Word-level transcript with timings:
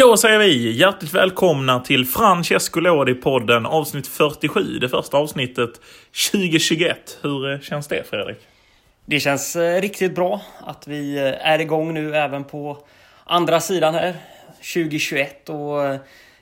Då 0.00 0.16
säger 0.16 0.38
vi 0.38 0.72
hjärtligt 0.72 1.14
välkomna 1.14 1.80
till 1.80 2.06
Francesco 2.06 2.80
Lodi-podden 2.80 3.66
avsnitt 3.66 4.06
47. 4.06 4.78
Det 4.78 4.88
första 4.88 5.16
avsnittet 5.16 5.70
2021. 6.32 7.18
Hur 7.22 7.52
eh, 7.52 7.60
känns 7.60 7.88
det 7.88 8.10
Fredrik? 8.10 8.38
Det 9.04 9.20
känns 9.20 9.56
eh, 9.56 9.80
riktigt 9.80 10.14
bra 10.14 10.40
att 10.60 10.88
vi 10.88 11.16
eh, 11.16 11.46
är 11.48 11.58
igång 11.58 11.94
nu 11.94 12.16
även 12.16 12.44
på 12.44 12.78
andra 13.24 13.60
sidan 13.60 13.94
här 13.94 14.14
2021 14.74 15.48
och 15.48 15.82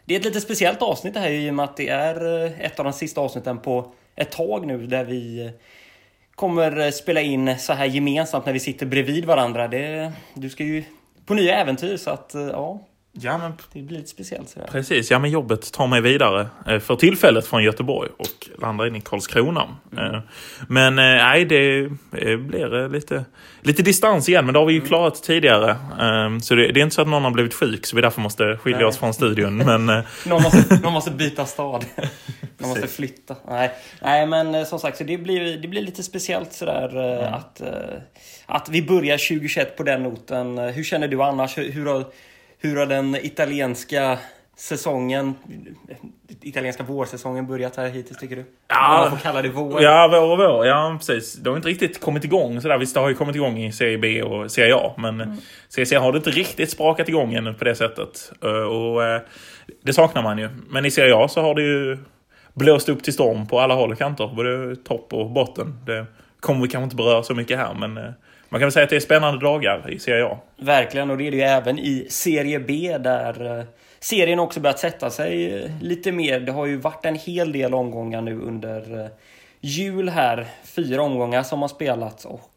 det 0.04 0.14
är 0.14 0.18
ett 0.18 0.24
lite 0.24 0.40
speciellt 0.40 0.82
avsnitt 0.82 1.14
det 1.14 1.20
här 1.20 1.30
i 1.30 1.50
och 1.50 1.54
med 1.54 1.64
att 1.64 1.76
det 1.76 1.88
är 1.88 2.44
ett 2.60 2.78
av 2.78 2.84
de 2.84 2.92
sista 2.92 3.20
avsnitten 3.20 3.58
på 3.58 3.92
ett 4.16 4.30
tag 4.30 4.66
nu 4.66 4.86
där 4.86 5.04
vi 5.04 5.50
kommer 6.34 6.90
spela 6.90 7.20
in 7.20 7.58
så 7.58 7.72
här 7.72 7.86
gemensamt 7.86 8.46
när 8.46 8.52
vi 8.52 8.60
sitter 8.60 8.86
bredvid 8.86 9.24
varandra. 9.24 9.68
Det, 9.68 10.12
du 10.34 10.50
ska 10.50 10.64
ju 10.64 10.84
på 11.26 11.34
nya 11.34 11.60
äventyr 11.60 11.96
så 11.96 12.10
att 12.10 12.34
ja, 12.52 12.80
Ja, 13.20 13.38
men 13.38 13.52
det 13.72 13.82
blir 13.82 13.96
lite 13.96 14.08
speciellt. 14.10 14.48
Så 14.48 14.60
här. 14.60 14.66
precis. 14.66 15.10
Ja, 15.10 15.18
men 15.18 15.30
jobbet 15.30 15.72
tar 15.72 15.86
mig 15.86 16.00
vidare 16.00 16.46
eh, 16.66 16.78
för 16.78 16.96
tillfället 16.96 17.46
från 17.46 17.62
Göteborg 17.62 18.10
och 18.18 18.48
landar 18.62 18.86
in 18.86 18.96
i 18.96 19.00
Karlskrona. 19.00 19.68
Eh, 19.96 20.20
Men 20.68 20.98
eh, 20.98 21.04
nej, 21.04 21.44
det 21.44 21.88
blir 22.38 22.88
lite, 22.88 23.24
lite 23.62 23.82
distans 23.82 24.28
igen, 24.28 24.44
men 24.44 24.52
det 24.52 24.58
har 24.58 24.66
vi 24.66 24.72
ju 24.72 24.80
klarat 24.80 25.22
tidigare. 25.22 25.70
Eh, 25.70 26.38
Så 26.38 26.54
det, 26.54 26.72
det 26.72 26.80
är 26.80 26.82
inte 26.84 26.94
så 26.94 27.02
att 27.02 27.08
någon 27.08 27.24
har 27.24 27.30
blivit 27.30 27.54
sjuk, 27.54 27.86
så 27.86 27.96
vi 27.96 28.02
därför 28.02 28.20
måste 28.20 28.56
skilja 28.56 28.78
Nej. 28.78 28.86
oss 28.86 28.98
från 28.98 29.14
studion. 29.14 29.56
Men 29.66 29.86
Någon 30.26 30.42
måste, 30.42 30.80
någon 30.82 30.92
måste 30.92 31.10
byta 31.10 31.46
stad. 31.46 31.84
Någon 32.58 32.68
måste 32.68 32.86
flytta. 32.88 33.36
Nej, 33.48 33.70
Nej 34.02 34.26
men 34.26 34.66
som 34.66 34.78
sagt, 34.78 34.98
så 34.98 35.04
det 35.04 35.18
blir, 35.18 35.56
det 35.56 35.68
blir 35.68 35.82
lite 35.82 36.02
speciellt 36.02 36.52
sådär 36.52 37.20
eh, 37.22 37.34
att, 37.34 37.62
att 38.46 38.68
vi 38.68 38.82
börjar 38.82 39.18
2021 39.18 39.76
på 39.76 39.82
den 39.82 40.02
noten. 40.02 40.58
Hur 40.58 40.84
känner 40.84 41.08
du 41.08 41.22
annars? 41.22 41.58
Hur, 41.58 41.72
hur, 41.72 41.86
har, 41.86 42.04
hur 42.58 42.76
har 42.76 42.86
den 42.86 43.16
italienska 43.16 44.18
säsongen, 44.56 45.34
italienska 46.42 46.82
vårsäsongen 46.82 47.46
börjat 47.46 47.76
här 47.76 47.88
hittills 47.88 48.18
tycker 48.18 48.36
du? 48.36 48.44
Ja. 48.68 48.98
Man 49.00 49.10
får 49.10 49.16
kalla 49.16 49.42
det 49.42 49.48
vår. 49.48 49.82
Ja, 49.82 50.08
vår 50.12 50.32
och 50.32 50.38
vår. 50.38 50.66
Ja, 50.66 50.96
precis. 50.98 51.34
Det 51.34 51.50
har 51.50 51.56
inte 51.56 51.68
riktigt 51.68 52.00
kommit 52.00 52.24
igång 52.24 52.60
sådär. 52.60 52.78
Visst, 52.78 52.94
det 52.94 53.00
har 53.00 53.08
ju 53.08 53.14
kommit 53.14 53.36
igång 53.36 53.58
i 53.58 53.72
Serie 53.72 53.98
B 53.98 54.22
och 54.22 54.50
Serie 54.50 54.76
A. 54.76 54.94
Men 54.96 55.20
mm. 55.20 55.36
Serie 55.68 55.86
C 55.86 55.96
har 55.96 56.12
det 56.12 56.18
inte 56.18 56.30
riktigt 56.30 56.70
sprakat 56.70 57.08
igång 57.08 57.34
ännu 57.34 57.54
på 57.54 57.64
det 57.64 57.74
sättet. 57.74 58.32
Eh, 58.44 58.50
Och 58.50 59.04
eh, 59.04 59.20
det 59.82 59.92
saknar 59.92 60.22
man 60.22 60.38
ju. 60.38 60.48
Men 60.68 60.84
i 60.84 60.90
Serie 60.90 61.16
A 61.16 61.28
så 61.28 61.40
har 61.40 61.54
det 61.54 61.62
ju 61.62 61.98
blåst 62.54 62.88
upp 62.88 63.02
till 63.02 63.12
storm 63.12 63.46
på 63.46 63.60
alla 63.60 63.74
håll 63.74 63.92
och 63.92 63.98
kanter. 63.98 64.26
Både 64.36 64.76
topp 64.76 65.12
och 65.12 65.30
botten. 65.30 65.78
Det 65.86 66.06
kommer 66.40 66.62
vi 66.62 66.68
kanske 66.68 66.84
inte 66.84 66.96
beröra 66.96 67.22
så 67.22 67.34
mycket 67.34 67.58
här. 67.58 67.74
Men 67.74 67.96
eh, 67.96 68.10
man 68.48 68.60
kan 68.60 68.66
väl 68.66 68.72
säga 68.72 68.84
att 68.84 68.90
det 68.90 68.96
är 68.96 69.00
spännande 69.00 69.40
dagar 69.40 69.90
i 69.90 69.98
Serie 69.98 70.24
A. 70.24 70.38
Verkligen, 70.56 71.10
och 71.10 71.18
det 71.18 71.26
är 71.26 71.30
det 71.30 71.36
ju 71.36 71.42
även 71.42 71.78
i 71.78 72.06
Serie 72.10 72.60
B 72.60 72.98
där 72.98 73.58
eh, 73.58 73.64
serien 74.00 74.38
också 74.38 74.60
börjat 74.60 74.78
sätta 74.78 75.10
sig 75.10 75.54
eh, 75.54 75.70
lite 75.80 76.12
mer. 76.12 76.40
Det 76.40 76.52
har 76.52 76.66
ju 76.66 76.76
varit 76.76 77.04
en 77.04 77.14
hel 77.14 77.52
del 77.52 77.74
omgångar 77.74 78.20
nu 78.20 78.40
under 78.40 79.00
eh, 79.00 79.10
jul 79.60 80.08
här. 80.08 80.46
Fyra 80.64 81.02
omgångar 81.02 81.42
som 81.42 81.60
har 81.60 81.68
spelats 81.68 82.24
och 82.24 82.50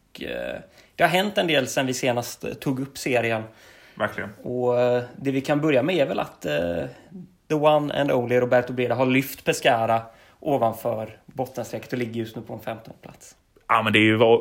det 0.96 1.02
har 1.04 1.08
hänt 1.08 1.38
en 1.38 1.46
del 1.46 1.66
sen 1.66 1.86
vi 1.86 1.94
senast 1.94 2.60
tog 2.60 2.80
upp 2.80 2.98
serien. 2.98 3.42
Verkligen. 3.94 4.30
Och 4.42 4.74
det 5.16 5.30
vi 5.30 5.40
kan 5.40 5.60
börja 5.60 5.82
med 5.82 5.96
är 5.96 6.06
väl 6.06 6.20
att 6.20 6.46
the 7.48 7.54
one 7.54 8.00
and 8.00 8.12
only 8.12 8.36
Roberto 8.36 8.72
Breda 8.72 8.94
har 8.94 9.06
lyft 9.06 9.44
Pescara 9.44 10.02
ovanför 10.40 11.16
bottenstrecket 11.26 11.92
och 11.92 11.98
ligger 11.98 12.20
just 12.20 12.36
nu 12.36 12.42
på 12.42 12.54
en 12.54 12.60
15 12.60 12.94
plats. 13.02 13.36
Ja 13.74 13.82
men 13.82 13.92
det 13.92 13.98
är 13.98 14.02
ju 14.02 14.16
va- 14.16 14.40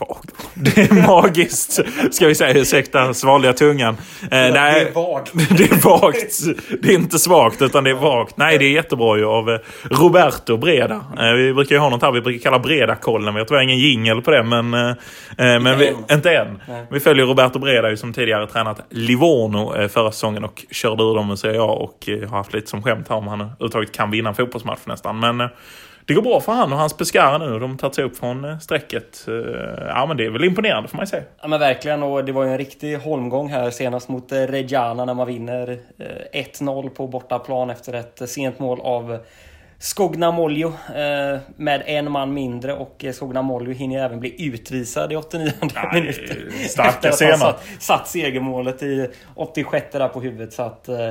vagt. 0.00 0.30
Det 0.54 0.78
är 0.80 1.06
magiskt. 1.06 1.80
Ska 2.10 2.26
vi 2.26 2.34
säga. 2.34 2.58
Ursäkta 2.60 3.14
svalliga 3.14 3.52
tungan. 3.52 3.96
Eh, 4.22 4.28
nej. 4.30 4.52
Det 4.54 4.90
är 4.90 4.92
vagt. 4.94 5.32
Det 5.58 5.64
är 5.64 5.84
vagt. 6.00 6.34
Det 6.82 6.88
är 6.88 6.94
inte 6.94 7.18
svagt 7.18 7.62
utan 7.62 7.84
det 7.84 7.90
är 7.90 7.94
vagt. 7.94 8.36
Nej, 8.36 8.58
det 8.58 8.64
är 8.64 8.70
jättebra 8.72 9.18
ju 9.18 9.24
av 9.24 9.50
eh, 9.50 9.58
Roberto 9.90 10.56
Breda. 10.56 10.94
Eh, 11.18 11.32
Vi 11.32 11.54
brukar 11.54 11.74
ju 11.74 11.80
ha 11.80 11.88
något 11.88 12.02
här 12.02 12.12
vi 12.12 12.20
brukar 12.20 12.42
kalla 12.42 12.58
Breda-kollen. 12.58 13.34
Vi 13.34 13.40
har 13.40 13.46
tyvärr 13.46 13.62
ingen 13.62 13.78
jingel 13.78 14.22
på 14.22 14.30
det, 14.30 14.42
men... 14.42 14.74
eh, 14.74 14.88
eh, 15.38 15.60
men 15.60 15.78
vi, 15.78 15.94
inte 16.10 16.36
än. 16.36 16.60
Nej. 16.68 16.86
Vi 16.90 17.00
följer 17.00 17.26
Roberto 17.26 17.58
Breda 17.58 17.96
som 17.96 18.12
tidigare 18.12 18.46
tränat 18.46 18.80
Livorno 18.90 19.74
eh, 19.76 19.88
förra 19.88 20.12
säsongen 20.12 20.44
och 20.44 20.64
körde 20.70 21.02
ur 21.02 21.14
dem 21.14 21.36
Serie 21.36 21.60
A 21.60 21.64
och 21.64 22.08
har 22.28 22.36
haft 22.36 22.52
lite 22.54 22.70
som 22.70 22.82
skämt 22.82 23.08
här 23.08 23.16
om 23.16 23.28
han 23.28 23.40
överhuvudtaget 23.40 23.92
kan 23.92 24.10
vinna 24.10 24.28
en 24.28 24.34
fotbollsmatch 24.34 24.80
nästan. 24.86 25.20
Men 25.20 25.48
det 26.08 26.14
går 26.14 26.22
bra 26.22 26.40
för 26.40 26.52
han 26.52 26.72
och 26.72 26.78
hans 26.78 26.96
Pescara 26.96 27.38
nu. 27.38 27.58
De 27.58 27.70
har 27.70 27.78
tagit 27.78 27.94
sig 27.94 28.04
upp 28.04 28.16
från 28.18 28.44
eh, 28.44 28.58
strecket. 28.58 29.24
Eh, 29.28 29.34
Ja, 29.88 30.06
men 30.06 30.16
det 30.16 30.24
är 30.24 30.30
väl 30.30 30.44
imponerande 30.44 30.88
får 30.88 30.96
man 30.96 31.02
ju 31.02 31.06
säga. 31.10 31.22
Ja 31.40 31.48
men 31.48 31.60
verkligen 31.60 32.02
och 32.02 32.24
det 32.24 32.32
var 32.32 32.44
ju 32.44 32.50
en 32.50 32.58
riktig 32.58 32.96
holmgång 32.96 33.48
här 33.48 33.70
senast 33.70 34.08
mot 34.08 34.32
eh, 34.32 34.36
Reggiana 34.36 35.04
när 35.04 35.14
man 35.14 35.26
vinner 35.26 35.78
eh, 36.32 36.40
1-0 36.42 36.88
på 36.88 37.06
bortaplan 37.06 37.70
efter 37.70 37.92
ett 37.92 38.30
sent 38.30 38.58
mål 38.58 38.80
av 38.80 39.18
Skognamoljo 39.80 40.68
eh, 40.94 41.38
med 41.56 41.82
en 41.86 42.12
man 42.12 42.34
mindre 42.34 42.72
och 42.74 43.04
eh, 43.04 43.12
Skognamoljo 43.12 43.72
hinner 43.72 44.04
även 44.04 44.20
bli 44.20 44.46
utvisad 44.46 45.12
i 45.12 45.16
89 45.16 45.52
Ja, 45.74 45.90
minuten. 45.94 46.36
starka 46.68 47.10
scener. 47.12 47.36
satt, 47.36 47.62
satt 47.78 48.08
segermålet 48.08 48.82
i 48.82 49.08
86 49.34 49.86
där 49.92 50.08
på 50.08 50.20
huvudet 50.20 50.52
så 50.52 50.62
att 50.62 50.88
eh, 50.88 51.08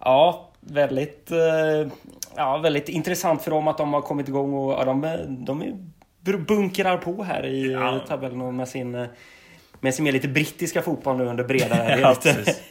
ja, 0.00 0.48
väldigt, 0.60 1.30
eh, 1.30 1.88
ja, 2.36 2.58
väldigt 2.58 2.88
intressant 2.88 3.42
för 3.42 3.50
dem 3.50 3.68
att 3.68 3.78
de 3.78 3.92
har 3.92 4.00
kommit 4.00 4.28
igång 4.28 4.54
och 4.54 4.72
ja, 4.72 4.84
de, 4.84 5.16
de 5.46 6.44
bunkrar 6.48 6.96
på 6.96 7.22
här 7.22 7.46
i 7.46 7.72
Ja. 7.72 7.80
ja. 7.94 7.98
tabellen 8.08 8.56
med 8.56 8.68
sin 8.68 8.94
eh, 8.94 9.06
med 9.80 9.94
sin 9.94 10.04
mer 10.04 10.12
lite 10.12 10.28
brittiska 10.28 10.82
fotboll 10.82 11.16
nu 11.16 11.24
under 11.24 11.44
breda. 11.44 11.98
Ja, 12.00 12.10
lite, 12.10 12.34
precis. 12.34 12.62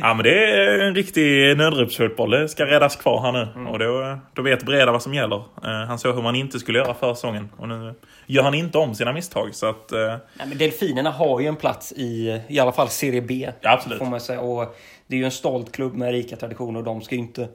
ja, 0.00 0.14
men 0.14 0.24
det 0.24 0.44
är 0.54 0.78
en 0.78 0.94
riktig 0.94 1.56
nödropsfotboll. 1.56 2.30
Det 2.30 2.48
ska 2.48 2.66
räddas 2.66 2.96
kvar 2.96 3.22
här 3.22 3.32
nu. 3.32 3.48
Mm. 3.54 3.66
Och 3.66 3.78
då, 3.78 4.18
då 4.34 4.42
vet 4.42 4.62
Breda 4.62 4.92
vad 4.92 5.02
som 5.02 5.14
gäller. 5.14 5.36
Eh, 5.36 5.86
Han 5.88 5.98
såg 5.98 6.14
hur 6.14 6.22
man 6.22 6.34
inte 6.36 6.58
skulle 6.58 6.78
göra 6.78 6.94
förra 6.94 7.14
säsongen. 7.14 7.48
Och 7.56 7.68
nu 7.68 7.94
gör 8.26 8.42
han 8.42 8.54
inte 8.54 8.78
om 8.78 8.94
sina 8.94 9.12
misstag. 9.12 9.54
Så 9.54 9.66
att, 9.66 9.92
eh, 9.92 9.98
Nej, 9.98 10.48
men 10.48 10.58
Delfinerna 10.58 11.10
har 11.10 11.40
ju 11.40 11.46
en 11.46 11.56
plats 11.56 11.92
i 11.92 12.40
i 12.48 12.58
alla 12.58 12.72
fall 12.72 12.88
Serie 12.88 13.20
B. 13.22 13.50
Ja, 13.60 13.72
absolut. 13.72 13.98
Får 13.98 14.06
man 14.06 14.20
säga. 14.20 14.40
Och 14.40 14.76
det 15.06 15.16
är 15.16 15.18
ju 15.18 15.24
en 15.24 15.30
stolt 15.30 15.72
klubb 15.72 15.94
med 15.94 16.12
rika 16.12 16.36
traditioner 16.36 16.78
och 16.78 16.84
de 16.84 17.00
ska 17.02 17.14
ju 17.14 17.20
inte 17.20 17.48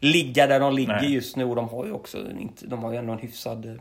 ligga 0.00 0.46
där 0.46 0.60
de 0.60 0.74
ligger 0.74 1.00
Nej. 1.00 1.14
just 1.14 1.36
nu. 1.36 1.44
Och 1.44 1.56
de 1.56 1.68
har 1.68 1.86
ju 1.86 1.92
också 1.92 2.18
inte, 2.40 2.66
de 2.66 2.84
har 2.84 2.92
ju 2.92 2.98
ändå 2.98 3.12
en 3.12 3.18
hyfsad 3.18 3.66
eh, 3.66 3.72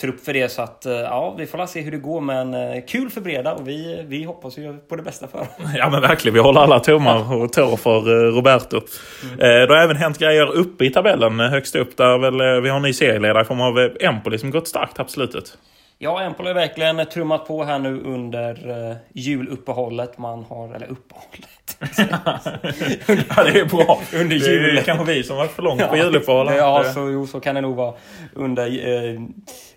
trupp 0.00 0.24
för 0.24 0.32
det. 0.32 0.48
Så 0.48 0.62
att 0.62 0.86
eh, 0.86 0.92
ja, 0.92 1.34
vi 1.38 1.46
får 1.46 1.66
se 1.66 1.80
hur 1.80 1.90
det 1.90 1.98
går. 1.98 2.20
Men 2.20 2.54
eh, 2.54 2.84
kul 2.88 3.10
för 3.10 3.20
Breda 3.20 3.54
och 3.54 3.68
vi, 3.68 4.04
vi 4.08 4.24
hoppas 4.24 4.58
ju 4.58 4.78
på 4.78 4.96
det 4.96 5.02
bästa 5.02 5.28
för 5.28 5.46
ja 5.76 5.90
men 5.90 6.00
verkligen, 6.00 6.34
vi 6.34 6.40
håller 6.40 6.60
alla 6.60 6.80
tummar 6.80 7.34
och 7.34 7.52
tår 7.52 7.76
för 7.76 8.30
Roberto. 8.30 8.80
Mm. 9.24 9.36
Det 9.38 9.74
har 9.74 9.82
även 9.82 9.96
hänt 9.96 10.18
grejer 10.18 10.52
uppe 10.52 10.84
i 10.84 10.90
tabellen, 10.90 11.40
högst 11.40 11.76
upp. 11.76 11.96
Där 11.96 12.18
väl 12.18 12.62
vi 12.62 12.68
har 12.68 12.76
en 12.76 12.82
ny 12.82 12.92
serieledare 12.92 13.42
i 13.42 13.44
form 13.44 13.60
av 13.60 13.96
Empoli 14.00 14.38
som 14.38 14.50
gått 14.50 14.68
starkt 14.68 14.98
här 14.98 15.04
på 15.04 15.10
slutet. 15.10 15.58
Ja, 15.98 16.22
Empoli 16.22 16.48
har 16.48 16.54
verkligen 16.54 17.06
trummat 17.06 17.46
på 17.46 17.64
här 17.64 17.78
nu 17.78 18.00
under 18.02 18.68
uh, 18.90 18.96
juluppehållet. 19.12 20.18
Man 20.18 20.44
har, 20.44 20.74
eller 20.74 20.86
uppehållet. 20.86 21.78
ja, 23.36 23.44
det 23.44 23.60
är 23.60 23.64
bra. 23.64 24.00
Under 24.14 24.38
Det 24.38 24.46
är 24.46 24.50
julen. 24.50 24.84
kanske 24.84 25.04
vi 25.14 25.22
som 25.22 25.36
varit 25.36 25.50
för 25.50 25.62
långt 25.62 25.88
på 25.88 25.96
juluppehåll. 25.96 26.46
Ja, 26.56 26.84
så, 26.94 27.00
jo, 27.10 27.26
så 27.26 27.40
kan 27.40 27.54
det 27.54 27.60
nog 27.60 27.76
vara. 27.76 27.94
Under, 28.34 28.66
eh, 28.66 29.20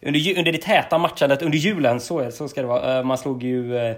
under, 0.02 0.38
under 0.38 0.52
det 0.52 0.57
täta 0.62 0.97
matchandet 0.97 1.41
under 1.41 1.57
julen, 1.57 2.00
så, 2.00 2.19
är, 2.19 2.30
så 2.31 2.47
ska 2.47 2.62
det 2.62 2.68
vara. 2.68 2.97
Eh, 2.97 3.03
man 3.03 3.18
slog 3.18 3.44
ju 3.44 3.78
eh, 3.78 3.90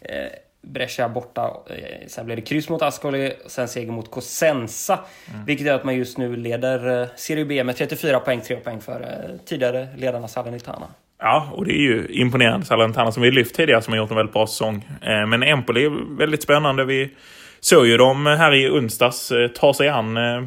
eh, 0.00 0.28
Brescia 0.62 1.08
borta. 1.08 1.56
Eh, 1.70 2.06
sen 2.06 2.26
blev 2.26 2.36
det 2.36 2.42
kryss 2.42 2.68
mot 2.68 2.82
Ascoli, 2.82 3.32
sen 3.46 3.68
seger 3.68 3.92
mot 3.92 4.10
Cosenza. 4.10 4.98
Mm. 5.32 5.44
Vilket 5.44 5.66
gör 5.66 5.74
att 5.74 5.84
man 5.84 5.96
just 5.96 6.18
nu 6.18 6.36
leder 6.36 7.00
eh, 7.02 7.08
Serie 7.16 7.44
B 7.44 7.64
med 7.64 7.76
34 7.76 8.20
poäng, 8.20 8.40
3 8.40 8.56
poäng 8.56 8.80
för 8.80 9.00
eh, 9.00 9.36
tidigare 9.44 9.88
ledarna 9.96 10.28
Salernitana. 10.28 10.86
Ja, 11.18 11.48
och 11.52 11.64
det 11.64 11.72
är 11.72 11.80
ju 11.82 12.06
imponerande. 12.10 12.66
Salernitana 12.66 13.12
som 13.12 13.22
vi 13.22 13.30
lyft 13.30 13.54
tidigare 13.54 13.82
som 13.82 13.92
har 13.92 13.98
gjort 13.98 14.10
en 14.10 14.16
väldigt 14.16 14.32
bra 14.32 14.46
säsong. 14.46 14.88
Eh, 15.02 15.26
Men 15.26 15.42
Empoli 15.42 15.84
är 15.84 16.16
väldigt 16.18 16.42
spännande. 16.42 16.84
Vi 16.84 17.10
såg 17.60 17.86
ju 17.86 17.96
dem 17.96 18.26
här 18.26 18.54
i 18.54 18.70
onsdags 18.70 19.30
eh, 19.32 19.48
ta 19.48 19.74
sig 19.74 19.88
an 19.88 20.16
eh, 20.16 20.42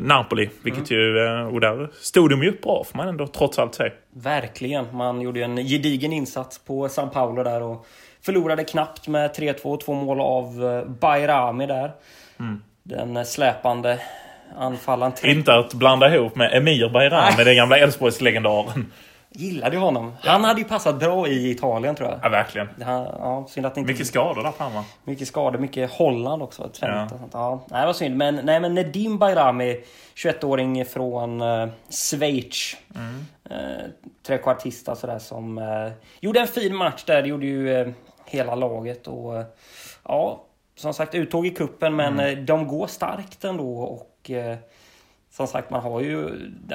Napoli. 0.00 0.50
Vilket 0.62 0.90
ju, 0.90 1.18
eh, 1.26 1.46
och 1.54 1.60
där 1.60 1.88
stod 2.00 2.30
de 2.30 2.42
ju 2.42 2.48
upp 2.48 2.62
bra 2.62 2.84
får 2.84 2.96
man 2.96 3.08
ändå 3.08 3.26
trots 3.26 3.58
allt 3.58 3.74
säga. 3.74 3.92
Verkligen. 4.14 4.86
Man 4.96 5.20
gjorde 5.20 5.38
ju 5.38 5.44
en 5.44 5.56
gedigen 5.56 6.12
insats 6.12 6.58
på 6.58 6.88
San 6.88 7.10
Paolo 7.10 7.42
där 7.42 7.62
och 7.62 7.86
förlorade 8.24 8.64
knappt 8.64 9.08
med 9.08 9.30
3-2. 9.30 9.76
Två 9.84 9.94
mål 9.94 10.20
av 10.20 10.54
Bayrami 11.00 11.66
där. 11.66 11.90
Den 12.82 13.16
eh, 13.16 13.22
släpande 13.24 13.98
anfallaren. 14.58 15.12
Inte 15.24 15.54
att 15.54 15.74
blanda 15.74 16.14
ihop 16.14 16.36
med 16.36 16.54
Emir 16.56 16.88
Bayram, 16.88 17.36
med 17.36 17.46
den 17.46 17.56
gamla 17.56 17.78
Elfsborgslegendaren. 17.78 18.92
Gillade 19.34 19.76
ju 19.76 19.82
honom. 19.82 20.12
Han 20.20 20.44
hade 20.44 20.60
ju 20.60 20.66
passat 20.66 20.98
bra 20.98 21.28
i 21.28 21.50
Italien 21.50 21.94
tror 21.94 22.10
jag. 22.10 22.18
Ja, 22.22 22.28
verkligen. 22.28 22.68
Han, 22.82 23.02
ja, 23.02 23.46
synd 23.48 23.66
att 23.66 23.74
det 23.74 23.80
inte... 23.80 23.92
Mycket 23.92 24.06
skador 24.06 24.42
där 24.42 24.52
framme. 24.52 24.82
mycket 25.04 25.28
skador, 25.28 25.58
mycket 25.58 25.90
Holland 25.90 26.42
också. 26.42 26.64
Ett 26.66 26.78
Ja. 26.80 26.88
ja. 26.88 27.08
Sånt. 27.08 27.30
Ja, 27.32 27.64
nej, 27.70 27.86
vad 27.86 27.96
synd. 27.96 28.16
Men, 28.16 28.40
nej, 28.42 28.60
men 28.60 28.74
Nedim 28.74 29.18
Bayrami, 29.18 29.80
21-åring 30.16 30.84
från 30.84 31.40
eh, 31.40 31.68
Schweiz. 31.90 32.76
Mm. 32.94 33.26
Eh, 33.50 33.84
trekvartista 34.26 34.96
sådär 34.96 35.18
som 35.18 35.58
eh, 35.58 35.92
gjorde 36.20 36.40
en 36.40 36.46
fin 36.46 36.76
match 36.76 37.04
där. 37.04 37.22
Det 37.22 37.28
gjorde 37.28 37.46
ju 37.46 37.74
eh, 37.74 37.88
hela 38.26 38.54
laget. 38.54 39.06
Och, 39.06 39.36
eh, 39.36 39.44
ja, 40.04 40.44
som 40.76 40.94
sagt 40.94 41.14
uttåg 41.14 41.46
i 41.46 41.50
kuppen 41.50 41.96
men 41.96 42.20
mm. 42.20 42.46
de 42.46 42.66
går 42.66 42.86
starkt 42.86 43.44
ändå 43.44 43.78
och 43.78 44.30
som 45.32 45.46
sagt, 45.46 45.70
man 45.70 45.82
har 45.82 46.00
ju, 46.00 46.26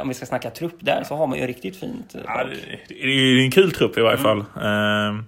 om 0.01 0.07
vi 0.07 0.13
ska 0.13 0.25
snacka 0.25 0.49
trupp 0.49 0.75
där, 0.79 1.03
så 1.03 1.15
har 1.15 1.27
man 1.27 1.39
ju 1.39 1.47
riktigt 1.47 1.79
fint. 1.79 2.15
Ja, 2.25 2.43
det 2.89 3.03
är 3.03 3.43
en 3.43 3.51
kul 3.51 3.71
trupp 3.71 3.97
i 3.97 4.01
varje 4.01 4.17
fall. 4.17 4.45
Mm. 4.61 5.23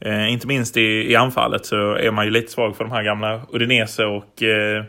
Eh, 0.00 0.32
inte 0.32 0.46
minst 0.46 0.76
i, 0.76 1.10
i 1.10 1.16
anfallet 1.16 1.66
så 1.66 1.94
är 1.94 2.10
man 2.10 2.24
ju 2.24 2.30
lite 2.30 2.52
svag 2.52 2.76
för 2.76 2.84
de 2.84 2.92
här 2.92 3.02
gamla 3.02 3.40
Udinese 3.52 4.04
och 4.04 4.42
eh, 4.42 4.84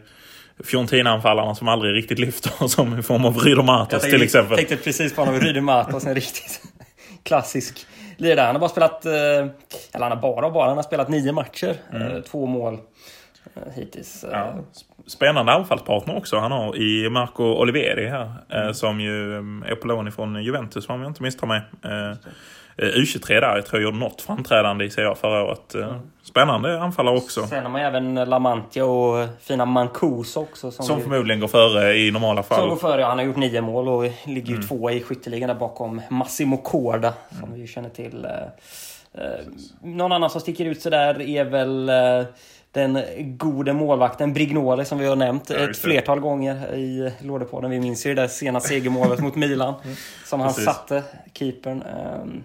Fiorentina-anfallarna 0.63 1.55
som 1.55 1.67
aldrig 1.67 1.95
riktigt 1.95 2.19
lyfter 2.19 2.67
som 2.67 2.99
i 2.99 3.01
form 3.01 3.25
av 3.25 3.37
Ryder 3.37 3.63
Matos 3.63 4.03
till 4.03 4.21
exempel. 4.21 4.51
Jag 4.51 4.67
tänkte 4.67 4.85
precis 4.85 5.15
på 5.15 5.21
honom, 5.21 5.39
Ryder 5.39 5.61
Matos, 5.61 6.05
en 6.05 6.15
riktigt 6.15 6.61
klassisk 7.23 7.85
lirare. 8.17 8.45
Han 8.45 8.55
har 8.55 8.59
bara 8.59 8.69
spelat, 8.69 9.05
eh, 9.05 9.11
eller 9.11 9.99
han 9.99 10.11
har 10.11 10.15
bara 10.21 10.49
bara, 10.49 10.67
han 10.67 10.77
har 10.77 10.83
spelat 10.83 11.09
nio 11.09 11.31
matcher. 11.31 11.75
Mm. 11.91 12.11
Eh, 12.11 12.21
två 12.21 12.45
mål 12.45 12.73
eh, 12.73 12.79
hittills. 13.75 14.25
Ja. 14.31 14.53
Spännande 15.07 15.51
anfallspartner 15.51 16.17
också 16.17 16.37
han 16.37 16.51
har 16.51 16.77
i 16.77 17.09
Marco 17.09 17.43
Oliveri 17.43 18.07
här. 18.07 18.31
Mm. 18.49 18.73
Som 18.73 18.99
ju 19.01 19.37
är 19.37 19.75
på 19.75 19.87
lån 19.87 20.07
ifrån 20.07 20.43
Juventus 20.43 20.89
om 20.89 21.01
jag 21.01 21.09
inte 21.09 21.23
misstar 21.23 21.47
mig. 21.47 21.61
Eh, 21.83 22.17
U23 22.77 23.27
där. 23.27 23.55
Jag 23.55 23.65
tror 23.65 23.81
jag 23.81 23.83
gjorde 23.83 23.97
något 23.97 24.21
framträdande 24.21 24.85
i 24.85 24.89
Serie 24.89 25.15
förra 25.15 25.43
året. 25.43 25.75
Mm. 25.75 25.95
Spännande 26.23 26.81
anfallare 26.81 27.17
också. 27.17 27.47
Sen 27.47 27.63
har 27.63 27.71
man 27.71 27.81
även 27.81 28.15
Lamantia 28.15 28.85
och 28.85 29.27
fina 29.41 29.65
Mancuso 29.65 30.39
också. 30.39 30.71
Som, 30.71 30.85
som 30.85 31.01
förmodligen 31.01 31.39
går 31.39 31.47
före 31.47 31.97
i 31.97 32.11
normala 32.11 32.43
fall. 32.43 32.59
Som 32.59 32.69
går 32.69 32.75
före, 32.75 33.03
Han 33.03 33.17
har 33.17 33.25
gjort 33.25 33.35
nio 33.35 33.61
mål 33.61 33.87
och 33.89 34.03
ligger 34.25 34.49
ju 34.49 34.55
mm. 34.55 34.67
tvåa 34.67 34.91
i 34.91 35.01
skytteligan 35.01 35.47
där 35.47 35.55
bakom 35.55 36.01
Massimo 36.09 36.57
Corda. 36.57 37.13
Som 37.29 37.43
mm. 37.43 37.61
vi 37.61 37.67
känner 37.67 37.89
till. 37.89 38.27
Eh, 39.13 39.21
någon 39.81 40.11
annan 40.11 40.29
som 40.29 40.41
sticker 40.41 40.65
ut 40.65 40.81
sådär 40.81 41.21
är 41.21 41.43
väl 41.45 41.89
eh, 41.89 42.25
den 42.73 42.99
gode 43.37 43.73
målvakten 43.73 44.33
Brignole 44.33 44.85
som 44.85 44.99
vi 44.99 45.05
har 45.05 45.15
nämnt 45.15 45.49
ja, 45.49 45.69
ett 45.69 45.77
flertal 45.77 46.19
gånger 46.19 46.75
i 46.75 47.11
Lådepodden. 47.19 47.71
Vi 47.71 47.79
minns 47.79 48.05
ju 48.05 48.15
det 48.15 48.21
där 48.21 48.27
sena 48.27 48.59
segermålet 48.59 49.19
mot 49.19 49.35
Milan. 49.35 49.73
Mm. 49.83 49.95
Som 50.25 50.39
han 50.39 50.49
Precis. 50.49 50.65
satte, 50.65 51.03
keepern. 51.33 51.83
Um, 52.21 52.43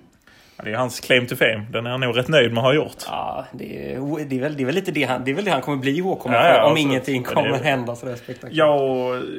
det 0.64 0.70
är 0.72 0.76
hans 0.76 1.00
claim 1.00 1.26
to 1.26 1.36
fame. 1.36 1.66
Den 1.70 1.86
är 1.86 1.90
han 1.90 2.00
nog 2.00 2.16
rätt 2.16 2.28
nöjd 2.28 2.52
med 2.52 2.58
att 2.58 2.64
ha 2.64 2.74
gjort. 2.74 2.96
Ja, 3.06 3.46
det 3.52 3.92
är, 3.92 4.24
det 4.24 4.36
är, 4.36 4.40
väl, 4.40 4.56
det 4.56 4.62
är 4.62 4.64
väl 4.64 4.74
lite 4.74 4.90
det 4.90 5.04
han, 5.04 5.24
det 5.24 5.30
är 5.30 5.34
väl 5.34 5.44
det 5.44 5.50
han 5.50 5.60
kommer 5.60 5.78
bli 5.78 5.96
ihågkommen 5.96 6.36
ja, 6.36 6.42
för. 6.42 6.48
Ja, 6.48 6.62
om 6.62 6.70
alltså, 6.70 6.82
ingenting 6.82 7.22
kommer 7.22 7.48
det, 7.48 7.64
hända 7.64 7.96
sådär 7.96 8.16
spektakulärt. 8.16 8.56
Ja, 8.56 8.74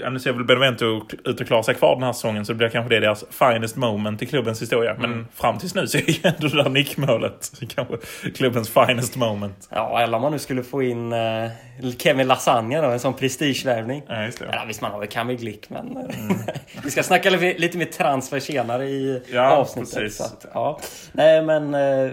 och 0.06 0.14
nu 0.14 0.20
ser 0.20 0.34
väl 0.34 0.44
Benevento 0.44 1.02
ut 1.26 1.42
att 1.42 1.48
klara 1.48 1.64
sig 1.64 1.76
kvar 1.76 1.96
den 1.96 2.04
här 2.04 2.14
säsongen. 2.14 2.46
Så 2.46 2.52
det 2.52 2.58
blir 2.58 2.70
kanske 2.70 2.96
det 2.96 3.00
deras 3.00 3.24
finest 3.30 3.76
moment 3.76 4.22
i 4.22 4.26
klubbens 4.26 4.62
historia. 4.62 4.92
Mm. 4.92 5.12
Men 5.12 5.28
fram 5.34 5.58
tills 5.58 5.76
nu 5.76 5.88
så 5.88 5.98
är 5.98 6.10
ju 6.10 6.20
ändå 6.24 6.48
det 6.48 6.64
där 6.64 6.70
nickmålet 6.70 7.52
kanske 7.76 7.98
klubbens 8.36 8.70
finest 8.70 9.16
moment. 9.16 9.68
Ja, 9.72 10.02
eller 10.02 10.16
om 10.16 10.22
man 10.22 10.32
nu 10.32 10.40
skulle 10.40 10.64
få 10.64 10.84
in 10.84 11.14
uh, 11.14 11.50
Kevin 11.98 12.28
Lasagna 12.28 12.82
då, 12.82 12.88
en 12.88 13.00
sån 13.00 13.14
prestigevärvning. 13.14 14.04
Ja, 14.08 14.24
just 14.24 14.40
det. 14.40 14.46
Ja, 14.52 14.64
visst, 14.68 14.82
man 14.82 14.92
har 14.92 15.00
väl 15.00 15.08
Kamil 15.08 15.38
Glick, 15.38 15.70
men 15.70 15.98
eh, 15.98 16.20
mm. 16.20 16.38
vi 16.84 16.92
ska 16.92 17.04
snacka 17.04 17.30
lite, 17.30 17.60
lite 17.60 17.78
mer 17.78 17.86
transfer 17.86 18.40
senare 18.40 18.86
i 18.86 19.22
ja, 19.32 19.52
avsnittet. 19.52 19.96
Precis. 19.96 20.22
Att, 20.22 20.46
ja. 20.54 20.80
Nej, 21.12 21.42
men 21.42 21.74
eh, 21.74 22.12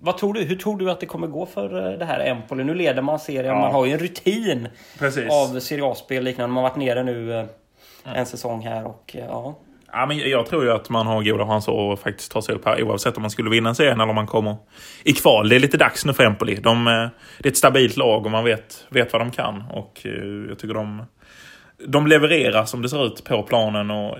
vad 0.00 0.18
tror 0.18 0.34
du? 0.34 0.40
Hur 0.44 0.56
tror 0.56 0.78
du 0.78 0.90
att 0.90 1.00
det 1.00 1.06
kommer 1.06 1.26
gå 1.26 1.46
för 1.46 1.92
eh, 1.92 1.98
det 1.98 2.04
här 2.04 2.20
Empoli? 2.20 2.64
Nu 2.64 2.74
leder 2.74 3.02
man 3.02 3.18
serien. 3.18 3.54
Ja. 3.54 3.60
Man 3.60 3.72
har 3.72 3.86
ju 3.86 3.92
en 3.92 3.98
rutin 3.98 4.68
Precis. 4.98 5.30
av 5.30 5.60
Serie 5.60 5.84
A-spel 5.84 6.24
liknande. 6.24 6.54
Man 6.54 6.64
har 6.64 6.70
varit 6.70 6.78
nere 6.78 7.02
nu 7.02 7.38
eh, 7.38 7.44
en 8.04 8.26
säsong 8.26 8.66
här 8.66 8.86
och 8.86 9.16
ja. 9.28 9.58
Ja, 9.92 10.06
men 10.06 10.18
jag 10.18 10.46
tror 10.46 10.64
ju 10.64 10.72
att 10.72 10.88
man 10.90 11.06
har 11.06 11.22
goda 11.22 11.46
chanser 11.46 11.92
att 11.92 12.00
faktiskt 12.00 12.32
ta 12.32 12.42
sig 12.42 12.54
upp 12.54 12.64
här 12.64 12.82
oavsett 12.82 13.16
om 13.16 13.22
man 13.22 13.30
skulle 13.30 13.50
vinna 13.50 13.74
serien 13.74 14.00
eller 14.00 14.08
om 14.08 14.14
man 14.14 14.26
kommer 14.26 14.56
i 15.04 15.12
kval. 15.12 15.48
Det 15.48 15.56
är 15.56 15.60
lite 15.60 15.76
dags 15.76 16.04
nu 16.04 16.12
för 16.12 16.24
Empoli. 16.24 16.54
De, 16.54 16.84
det 17.38 17.48
är 17.48 17.50
ett 17.50 17.56
stabilt 17.56 17.96
lag 17.96 18.24
och 18.24 18.30
man 18.30 18.44
vet, 18.44 18.86
vet 18.88 19.12
vad 19.12 19.22
de 19.22 19.30
kan. 19.30 19.64
Och 19.70 20.06
jag 20.48 20.58
tycker 20.58 20.74
de, 20.74 21.02
de 21.84 22.06
levererar 22.06 22.64
som 22.64 22.82
det 22.82 22.88
ser 22.88 23.06
ut 23.06 23.24
på 23.24 23.42
planen 23.42 23.90
och 23.90 24.18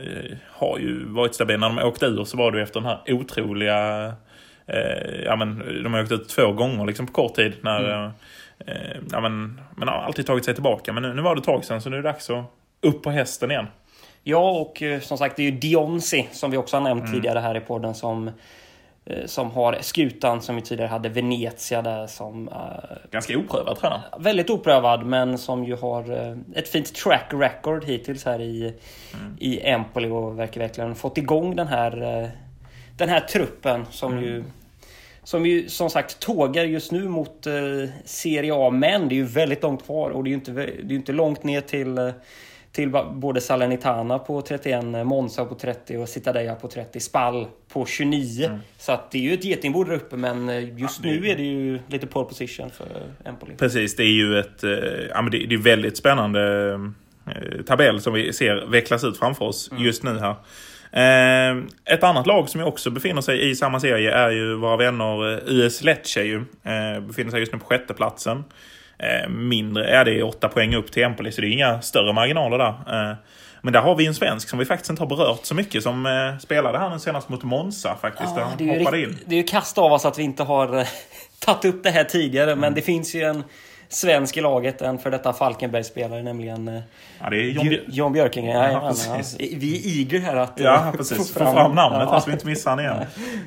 har 0.51 0.79
ju 0.79 1.05
varit 1.05 1.35
stabila. 1.35 1.69
När 1.69 1.83
de 1.83 1.89
åkte 1.89 2.07
ur 2.07 2.25
så 2.25 2.37
var 2.37 2.53
det 2.53 2.63
efter 2.63 2.81
den 2.81 2.89
här 2.89 3.01
otroliga 3.07 4.07
eh, 4.67 5.25
ja, 5.25 5.37
men, 5.37 5.59
de 5.83 5.95
har 5.95 6.03
åkt 6.03 6.13
ut 6.13 6.29
två 6.29 6.53
gånger 6.53 6.87
liksom, 6.87 7.07
på 7.07 7.13
kort 7.13 7.35
tid. 7.35 7.53
När, 7.61 7.85
mm. 7.85 8.11
eh, 8.59 8.97
ja, 9.13 9.21
men, 9.21 9.61
men 9.77 9.89
har 9.89 9.95
alltid 9.95 10.27
tagit 10.27 10.45
sig 10.45 10.55
tillbaka. 10.55 10.93
Men 10.93 11.03
nu, 11.03 11.15
nu 11.15 11.23
var 11.23 11.35
det 11.35 11.39
ett 11.39 11.45
tag 11.45 11.65
sedan 11.65 11.81
så 11.81 11.91
nu 11.91 11.97
är 11.97 12.03
det 12.03 12.09
dags 12.09 12.31
att 12.31 12.45
upp 12.81 13.03
på 13.03 13.11
hästen 13.11 13.51
igen. 13.51 13.67
Ja, 14.23 14.51
och 14.51 14.83
eh, 14.83 15.01
som 15.01 15.19
sagt 15.19 15.37
det 15.37 15.43
är 15.43 15.51
ju 15.51 15.59
Dionsi 15.59 16.29
som 16.33 16.51
vi 16.51 16.57
också 16.57 16.77
har 16.77 16.83
nämnt 16.83 17.03
mm. 17.03 17.13
tidigare 17.13 17.39
här 17.39 17.57
i 17.57 17.61
podden 17.61 17.95
som 17.95 18.29
eh, 18.29 18.35
som 19.27 19.51
har 19.51 19.79
skutan 19.81 20.43
som 20.43 20.57
vi 20.57 20.63
tidigare 20.63 20.89
hade, 20.89 21.09
Venezia 21.09 21.83
där 21.83 22.07
som... 22.07 22.49
Uh, 22.49 22.55
Ganska 23.11 23.39
oprövad 23.39 23.79
tränare. 23.79 24.03
Väldigt 24.19 24.51
oprövad 24.51 25.07
men 25.07 25.39
som 25.39 25.65
ju 25.65 25.77
har 25.77 26.11
uh, 26.11 26.39
ett 26.55 26.69
fint 26.69 26.95
track 26.95 27.31
record 27.33 27.85
hittills 27.85 28.25
här 28.25 28.41
i, 28.41 28.63
mm. 29.15 29.37
i 29.39 29.61
Empoli 29.61 30.09
och 30.09 30.39
verkar 30.39 30.61
verkligen 30.61 30.95
fått 30.95 31.19
igång 31.19 31.57
den 31.57 31.67
här 31.67 32.31
den 32.97 33.09
här 33.09 33.21
truppen 33.21 33.87
som 33.91 34.13
mm. 34.13 34.25
ju 34.25 34.45
som 35.27 35.47
ju 35.47 35.69
som 35.69 35.91
sagt 35.91 36.21
tågar 36.21 36.65
just 36.65 36.93
nu 36.93 37.09
mot 37.09 37.47
eh, 37.47 37.55
Serie 38.05 38.53
A. 38.55 38.71
Men 38.71 39.09
det 39.09 39.15
är 39.15 39.17
ju 39.17 39.25
väldigt 39.25 39.63
långt 39.63 39.85
kvar 39.85 40.11
och 40.11 40.25
det 40.25 40.29
är 40.29 40.31
ju 40.31 40.37
inte, 40.37 40.53
det 40.53 40.95
är 40.95 40.97
inte 40.97 41.13
långt 41.13 41.43
ner 41.43 41.61
till, 41.61 41.99
eh, 41.99 42.11
till 42.77 42.91
både 43.13 43.41
Salernitana 43.41 44.19
på 44.19 44.43
31, 44.43 44.85
Monza 44.85 45.45
på 45.45 45.55
30 45.55 45.97
och 45.97 46.09
Citadella 46.09 46.55
på 46.55 46.69
30, 46.69 47.01
Spall 47.01 47.47
på 47.69 47.87
29. 47.87 48.47
Mm. 48.47 48.59
Så 48.79 48.93
att 48.93 49.11
det 49.11 49.19
är 49.19 49.23
ju 49.23 49.35
ett 49.35 49.45
getingbo 49.45 49.85
där 49.85 49.95
uppe 49.95 50.17
men 50.17 50.49
eh, 50.49 50.79
just 50.79 51.05
ja, 51.05 51.11
nu 51.11 51.29
är 51.29 51.37
det 51.37 51.43
ju 51.43 51.79
lite 51.89 52.07
pole 52.07 52.29
position 52.29 52.71
för 52.71 52.87
Empoli. 53.25 53.55
Precis, 53.57 53.97
det 53.97 54.03
är 54.03 54.13
ju 54.13 54.39
ett 54.39 54.65
eh, 54.65 54.71
ja, 55.11 55.23
men 55.23 55.31
det, 55.31 55.55
är 55.55 55.63
väldigt 55.63 55.97
spännande 55.97 56.73
eh, 57.27 57.63
tabell 57.67 58.01
som 58.01 58.13
vi 58.13 58.33
ser 58.33 58.67
vecklas 58.71 59.05
ut 59.05 59.19
framför 59.19 59.45
oss 59.45 59.71
mm. 59.71 59.85
just 59.85 60.03
nu 60.03 60.19
här. 60.19 60.37
Ett 61.85 62.03
annat 62.03 62.27
lag 62.27 62.49
som 62.49 62.63
också 62.63 62.91
befinner 62.91 63.21
sig 63.21 63.51
i 63.51 63.55
samma 63.55 63.81
serie 63.81 64.13
är 64.13 64.31
ju 64.31 64.55
våra 64.55 64.77
vänner 64.77 65.41
US 65.51 65.85
Lecce. 65.85 66.45
Befinner 67.01 67.31
sig 67.31 67.41
just 67.41 67.53
nu 67.53 67.59
på 67.59 67.67
sjätteplatsen. 67.67 68.45
Eh, 68.99 69.29
mindre 69.29 69.89
är 69.89 70.05
det 70.05 70.23
åtta 70.23 70.49
poäng 70.49 70.75
upp 70.75 70.93
till 70.93 71.03
Empoli, 71.03 71.33
så 71.33 71.41
det 71.41 71.47
är 71.47 71.51
inga 71.51 71.83
större 71.83 72.13
marginaler 72.13 72.59
där. 72.59 72.69
Eh, 73.11 73.17
men 73.61 73.73
där 73.73 73.81
har 73.81 73.95
vi 73.95 74.07
en 74.07 74.15
svensk 74.15 74.49
som 74.49 74.59
vi 74.59 74.65
faktiskt 74.65 74.91
inte 74.91 75.03
har 75.03 75.09
berört 75.09 75.45
så 75.45 75.55
mycket 75.55 75.83
som 75.83 76.07
eh, 76.07 76.39
spelade 76.39 76.79
här 76.79 76.91
nu 76.91 76.99
senast 76.99 77.29
mot 77.29 77.43
Monza 77.43 77.97
faktiskt. 78.01 78.33
Ja, 78.37 78.53
det, 78.59 78.71
är 78.71 78.97
ju, 78.97 79.05
in. 79.05 79.19
det 79.27 79.35
är 79.35 79.39
ju 79.39 79.47
kast 79.47 79.79
av 79.79 79.93
oss 79.93 80.05
att 80.05 80.19
vi 80.19 80.23
inte 80.23 80.43
har 80.43 80.87
tagit 81.39 81.65
upp 81.65 81.83
det 81.83 81.91
här 81.91 82.05
tidigare, 82.05 82.51
mm. 82.51 82.61
men 82.61 82.75
det 82.75 82.83
finns 82.83 83.15
ju 83.15 83.23
en 83.23 83.45
svensk 83.89 84.37
i 84.37 84.41
laget 84.41 84.83
än 84.83 84.99
för 84.99 85.11
detta 85.11 85.33
Falkenberg-spelare, 85.33 86.23
nämligen 86.23 86.69
eh, 86.69 86.81
ja, 87.21 87.31
det 87.31 87.37
är 87.37 87.51
John, 87.51 87.69
Björ 87.69 87.85
John 87.89 88.13
Björkingen. 88.13 88.57
Ja, 88.57 88.71
ja, 88.71 88.95
ja, 89.07 89.23
Vi 89.39 89.77
är 89.77 90.01
eager 90.01 90.21
här 90.21 90.37
att 90.37 90.53
ja, 90.57 90.93
precis. 90.97 91.33
få 91.33 91.39
fram, 91.39 91.55
fram 91.55 91.75
namnet 91.75 92.09
ja. 92.11 92.21
så 92.21 92.27
vi 92.27 92.33
inte 92.33 92.47
missar 92.47 92.71
han 92.71 92.81
igen. 92.81 92.97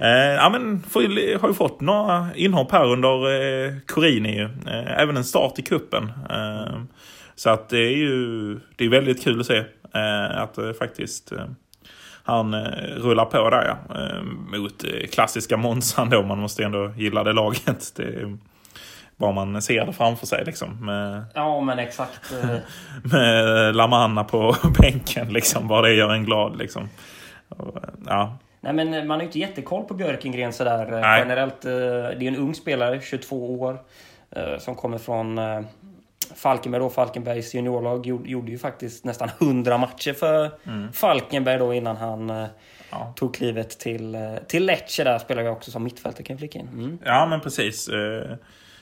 eh, 0.02 0.10
ja, 0.10 0.50
men 0.50 0.84
har 1.42 1.48
ju 1.48 1.54
fått 1.54 1.82
några 1.82 2.28
inhopp 2.36 2.72
här 2.72 2.86
under 2.86 3.10
eh, 3.68 3.74
Corini. 3.88 4.40
Eh, 4.42 5.02
även 5.02 5.18
en 5.18 5.24
start 5.24 5.60
i 5.60 5.62
kuppen. 5.62 6.12
Eh, 6.30 6.82
så 7.36 7.50
att 7.50 7.70
det 7.70 7.80
är 7.80 7.98
ju 7.98 8.54
det 8.76 8.86
är 8.86 8.90
väldigt 8.90 9.24
kul 9.24 9.40
att 9.40 9.46
se 9.46 9.58
eh, 9.94 10.42
att 10.42 10.58
eh, 10.58 10.72
faktiskt 10.72 11.34
han 12.24 12.56
rullar 12.98 13.26
på 13.26 13.50
där 13.50 13.78
ja. 13.90 13.98
mot 14.58 14.86
klassiska 15.12 15.58
Monsan 15.58 16.10
då. 16.10 16.24
Man 16.24 16.40
måste 16.40 16.64
ändå 16.64 16.94
gilla 16.98 17.24
det 17.24 17.34
laget. 17.34 17.94
Det, 17.96 18.38
bara 19.20 19.32
man 19.32 19.62
ser 19.62 19.86
det 19.86 19.94
framför 19.94 20.26
sig 20.28 20.46
liksom. 20.46 20.86
Med, 20.86 21.26
ja 21.34 21.62
men 21.62 21.80
exakt. 21.80 22.34
Eh. 22.44 22.56
med 23.12 23.76
Lamanna 23.76 24.24
på 24.24 24.56
bänken 24.80 25.34
liksom. 25.34 25.68
Bara 25.68 25.82
det 25.82 25.94
gör 25.94 26.14
en 26.14 26.26
glad 26.26 26.58
liksom. 26.58 26.90
Ja. 28.06 28.38
Nej 28.62 28.74
men 28.74 29.08
man 29.08 29.10
har 29.10 29.20
ju 29.20 29.26
inte 29.26 29.40
jättekoll 29.40 29.84
på 29.84 29.94
Björkengren 29.94 30.54
sådär 30.54 30.94
eh, 30.94 31.00
Nej. 31.00 31.20
generellt. 31.20 31.66
Eh, 31.66 31.72
det 31.72 32.22
är 32.22 32.24
en 32.24 32.36
ung 32.36 32.56
spelare, 32.56 33.02
22 33.02 33.60
år. 33.62 33.78
Som 34.60 34.76
kommer 34.76 34.98
från 34.98 35.40
Falkenberg 36.36 36.82
då. 36.82 36.90
Falkenbergs 36.90 37.56
juniorlag 37.56 38.06
gjorde 38.06 38.52
ju 38.52 38.58
faktiskt 38.58 39.06
nästan 39.06 39.30
100 39.42 39.78
matcher 39.78 40.14
för 40.14 40.52
mm. 40.64 40.94
Falkenberg 40.94 41.58
då 41.58 41.74
innan 41.74 41.98
han 41.98 42.48
ja. 42.92 43.14
tog 43.16 43.36
klivet 43.36 43.70
till, 43.80 44.18
till 44.48 44.66
Lecce. 44.66 45.04
Där 45.04 45.20
spelade 45.20 45.48
jag 45.48 45.58
också 45.58 45.72
som 45.72 45.84
mittfältare 45.84 46.24
kan 46.24 46.34
jag 46.34 46.40
flika 46.40 46.60
in. 46.60 46.68
Mm. 46.68 47.00
Ja 47.06 47.26
men 47.26 47.42
precis. 47.42 47.90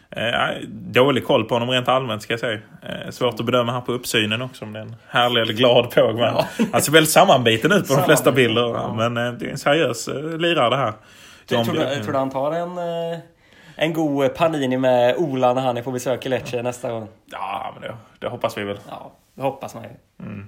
Eh, 0.10 0.68
dålig 0.68 1.26
koll 1.26 1.44
på 1.44 1.56
honom 1.56 1.70
rent 1.70 1.88
allmänt 1.88 2.22
ska 2.22 2.34
jag 2.34 2.40
säga. 2.40 2.60
Eh, 2.82 3.10
svårt 3.10 3.40
att 3.40 3.46
bedöma 3.46 3.72
här 3.72 3.82
på 3.82 3.92
uppsynen 3.92 4.42
också 4.42 4.66
om 4.66 4.74
det 4.74 4.80
är 4.80 4.84
en 4.84 4.96
härlig 5.08 5.42
eller 5.42 5.54
glad 5.54 5.92
påg. 5.92 6.16
Men 6.16 6.24
ja. 6.24 6.48
Han 6.72 6.82
ser 6.82 6.92
väldigt 6.92 7.12
sammanbiten 7.12 7.72
ut 7.72 7.88
på 7.88 7.96
de 7.96 8.04
flesta 8.04 8.32
bilder. 8.32 8.62
Ja. 8.62 8.94
Men 8.94 9.18
eh, 9.18 9.34
det 9.34 9.46
är 9.46 9.52
en 9.52 9.58
seriös 9.58 10.08
eh, 10.08 10.38
lirare 10.38 10.70
det 10.70 10.78
här. 10.78 10.94
Jag 11.50 11.66
tror, 11.66 11.76
du, 11.76 12.04
tror 12.04 12.14
du 12.14 12.20
han 12.20 12.30
tar 12.30 12.52
en, 12.52 12.78
eh, 12.78 13.20
en 13.76 13.94
god 13.94 14.36
Panini 14.36 14.78
med 14.78 15.16
Ola 15.18 15.54
när 15.54 15.62
han 15.62 15.78
är 15.78 15.82
på 15.82 15.92
besök 15.92 16.26
i 16.26 16.30
Lecce 16.30 16.62
nästa 16.62 16.92
gång? 16.92 17.08
Ja, 17.32 17.74
men 17.74 17.90
det, 17.90 17.98
det 18.20 18.28
hoppas 18.28 18.58
vi 18.58 18.64
väl. 18.64 18.80
Ja, 18.90 19.12
det 19.34 19.42
hoppas 19.42 19.76
man 19.76 19.84
ju. 19.84 19.90
Mm. 20.26 20.46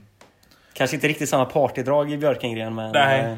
Kanske 0.73 0.95
inte 0.95 1.07
riktigt 1.07 1.29
samma 1.29 1.45
partydrag 1.45 2.11
i 2.11 2.17
Björkengren 2.17 2.75
men... 2.75 2.91
Nej. 2.91 3.37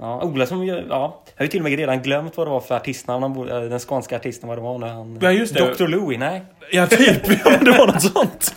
Ja, 0.00 0.22
Ola 0.22 0.46
som 0.46 0.64
ju, 0.64 0.72
ja, 0.72 0.84
jag 0.88 1.32
har 1.36 1.44
ju 1.44 1.48
till 1.48 1.60
och 1.60 1.64
med 1.64 1.78
redan 1.78 2.02
glömt 2.02 2.36
vad 2.36 2.46
det 2.46 2.50
var 2.50 2.60
för 2.60 2.76
artistnamn, 2.76 3.22
han 3.22 3.48
eh, 3.48 3.60
den 3.60 3.78
skånska 3.78 4.16
artisten 4.16 4.48
vad 4.48 4.58
det 4.58 4.62
var 4.62 4.78
när 4.78 4.88
han... 4.88 5.18
Ja, 5.20 5.32
just 5.32 5.54
det. 5.54 5.74
Dr. 5.74 5.86
Louie, 5.86 6.18
nej. 6.18 6.44
Ja, 6.72 6.86
typ. 6.86 7.28
Ja, 7.44 7.50
det 7.60 7.70
var 7.70 7.86
något 7.86 8.02
sånt. 8.02 8.56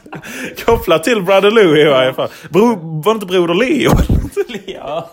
Kopplat 0.66 1.04
till 1.04 1.22
Brother 1.22 1.52
Louie 1.52 1.86
i 1.86 1.90
varje 1.90 2.14
fall. 2.14 2.30
Bro, 2.50 2.66
var 2.76 3.14
det 3.14 3.16
inte 3.16 3.26
Broder 3.26 3.54
Leo? 3.54 3.92
ja. 4.66 5.10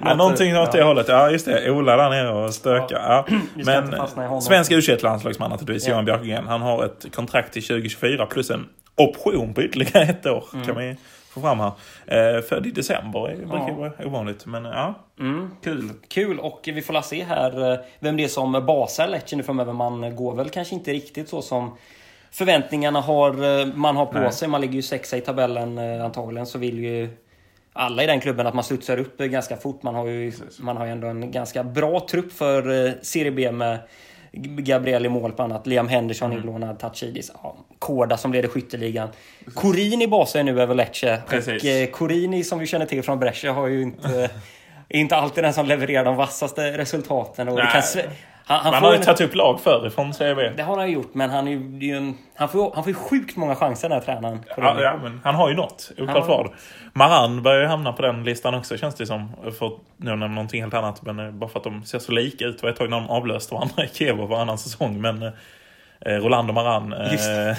Ja, 0.00 0.14
någonting 0.14 0.56
åt 0.56 0.72
det 0.72 0.82
hållet. 0.82 1.08
Ja, 1.08 1.30
just 1.30 1.46
det. 1.46 1.70
Ola 1.70 1.96
där 1.96 2.10
nere 2.10 2.32
och 2.32 2.54
stökar. 2.54 2.98
Ja. 2.98 3.26
Men 3.64 3.94
svensk 4.40 4.72
u 4.72 4.80
landslagsman 5.02 5.50
naturligtvis, 5.50 5.86
Ja. 5.86 5.92
Johan 5.92 6.04
Björkegren. 6.04 6.46
Han 6.46 6.62
har 6.62 6.84
ett 6.84 7.14
kontrakt 7.14 7.52
till 7.52 7.62
2024 7.62 8.26
plus 8.26 8.50
en 8.50 8.68
option 8.96 9.54
på 9.54 9.62
ytterligare 9.62 10.02
ett 10.04 10.26
år. 10.26 10.44
Mm. 10.52 10.66
Kan 10.66 10.76
vi 10.76 10.96
få 11.40 11.46
fram 11.48 11.58
här. 11.60 12.36
Eh, 12.36 12.42
född 12.42 12.66
i 12.66 12.70
december. 12.70 13.28
Det 13.28 13.36
brukar 13.46 13.68
Ja. 13.68 13.74
vara 13.74 13.92
ovanligt. 14.06 14.46
Men 14.46 14.64
ja, 14.64 14.94
Mm. 15.20 15.50
kul. 15.62 15.90
Kul 16.08 16.38
och 16.40 16.60
vi 16.64 16.82
får 16.82 16.92
la 16.92 17.02
se 17.02 17.24
här 17.24 17.72
eh, 17.72 17.78
vem 18.00 18.16
det 18.16 18.24
är 18.24 18.28
som 18.28 18.52
basar 18.66 19.08
Lecce 19.08 19.36
nu 19.36 19.42
framöver. 19.42 19.72
Man 19.72 20.16
går 20.16 20.34
väl 20.34 20.48
kanske 20.50 20.74
inte 20.74 20.92
riktigt 20.92 21.28
så 21.28 21.42
som 21.42 21.76
förväntningarna 22.30 23.00
har, 23.00 23.60
eh, 23.60 23.66
man 23.74 23.96
har 23.96 24.06
på 24.06 24.18
Nej. 24.18 24.32
sig. 24.32 24.48
Man 24.48 24.60
ligger 24.60 24.74
ju 24.74 24.82
sexa 24.82 25.16
i 25.16 25.20
tabellen 25.20 25.78
eh, 25.78 26.04
antagligen 26.04 26.46
så 26.46 26.58
vill 26.58 26.78
ju 26.78 27.08
alla 27.72 28.02
i 28.02 28.06
den 28.06 28.20
klubben 28.20 28.46
att 28.46 28.54
man 28.54 28.64
studsar 28.64 28.98
upp 29.00 29.18
ganska 29.18 29.56
fort. 29.56 29.82
Man 29.82 29.94
har 29.94 30.06
ju, 30.06 30.32
man 30.60 30.76
har 30.76 30.84
ju 30.86 30.92
ändå 30.92 31.06
en 31.06 31.30
ganska 31.30 31.64
bra 31.64 32.06
trupp 32.10 32.32
för 32.32 32.92
Serie 33.02 33.30
B 33.32 33.52
med 33.52 33.78
Gabriel 34.32 35.06
i 35.06 35.08
mål 35.08 35.32
på 35.32 35.42
annat. 35.42 35.66
Liam 35.66 35.88
Henderson 35.88 36.32
Mm. 36.32 36.42
inlånad, 36.42 36.78
Tachidis. 36.78 37.30
Ja, 37.42 37.56
Korda 37.78 38.16
som 38.16 38.32
leder 38.32 38.48
skytteligan. 38.48 39.08
Corini 39.54 40.06
basar 40.06 40.38
ju 40.40 40.44
nu 40.44 40.62
över 40.62 40.74
Lecce. 40.74 41.22
Precis. 41.28 41.62
Och 41.62 41.68
eh, 41.68 41.90
Corini 41.90 42.44
som 42.44 42.58
vi 42.58 42.66
känner 42.66 42.86
till 42.86 43.02
från 43.02 43.18
Brescia 43.18 43.52
har 43.52 43.66
ju 43.66 43.82
inte... 43.82 44.30
inte 44.88 45.16
alltid 45.16 45.44
den 45.44 45.54
som 45.54 45.66
levererar 45.66 46.04
de 46.04 46.16
vassaste 46.16 46.78
resultaten. 46.78 47.48
Och 47.48 47.56
det 47.56 47.62
Nej. 47.62 47.82
kan, 47.94 48.02
han, 48.48 48.60
han 48.60 48.72
får 48.72 48.80
har 48.80 48.92
ju 48.92 48.98
en- 48.98 49.04
tagit 49.04 49.20
upp 49.20 49.34
lag 49.34 49.60
förr 49.60 49.86
ifrån 49.86 50.14
CB. 50.14 50.50
det 50.56 50.62
har 50.62 50.76
han 50.76 50.88
ju 50.88 50.94
gjort, 50.94 51.14
men 51.14 51.30
han, 51.30 51.48
är 51.48 51.52
ju, 51.82 51.96
en, 51.96 52.18
han, 52.34 52.48
får, 52.48 52.72
han 52.74 52.84
får 52.84 52.90
ju 52.90 52.94
sjukt 52.94 53.36
många 53.36 53.56
chanser 53.56 53.88
den 53.88 53.98
här 53.98 54.04
tränaren. 54.04 54.44
Ja, 54.56 54.82
ja, 54.82 54.96
men 55.02 55.20
han 55.24 55.34
har 55.34 55.48
ju 55.48 55.54
något. 55.56 55.90
Oklart 55.98 56.28
vad. 56.28 56.48
Maran 56.92 57.42
börjar 57.42 57.60
ju 57.60 57.66
hamna 57.66 57.92
på 57.92 58.02
den 58.02 58.24
listan 58.24 58.54
också 58.54 58.76
känns 58.76 58.94
det 58.94 59.06
som. 59.06 59.32
För 59.58 59.66
att 59.66 59.72
nu 59.96 60.10
nämna 60.10 60.26
någonting 60.28 60.62
helt 60.62 60.74
annat. 60.74 61.02
Men 61.02 61.18
eh, 61.18 61.30
bara 61.30 61.50
för 61.50 61.58
att 61.58 61.64
de 61.64 61.84
ser 61.84 61.98
så 61.98 62.12
lika 62.12 62.44
ut. 62.44 62.58
Det 62.58 62.62
var 62.62 62.70
ett 62.70 62.76
tag 62.78 62.90
när 62.90 63.00
de 63.00 63.10
avlöste 63.10 63.54
varandra 63.54 63.84
i 63.84 63.88
Kiev 63.88 64.16
varannan 64.16 64.58
säsong. 64.58 65.00
Men 65.00 65.30
eh, 66.00 66.12
Roland 66.12 66.48
och 66.48 66.54
Maran. 66.54 66.92
eh, 66.92 67.56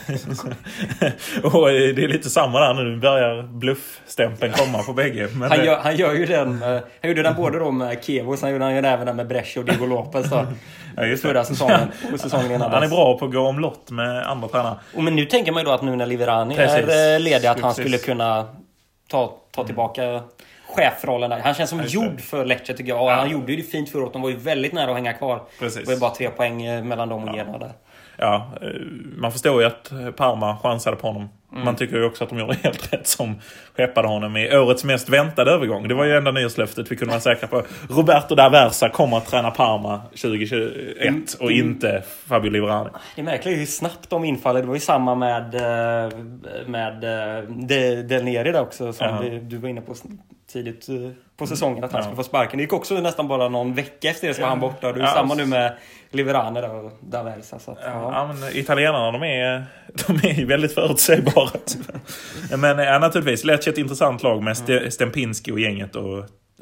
och 1.43 1.71
eh, 1.71 1.95
det 1.95 2.03
är 2.03 2.07
lite 2.07 2.29
samma 2.29 2.59
där 2.59 2.73
nu. 2.73 2.97
Börjar 2.97 3.43
bluffstämpeln 3.43 4.53
komma 4.53 4.83
på 4.83 4.93
bägge. 4.93 5.27
Men, 5.33 5.51
Han 5.51 5.65
gör, 5.65 5.77
han 5.79 5.95
gör 5.95 6.13
ju 6.13 6.25
den, 6.25 6.61
han 6.61 6.81
gjorde 7.09 7.23
den 7.23 7.35
både 7.35 7.59
då 7.59 7.71
med 7.71 8.03
Kevo 8.03 8.31
och 8.31 8.39
sen 8.39 8.49
gjorde 8.51 8.63
han 8.63 8.75
ju 8.75 8.81
den 8.81 8.93
även 8.93 9.05
den 9.05 9.15
med 9.15 9.27
Brescia 9.27 9.59
och 9.61 9.65
Diego 9.65 9.85
Lopez 9.85 10.29
då. 10.29 10.45
ja. 10.95 11.17
Förra 11.21 11.43
säsongen 11.43 11.79
och 12.13 12.19
säsongen 12.19 12.51
innan 12.51 12.71
Han 12.71 12.83
är 12.83 12.87
bra 12.87 13.17
på 13.17 13.25
att 13.25 13.31
gå 13.33 13.39
omlott 13.39 13.91
med 13.91 14.27
andra 14.27 14.47
tränare. 14.47 14.75
Och 14.95 15.03
men 15.03 15.15
nu 15.15 15.25
tänker 15.25 15.51
man 15.51 15.61
ju 15.61 15.65
då 15.65 15.71
att 15.71 15.81
nu 15.81 15.95
när 15.95 16.05
Liverani 16.05 16.55
Precis. 16.55 16.89
är 16.89 17.19
ledig 17.19 17.47
att 17.47 17.59
han 17.59 17.69
Precis. 17.71 17.83
skulle 17.83 17.97
kunna 17.97 18.47
ta, 19.09 19.33
ta 19.51 19.63
tillbaka 19.63 20.21
chefrollen 20.75 21.29
där. 21.29 21.39
Han 21.39 21.53
känns 21.53 21.69
som 21.69 21.83
gjord 21.87 22.21
för 22.21 22.45
Lecce 22.45 22.73
tycker 22.73 22.89
jag. 22.89 23.03
Och 23.03 23.11
han 23.11 23.29
gjorde 23.29 23.51
ju 23.51 23.57
det 23.57 23.63
fint 23.63 23.89
förra 23.89 24.01
året. 24.01 24.13
De 24.13 24.21
var 24.21 24.29
ju 24.29 24.35
väldigt 24.37 24.73
nära 24.73 24.89
att 24.89 24.95
hänga 24.95 25.13
kvar. 25.13 25.41
Precis. 25.59 25.79
Det 25.79 25.85
var 25.85 25.93
ju 25.93 25.99
bara 25.99 26.15
tre 26.15 26.29
poäng 26.29 26.87
mellan 26.87 27.09
dem 27.09 27.23
och 27.29 27.35
Genoa 27.35 27.57
där. 27.57 27.71
Ja, 28.17 28.49
eh, 28.61 28.67
man 29.17 29.31
förstår 29.31 29.61
ju 29.61 29.67
att 29.67 29.91
Parma 30.15 30.57
chansade 30.57 30.97
på 30.97 31.07
honom. 31.07 31.29
Mm. 31.51 31.65
Man 31.65 31.75
tycker 31.75 31.95
ju 31.97 32.03
också 32.05 32.23
att 32.23 32.29
de 32.29 32.39
gjorde 32.39 32.53
helt 32.63 32.93
rätt 32.93 33.07
som 33.07 33.35
skeppade 33.77 34.07
honom 34.07 34.37
i 34.37 34.57
årets 34.57 34.83
mest 34.83 35.09
väntade 35.09 35.51
övergång. 35.51 35.87
Det 35.87 35.93
var 35.93 36.05
ju 36.05 36.17
enda 36.17 36.31
nyårslöftet 36.31 36.91
vi 36.91 36.95
kunde 36.95 37.11
vara 37.11 37.21
säkra 37.21 37.47
på. 37.47 37.63
Roberto 37.89 38.35
D'Aversa 38.35 38.89
kommer 38.89 39.17
att 39.17 39.25
träna 39.25 39.51
Parma 39.51 40.01
2021 40.11 40.71
Mm. 41.01 41.23
och 41.39 41.51
inte 41.51 42.03
Fabio 42.27 42.49
Liverani. 42.49 42.89
Det 43.15 43.21
är 43.21 43.25
märkligt 43.25 43.57
hur 43.59 43.65
snabbt 43.65 44.09
de 44.09 44.25
infaller. 44.25 44.61
Det 44.61 44.67
var 44.67 44.73
ju 44.73 44.79
samma 44.79 45.15
med, 45.15 45.55
eh, 45.55 46.17
med 46.67 47.03
eh, 47.03 47.43
De- 47.49 48.01
Del 48.03 48.23
Neri 48.23 48.51
där 48.51 48.61
också. 48.61 48.93
Som 48.93 49.07
Ja. 49.07 49.21
du, 49.21 49.39
du 49.39 49.57
var 49.57 49.69
inne 49.69 49.81
på 49.81 49.93
tidigt 50.53 50.87
på 51.37 51.47
säsongen. 51.47 51.83
Att 51.83 51.91
han 51.91 52.03
skulle 52.03 52.15
få 52.15 52.23
sparken. 52.23 52.57
Det 52.57 52.63
gick 52.63 52.73
också 52.73 52.93
nästan 52.93 53.27
bara 53.27 53.49
någon 53.49 53.73
vecka 53.73 54.09
efter 54.09 54.27
det 54.27 54.33
så 54.33 54.41
var 54.41 54.49
han 54.49 54.59
borta. 54.59 54.93
Det 54.93 54.99
är 54.99 55.03
Ja, 55.03 55.07
samma 55.13 55.33
nu 55.35 55.45
med 55.45 55.77
Liverani 56.11 56.61
där 56.61 56.73
och 56.75 56.91
Daversa. 57.01 57.59
Så 57.59 57.71
att, 57.71 57.77
ja. 57.83 58.11
Ja, 58.13 58.33
men 58.33 58.57
italienarna 58.57 59.11
de 59.11 59.23
är, 59.23 59.65
de 60.07 60.13
är 60.29 60.45
väldigt 60.45 60.73
förutsägbara. 60.73 61.49
men 62.57 62.77
ja, 62.77 62.99
naturligtvis, 62.99 63.43
Lecce 63.43 63.69
ett 63.69 63.77
intressant 63.77 64.23
lag 64.23 64.43
med 64.43 64.53
Ste- 64.53 64.89
Stempinski 64.89 65.51
och 65.51 65.59
gänget. 65.59 65.95
Och, 65.95 66.17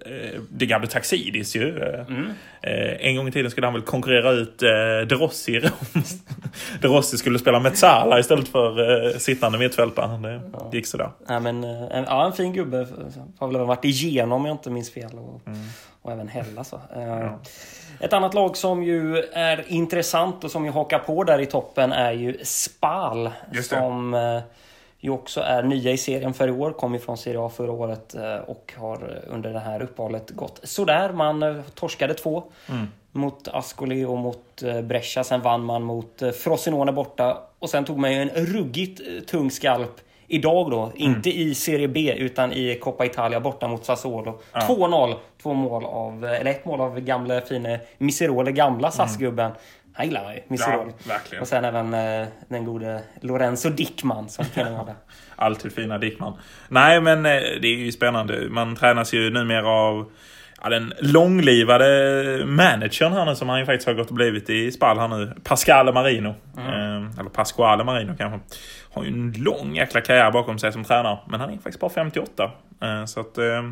eh, 0.05 0.41
det 0.51 0.65
gamla 0.65 0.87
Taxidis 0.87 1.55
ju. 1.55 1.79
Eh, 1.83 2.05
Mm. 2.07 2.25
eh, 2.61 3.07
en 3.07 3.15
gång 3.15 3.27
i 3.27 3.31
tiden 3.31 3.51
skulle 3.51 3.67
han 3.67 3.73
väl 3.73 3.81
konkurrera 3.83 4.31
ut 4.31 4.63
eh, 4.63 4.69
De 5.09 5.15
Rossi 5.15 5.51
i 5.55 5.59
Rom. 5.59 5.71
De 6.81 6.87
Rossi 6.87 7.17
skulle 7.17 7.39
spela 7.39 7.59
Mezzala 7.59 8.19
istället 8.19 8.47
för 8.47 9.05
eh, 9.05 9.17
sittande 9.17 9.57
mittfältare. 9.57 10.41
Det 10.71 10.77
gick 10.77 10.87
sådär. 10.87 11.09
Nej, 11.29 11.39
men, 11.39 11.63
eh, 11.63 11.83
en, 11.97 12.03
ja, 12.07 12.25
en 12.25 12.33
fin 12.33 12.53
gubbe. 12.53 12.87
Har 13.39 13.47
väl 13.47 13.57
varit 13.65 13.85
igenom 13.85 14.31
om 14.31 14.45
jag 14.45 14.53
inte 14.53 14.69
minns 14.69 14.93
fel. 14.93 15.11
Och, 15.13 15.41
och 16.05 16.11
även 16.11 16.27
Hella. 16.27 16.63
Så. 16.63 16.75
Eh, 16.95 17.31
Ett 17.99 18.13
annat 18.13 18.33
lag 18.33 18.57
som 18.57 18.83
ju 18.83 19.17
är 19.33 19.65
intressant 19.67 20.43
och 20.43 20.51
som 20.51 20.65
ju 20.65 20.71
hakar 20.71 20.99
på 20.99 21.23
där 21.23 21.39
i 21.39 21.45
toppen 21.45 21.91
är 21.91 22.11
ju 22.11 22.37
Spal. 22.43 23.29
Som 23.63 24.13
eh, 24.13 24.39
ju 24.99 25.09
också 25.09 25.41
är 25.41 25.63
nya 25.63 25.91
i 25.91 25.97
serien 25.97 26.33
för 26.33 26.47
i 26.47 26.51
år. 26.51 26.71
Kom 26.71 26.93
ju 26.93 26.99
från 26.99 27.17
Serie 27.17 27.39
A 27.41 27.49
förra 27.55 27.71
året 27.71 28.15
eh, 28.15 28.35
och 28.35 28.73
har 28.77 29.23
under 29.27 29.53
det 29.53 29.59
här 29.59 29.81
uppehållet 29.81 30.29
gått 30.29 30.59
sådär. 30.63 31.11
Man 31.11 31.63
torskade 31.75 32.13
två. 32.13 32.43
Mot 33.11 33.47
Ascoli 33.47 34.05
och 34.05 34.17
mot 34.17 34.63
Brescia. 34.83 35.23
Sen 35.23 35.41
vann 35.41 35.63
man 35.63 35.83
mot 35.83 36.21
Frosinone 36.43 36.91
borta. 36.91 37.37
Och 37.59 37.69
sen 37.69 37.85
tog 37.85 37.97
man 37.97 38.13
ju 38.13 38.21
en 38.21 38.29
ruggigt 38.29 39.27
tung 39.27 39.51
skalp 39.51 40.01
idag 40.27 40.71
då. 40.71 40.91
Inte 40.95 41.29
i 41.29 41.55
Serie 41.55 41.87
B 41.87 42.13
utan 42.17 42.53
i 42.53 42.79
Coppa 42.81 43.05
Italia 43.05 43.39
borta 43.39 43.67
mot 43.67 43.85
Sassuolo. 43.85 44.39
2-0. 44.53 45.15
Två 45.41 45.53
mål 45.53 45.85
av, 45.85 46.25
eller 46.25 46.51
ett 46.51 46.65
mål 46.65 46.81
av 46.81 46.99
gamle 46.99 47.41
fine 47.41 47.77
Miserole, 47.97 48.51
gamla 48.51 48.91
SAS-gubben. 48.91 49.51
Han 49.93 50.05
gillar 50.05 50.23
man 50.23 50.33
ju, 50.33 50.41
Miserole. 50.47 50.91
Ja, 50.97 51.13
verkligen. 51.13 51.41
och 51.41 51.47
sen 51.47 51.65
även 51.65 51.93
eh, 51.93 52.27
den 52.47 52.65
gode 52.65 53.01
Lorenzo 53.21 53.69
Dickman 53.69 54.29
som 54.29 54.45
tränade. 54.45 54.95
Alltid 55.35 55.73
fina 55.73 55.97
Dickman. 55.97 56.33
Nej, 56.69 57.01
men 57.01 57.25
eh, 57.25 57.31
det 57.61 57.67
är 57.67 57.75
ju 57.75 57.91
spännande. 57.91 58.49
Man 58.49 58.75
tränas 58.75 59.13
ju 59.13 59.29
numera 59.29 59.67
av 59.69 60.11
ja, 60.65 60.69
den 60.69 60.93
långlivade 60.99 61.85
managern 62.45 63.13
här 63.13 63.25
nu 63.25 63.35
som 63.35 63.49
han 63.49 63.59
ju 63.59 63.65
faktiskt 63.65 63.87
har 63.87 63.93
gått 63.93 64.07
och 64.07 64.15
blivit 64.15 64.49
i 64.49 64.71
Spal 64.71 64.99
här 64.99 65.07
nu. 65.07 65.33
Pasquale 65.43 65.91
Marino. 65.91 66.35
Eh, 66.57 67.19
eller 67.19 67.29
Pasquale 67.29 67.83
Marino 67.83 68.15
kanske. 68.17 68.57
Har 68.93 69.03
ju 69.03 69.09
en 69.09 69.33
lång 69.37 69.75
jäkla 69.75 70.01
karriär 70.01 70.31
bakom 70.31 70.59
sig 70.59 70.71
som 70.71 70.83
tränare. 70.83 71.17
Men 71.27 71.39
han 71.39 71.49
är 71.49 71.53
faktiskt 71.53 71.79
bara 71.79 71.91
58. 71.91 72.51
Eh, 72.81 73.05
så 73.05 73.19
att... 73.19 73.37
Eh, 73.37 73.63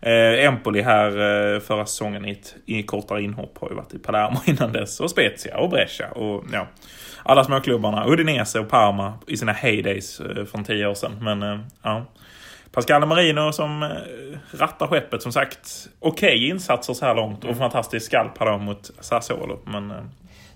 Eh, 0.00 0.46
Empoli 0.46 0.82
här 0.82 1.08
eh, 1.08 1.60
förra 1.60 1.86
säsongen 1.86 2.24
i 2.24 2.30
ett 2.30 2.54
i 2.66 2.82
kortare 2.82 3.22
inhopp 3.22 3.58
har 3.60 3.68
ju 3.68 3.74
varit 3.74 3.94
i 3.94 3.98
Palermo 3.98 4.40
innan 4.46 4.72
dess. 4.72 5.00
Och 5.00 5.10
Spezia 5.10 5.58
och 5.58 5.70
Brescia 5.70 6.10
och 6.10 6.44
ja, 6.52 6.66
alla 7.22 7.44
småklubbarna. 7.44 8.06
Udinese 8.06 8.60
och 8.60 8.68
Parma 8.68 9.18
i 9.26 9.36
sina 9.36 9.52
heydays 9.52 10.20
eh, 10.20 10.44
från 10.44 10.64
tio 10.64 10.86
år 10.86 10.94
sedan. 10.94 11.12
Men 11.20 11.42
eh, 11.42 11.58
ja. 11.82 12.06
Pascal 12.76 13.06
Marino 13.06 13.52
som 13.52 13.82
eh, 13.82 13.88
rattar 14.58 14.86
skeppet 14.86 15.22
som 15.22 15.32
sagt. 15.32 15.88
Okej 16.00 16.48
insatser 16.48 16.94
så 16.94 17.04
här 17.04 17.14
långt 17.14 17.44
och 17.44 17.56
fantastisk 17.56 18.06
skalp 18.06 18.38
här 18.38 18.46
då 18.46 18.58
mot 18.58 18.90
Sassuolo. 19.00 19.58
Men 19.64 19.90
eh, 19.90 19.96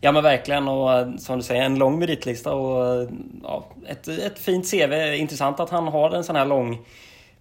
Ja 0.00 0.12
men 0.12 0.22
verkligen 0.22 0.68
och 0.68 0.92
eh, 0.92 1.16
som 1.16 1.36
du 1.36 1.42
säger 1.42 1.62
en 1.62 1.78
lång 1.78 1.98
meritlista 1.98 2.52
och 2.52 3.08
ja, 3.42 3.64
ett, 3.86 4.08
ett 4.08 4.38
fint 4.38 4.70
CV. 4.70 4.92
Intressant 5.14 5.60
att 5.60 5.70
han 5.70 5.88
har 5.88 6.10
en 6.10 6.24
sån 6.24 6.36
här 6.36 6.44
lång 6.46 6.78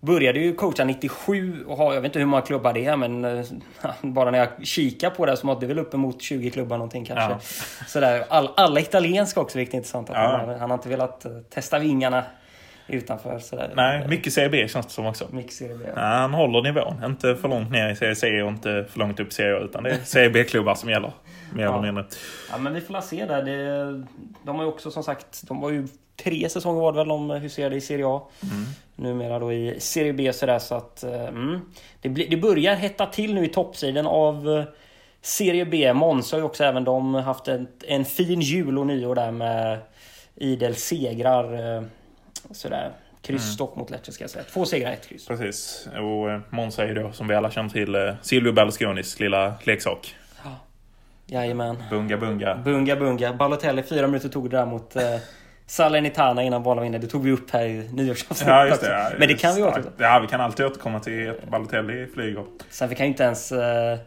Började 0.02 0.40
ju 0.40 0.56
coacha 0.56 0.84
97 0.84 1.64
och 1.68 1.78
har, 1.78 1.94
jag 1.94 2.02
vet 2.02 2.10
inte 2.10 2.20
hur 2.20 2.26
många 2.26 2.42
klubbar 2.42 2.74
det 2.74 2.86
är 2.86 2.96
men 2.98 3.44
bara 4.14 4.32
när 4.32 4.40
jag 4.40 4.48
kikar 4.68 5.10
på 5.10 5.26
det 5.26 5.38
så 5.38 5.46
måste 5.46 5.62
det 5.62 5.68
väl 5.68 5.80
uppemot 5.80 6.22
20 6.22 6.52
klubbar 6.52 6.78
någonting 6.78 7.06
kanske. 7.06 7.30
Ja. 7.32 7.40
Sådär, 7.88 8.24
all, 8.30 8.50
alla 8.58 8.80
italienska 8.80 9.40
också 9.42 9.58
vilket 9.58 9.74
är 9.74 9.78
intressant. 9.78 10.10
Att 10.10 10.16
Ja. 10.16 10.38
han, 10.38 10.50
har- 10.50 10.58
han 10.58 10.70
har 10.70 10.78
inte 10.78 10.90
velat 10.90 11.26
testa 11.50 11.80
vingarna 11.80 12.24
utanför. 12.90 13.40
Sådär. 13.40 13.72
nej, 13.76 14.08
mycket 14.08 14.34
Serie 14.34 14.50
B 14.50 14.68
känns 14.68 14.86
det 14.86 14.92
som 14.92 15.06
också. 15.06 15.28
Mycket 15.32 15.54
Serie 15.54 15.76
B. 15.78 15.86
Ja, 15.96 16.02
han 16.02 16.34
håller 16.34 16.62
nivån. 16.62 17.04
Inte 17.06 17.36
för 17.36 17.48
långt 17.48 17.72
ner 17.72 17.90
i 17.92 17.96
Serie 17.96 18.16
C 18.16 18.42
och 18.42 18.50
inte 18.50 18.86
för 18.90 19.00
långt 19.00 19.20
upp 19.20 19.28
i 19.28 19.34
Serie 19.34 19.60
utan 19.60 19.84
det 19.84 19.90
är 19.90 19.98
Serie 20.04 20.30
B-klubbar 20.30 20.76
som 20.76 20.90
gäller. 20.90 21.12
Mer 21.54 21.64
Ja. 21.64 21.74
eller 21.74 21.82
mindre. 21.86 22.06
Ja 22.52 22.58
men 22.58 22.74
vi 22.74 22.82
får 22.82 22.94
la 22.94 23.02
se 23.02 23.26
där. 23.26 23.44
Det, 23.44 24.04
de 24.44 24.56
har 24.56 24.64
ju 24.64 24.70
också 24.70 24.92
som 24.92 25.04
sagt, 25.04 25.42
de 25.48 25.62
var 25.62 25.70
ju 25.70 25.88
tre 26.24 26.50
säsonger 26.50 26.82
var 26.82 26.92
det 26.92 26.98
väl 26.98 27.08
de 27.08 27.30
huserade 27.30 27.76
i 27.76 27.82
Serie 27.82 28.06
A. 28.08 28.22
Numera 28.96 29.40
då 29.40 29.54
i 29.54 29.76
Serie 29.80 30.14
B 30.14 30.34
sådär 30.34 30.60
så 30.60 30.76
att 30.76 31.04
eh, 31.04 31.26
mm, 31.28 31.60
det, 32.02 32.10
blir- 32.10 32.30
det 32.30 32.38
börjar 32.38 32.76
hetta 32.76 33.06
till 33.06 33.34
nu 33.34 33.46
i 33.46 33.48
toppsidan 33.48 34.08
av 34.08 34.50
eh, 34.58 34.64
Serie 35.22 35.66
B. 35.66 35.94
Monza 35.94 36.36
har 36.36 36.40
ju 36.40 36.46
också 36.46 36.64
även 36.64 36.84
de 36.84 37.14
haft 37.14 37.48
en, 37.48 37.68
en 37.88 38.06
fin 38.06 38.42
jul 38.42 38.78
och 38.80 38.88
nyår 38.88 39.16
där 39.16 39.32
med 39.32 39.78
idel 40.36 40.76
segrar. 40.76 41.78
Sådär. 42.52 42.92
Kryssstopp 43.22 43.76
mot 43.76 43.90
Lecce 43.90 44.12
ska 44.12 44.24
jag 44.24 44.32
säga. 44.32 44.44
Två 44.54 44.66
segrar, 44.66 44.92
ett 44.92 45.08
kryss. 45.10 45.28
Precis. 45.28 45.88
Och 45.94 46.32
eh, 46.32 46.40
Monza 46.50 46.84
är 46.84 46.88
ju 46.88 46.94
då, 46.94 47.12
som 47.12 47.28
vi 47.28 47.36
alla 47.36 47.52
känner 47.52 47.70
till, 47.70 47.96
eh, 47.96 48.14
Silvio 48.22 48.52
Berlusconis 48.52 49.20
lilla 49.20 49.54
leksak. 49.64 50.16
Jajamän. 51.26 51.84
Bunga 51.90 52.18
bunga. 52.18 52.56
Bunga 52.56 52.96
bunga. 52.96 53.34
Balotelli, 53.34 53.84
fyra 53.84 54.08
minuter 54.08 54.30
tog 54.30 54.50
det 54.50 54.58
där 54.58 54.66
mot 54.66 54.96
eh, 54.96 55.04
Salernitana 55.66 56.44
innan 56.44 56.64
bollen 56.64 56.78
var 56.82 56.86
inne. 56.86 56.98
Det 56.98 57.08
tog 57.08 57.24
vi 57.24 57.32
upp 57.32 57.52
här 57.52 57.66
i 57.66 57.90
nyårsavsnittet 57.94 58.48
Ja, 58.48 58.66
just 58.66 58.82
det. 58.82 58.88
Ja, 58.90 59.10
Men 59.20 59.28
det 59.28 59.34
kan 59.34 59.56
vi 59.56 59.64
återkomma 59.64 59.96
Ja, 59.98 60.20
vi 60.20 60.28
kan 60.28 60.42
alltid 60.42 60.66
återkomma 60.66 61.00
till 61.00 61.30
att 61.30 61.50
Balotelli 61.50 62.08
flyger. 62.14 62.44
Sen 62.70 62.90
vi 62.90 62.96
kan 62.96 63.06
ju 63.06 63.12
inte 63.12 63.24
ens... 63.24 63.52
Eh, 63.52 63.98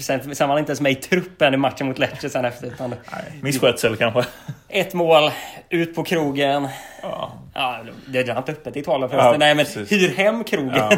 sen, 0.00 0.34
sen 0.34 0.48
var 0.48 0.54
han 0.54 0.58
inte 0.58 0.70
ens 0.70 0.80
med 0.80 0.92
i 0.92 0.94
truppen 0.94 1.54
i 1.54 1.56
matchen 1.56 1.86
mot 1.86 1.98
Lecce 1.98 2.30
sen 2.30 2.44
efter. 2.44 2.66
Utan 2.66 2.90
Nej, 2.90 2.98
misskötsel 3.42 3.96
kanske. 3.96 4.24
ett 4.68 4.94
mål, 4.94 5.30
ut 5.68 5.94
på 5.94 6.04
krogen. 6.04 6.68
Ja. 7.10 7.32
Ja, 7.54 7.78
det 8.06 8.18
är 8.18 8.38
inte 8.38 8.52
öppet 8.52 8.76
i 8.76 8.80
Italien 8.80 9.10
förresten. 9.10 9.32
Ja, 9.32 9.38
Nej 9.38 9.54
men 9.54 9.64
precis. 9.64 9.92
hyr 9.92 10.08
hem 10.16 10.44
krogen. 10.44 10.74
Ja. 10.74 10.90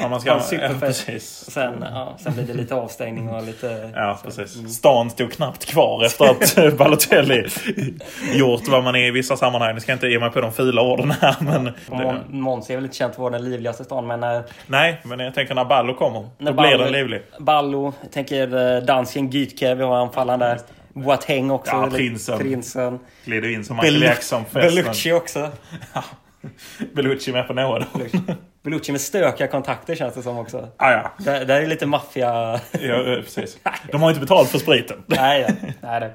Ja, 0.00 0.08
man 0.08 0.20
ska, 0.20 0.30
ja, 0.52 0.70
precis. 0.80 1.50
Sen, 1.50 1.84
ja, 1.94 2.14
sen 2.18 2.34
blir 2.34 2.44
det 2.44 2.54
lite 2.54 2.74
avstängning 2.74 3.28
och 3.28 3.42
lite... 3.42 3.90
Ja, 3.94 4.18
precis. 4.24 4.76
Stan 4.76 5.10
stod 5.10 5.32
knappt 5.32 5.64
kvar 5.64 6.04
efter 6.04 6.24
att 6.24 6.76
Balotelli 6.78 7.48
gjort 8.34 8.68
vad 8.68 8.84
man 8.84 8.96
är 8.96 9.06
i 9.06 9.10
vissa 9.10 9.36
sammanhang. 9.36 9.74
Nu 9.74 9.80
ska 9.80 9.92
jag 9.92 9.96
inte 9.96 10.08
ge 10.08 10.18
mig 10.18 10.30
på 10.30 10.40
de 10.40 10.52
fula 10.52 10.82
orden 10.82 11.10
här, 11.10 11.36
men... 11.40 11.72
Monza 12.28 12.72
är 12.72 12.76
väl 12.76 12.84
inte 12.84 12.96
känt 12.96 13.14
för 13.14 13.22
att 13.22 13.32
vara 13.32 13.42
den 13.42 13.50
livligaste 13.50 13.84
stan 13.84 14.06
men 14.06 14.20
när, 14.20 14.42
Nej, 14.66 15.00
men 15.02 15.20
jag 15.20 15.34
tänker 15.34 15.54
när 15.54 15.64
Ballo 15.64 15.94
kommer, 15.94 16.28
när 16.38 16.52
då 16.52 16.62
blir 16.62 16.78
den 16.78 16.92
livlig. 16.92 17.22
Ballo, 17.38 17.92
jag 18.02 18.12
tänker 18.12 18.76
eh, 18.76 18.82
dansken 18.82 19.30
Gytke, 19.30 19.74
vi 19.74 19.82
har 19.82 19.96
anfallaren 19.96 20.40
där. 20.40 20.58
Boateng 20.94 21.50
också. 21.50 21.72
Ja, 21.72 21.90
prinsen. 21.90 22.38
prinsen. 22.38 22.98
Glider 23.24 23.48
in 23.48 23.64
som 23.64 23.76
Michael 23.76 24.02
Jackson 24.02 24.44
festen. 24.44 24.62
Bellucci 24.62 25.12
också. 25.12 25.50
Bellucci 26.94 27.32
med 27.32 27.46
på 27.46 27.52
några. 27.54 27.86
Bellucci 28.62 28.92
med 28.92 29.00
stökiga 29.00 29.46
kontakter 29.48 29.94
känns 29.94 30.14
det 30.14 30.22
som 30.22 30.38
också. 30.38 30.68
Ah, 30.76 30.92
ja, 30.92 31.10
Det, 31.18 31.44
det 31.44 31.54
är 31.54 31.66
lite 31.66 31.86
maffia... 31.86 32.60
ja, 32.72 33.12
eh, 33.12 33.22
precis. 33.22 33.58
De 33.92 34.02
har 34.02 34.08
inte 34.08 34.20
betalt 34.20 34.48
för 34.48 34.58
spriten. 34.58 35.02
nej, 35.06 35.40
ja. 35.48 35.70
nej, 35.80 36.00
det. 36.00 36.12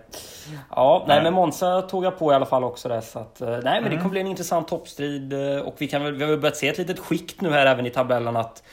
Ja, 0.70 1.05
nej, 1.08 1.15
Nej. 1.15 1.24
men 1.24 1.34
Monza 1.34 1.82
tog 1.82 2.05
jag 2.05 2.20
på 2.20 2.32
i 2.32 2.36
alla 2.36 2.46
fall 2.46 2.63
också 2.63 2.89
där. 2.89 3.01
Så 3.01 3.20
att, 3.20 3.41
eh, 3.41 3.48
nej, 3.50 3.60
men 3.63 3.77
Mm. 3.77 3.89
det 3.91 3.98
kommer 3.98 4.10
bli 4.10 4.20
en 4.22 4.27
intressant 4.27 4.67
toppstrid. 4.67 5.34
eh, 5.34 5.58
Och 5.60 5.75
vi, 5.77 5.88
kan 5.88 6.17
vi 6.17 6.24
har 6.25 6.38
börjat 6.38 6.58
se 6.58 6.67
ett 6.67 6.77
litet 6.77 7.00
skikt 7.00 7.41
nu 7.41 7.50
här 7.51 7.65
även 7.65 7.86
i 7.86 7.89
tabellen. 7.89 8.38
att 8.38 8.63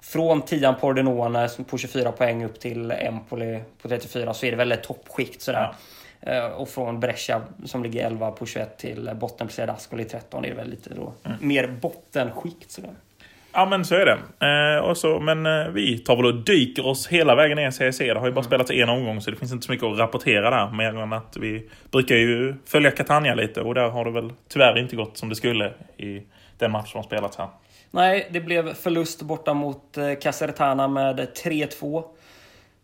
Från 0.00 0.42
tian 0.42 0.74
Pordenone 0.80 1.48
på 1.70 1.78
24 1.78 2.12
poäng 2.12 2.44
upp 2.44 2.60
till 2.60 2.90
Empoli 2.90 3.60
på 3.82 3.88
34 3.88 4.34
så 4.34 4.46
är 4.46 4.50
det 4.50 4.56
väl 4.56 4.72
ett 4.72 4.82
toppskikt 4.82 5.42
sådär. 5.42 5.74
Eh, 6.20 6.46
Och 6.46 6.68
från 6.68 7.00
Brescia 7.00 7.40
som 7.64 7.82
ligger 7.82 8.06
11 8.06 8.30
på 8.30 8.46
21 8.46 8.78
till 8.78 9.10
bottenplacerad 9.14 9.70
Ascoli 9.70 10.04
13 10.04 10.44
är 10.44 10.48
det 10.48 10.54
väl 10.54 10.70
lite 10.70 10.90
då 10.94 11.12
Mm. 11.24 11.38
mer 11.40 11.66
bottenskikt 11.66 12.70
sådär. 12.70 12.90
Ja 13.52 13.66
men 13.66 13.84
så 13.84 13.94
är 13.94 14.06
det. 14.06 14.18
Eh, 14.76 14.84
och 14.84 14.96
så, 14.96 15.20
men 15.20 15.46
eh, 15.46 15.68
vi 15.68 15.98
tar 15.98 16.16
väl 16.16 16.26
och 16.26 16.34
dyker 16.44 16.86
oss 16.86 17.06
hela 17.08 17.34
vägen 17.34 17.56
ner 17.56 17.68
i 17.68 17.72
CEC. 17.72 17.98
Det 17.98 18.18
har 18.18 18.26
ju 18.26 18.32
bara 18.32 18.44
spelats 18.44 18.70
en 18.70 18.88
omgång 18.88 19.20
så 19.20 19.30
det 19.30 19.36
finns 19.36 19.52
inte 19.52 19.66
så 19.66 19.72
mycket 19.72 19.86
att 19.86 19.98
rapportera 19.98 20.50
där. 20.50 20.70
Mer 20.72 20.96
än 21.02 21.12
att 21.12 21.36
vi 21.40 21.68
brukar 21.90 22.14
ju 22.14 22.54
följa 22.66 22.90
Catania 22.90 23.34
lite 23.34 23.60
och 23.60 23.74
där 23.74 23.88
har 23.88 24.04
det 24.04 24.10
väl 24.10 24.32
tyvärr 24.48 24.78
inte 24.78 24.96
gått 24.96 25.16
som 25.18 25.28
det 25.28 25.34
skulle 25.34 25.72
i 25.96 26.22
den 26.58 26.70
match 26.70 26.92
som 26.92 26.98
har 26.98 27.04
spelats 27.04 27.36
här. 27.38 27.48
Nej, 27.96 28.28
det 28.30 28.40
blev 28.40 28.74
förlust 28.74 29.22
borta 29.22 29.54
mot 29.54 29.98
eh, 29.98 30.14
Casertana 30.14 30.88
med 30.88 31.28
3-2. 31.44 32.04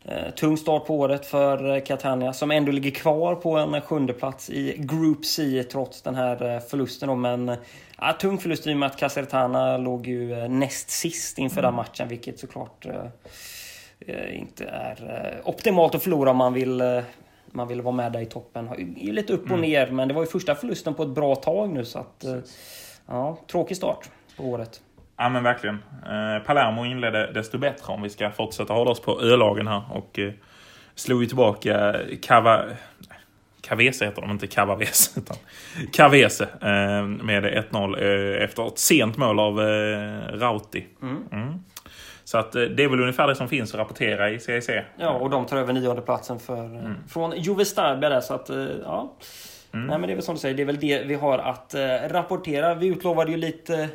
Eh, 0.05 0.31
tung 0.31 0.57
start 0.57 0.87
på 0.87 0.99
året 0.99 1.27
för 1.27 1.75
eh, 1.75 1.83
Catania 1.83 2.33
som 2.33 2.51
ändå 2.51 2.73
ligger 2.73 2.91
kvar 2.91 3.35
på 3.35 3.57
en 3.57 3.81
sjunde 3.81 4.13
plats 4.13 4.51
i 4.51 4.77
Group 4.79 5.25
C 5.25 5.65
trots 5.65 6.03
den 6.03 6.15
här 6.15 6.55
eh, 6.55 6.61
förlusten. 6.61 7.21
Men 7.21 7.49
eh, 7.49 7.59
ja, 7.99 8.13
tung 8.13 8.39
förlust 8.39 8.67
i 8.67 8.73
och 8.73 8.77
med 8.77 8.87
att 8.87 8.97
Casertana 8.97 9.77
låg 9.77 10.07
ju 10.07 10.33
eh, 10.33 10.49
näst 10.49 10.91
sist 10.91 11.39
inför 11.39 11.63
den 11.63 11.75
matchen 11.75 12.09
vilket 12.09 12.39
såklart 12.39 12.87
eh, 12.87 13.07
eh, 14.07 14.41
inte 14.41 14.65
är 14.65 15.35
eh, 15.43 15.49
optimalt 15.49 15.95
att 15.95 16.03
förlora 16.03 16.31
om 16.31 16.37
man 16.37 16.53
vill 16.53 16.81
eh, 16.81 17.01
man 17.47 17.69
vill 17.69 17.83
vara 17.83 17.95
med 17.95 18.13
där 18.13 18.21
i 18.21 18.27
toppen. 18.27 18.69
Det 18.97 19.09
är 19.09 19.13
lite 19.13 19.33
upp 19.33 19.51
och 19.51 19.59
ner 19.59 19.91
men 19.91 20.09
det 20.09 20.15
var 20.15 20.23
ju 20.23 20.27
första 20.27 20.55
förlusten 20.55 20.95
på 20.95 21.03
ett 21.03 21.09
bra 21.09 21.35
tag 21.37 21.71
nu 21.71 21.85
så 21.85 21.99
att 21.99 22.25
eh, 22.25 22.37
ja, 23.07 23.39
tråkig 23.47 23.77
start 23.77 24.11
på 24.37 24.45
året. 24.45 24.81
Ja 25.23 25.29
men 25.29 25.43
verkligen. 25.43 25.83
Eh, 26.07 26.43
Palermo 26.47 26.85
inledde 26.85 27.33
desto 27.33 27.59
bättre 27.59 27.93
om 27.93 28.03
vi 28.03 28.11
ska 28.11 28.31
fortsätta 28.31 28.75
hålla 28.75 28.91
oss 28.91 29.01
på 29.01 29.21
ölagen 29.21 29.67
här. 29.67 29.83
Och 29.91 30.19
eh, 30.19 30.33
slog 30.95 31.21
ju 31.23 31.27
tillbaka 31.27 31.95
Cava... 32.23 32.65
Cavese 33.61 34.05
heter 34.05 34.23
de, 34.23 34.31
inte 34.31 34.47
Cavavese. 34.47 35.11
Utan 35.21 35.37
Cavese 35.93 36.41
eh, 36.61 37.05
med 37.05 37.45
1-0 37.45 38.37
eh, 38.37 38.45
efter 38.45 38.67
ett 38.67 38.79
sent 38.79 39.17
mål 39.17 39.41
av 39.41 39.59
Rauti. 40.33 40.87
Mm. 41.03 41.65
Så 42.25 42.39
att 42.39 42.53
det 42.53 42.85
är 42.85 42.89
väl 42.89 43.01
ungefär 43.01 43.29
det 43.29 43.35
som 43.37 43.49
finns 43.49 43.75
att 43.75 43.81
rapportera 43.81 44.31
i 44.31 44.41
CEC. 44.41 44.71
Ja, 44.97 45.11
och 45.11 45.31
de 45.31 45.47
tar 45.47 45.57
över 45.57 45.73
nionde 45.73 46.03
platsen 46.03 46.39
för, 46.39 46.65
Mm. 46.65 46.95
från 47.09 47.33
Juve 47.37 47.65
Stabia 47.65 48.09
där. 48.09 48.21
Så 48.21 48.35
att, 48.35 48.51
ja. 48.85 49.13
Nej, 49.71 49.99
men 49.99 50.03
det 50.03 50.13
är 50.13 50.15
väl 50.15 50.23
som 50.23 50.35
du 50.35 50.41
säger, 50.41 50.55
det 50.55 50.63
är 50.63 50.67
väl 50.67 50.81
det 50.81 51.03
vi 51.07 51.15
har 51.15 51.39
att 51.39 51.75
rapportera. 52.11 52.75
Vi 52.75 52.87
utlovade 52.87 53.31
ju 53.31 53.37
lite 53.37 53.89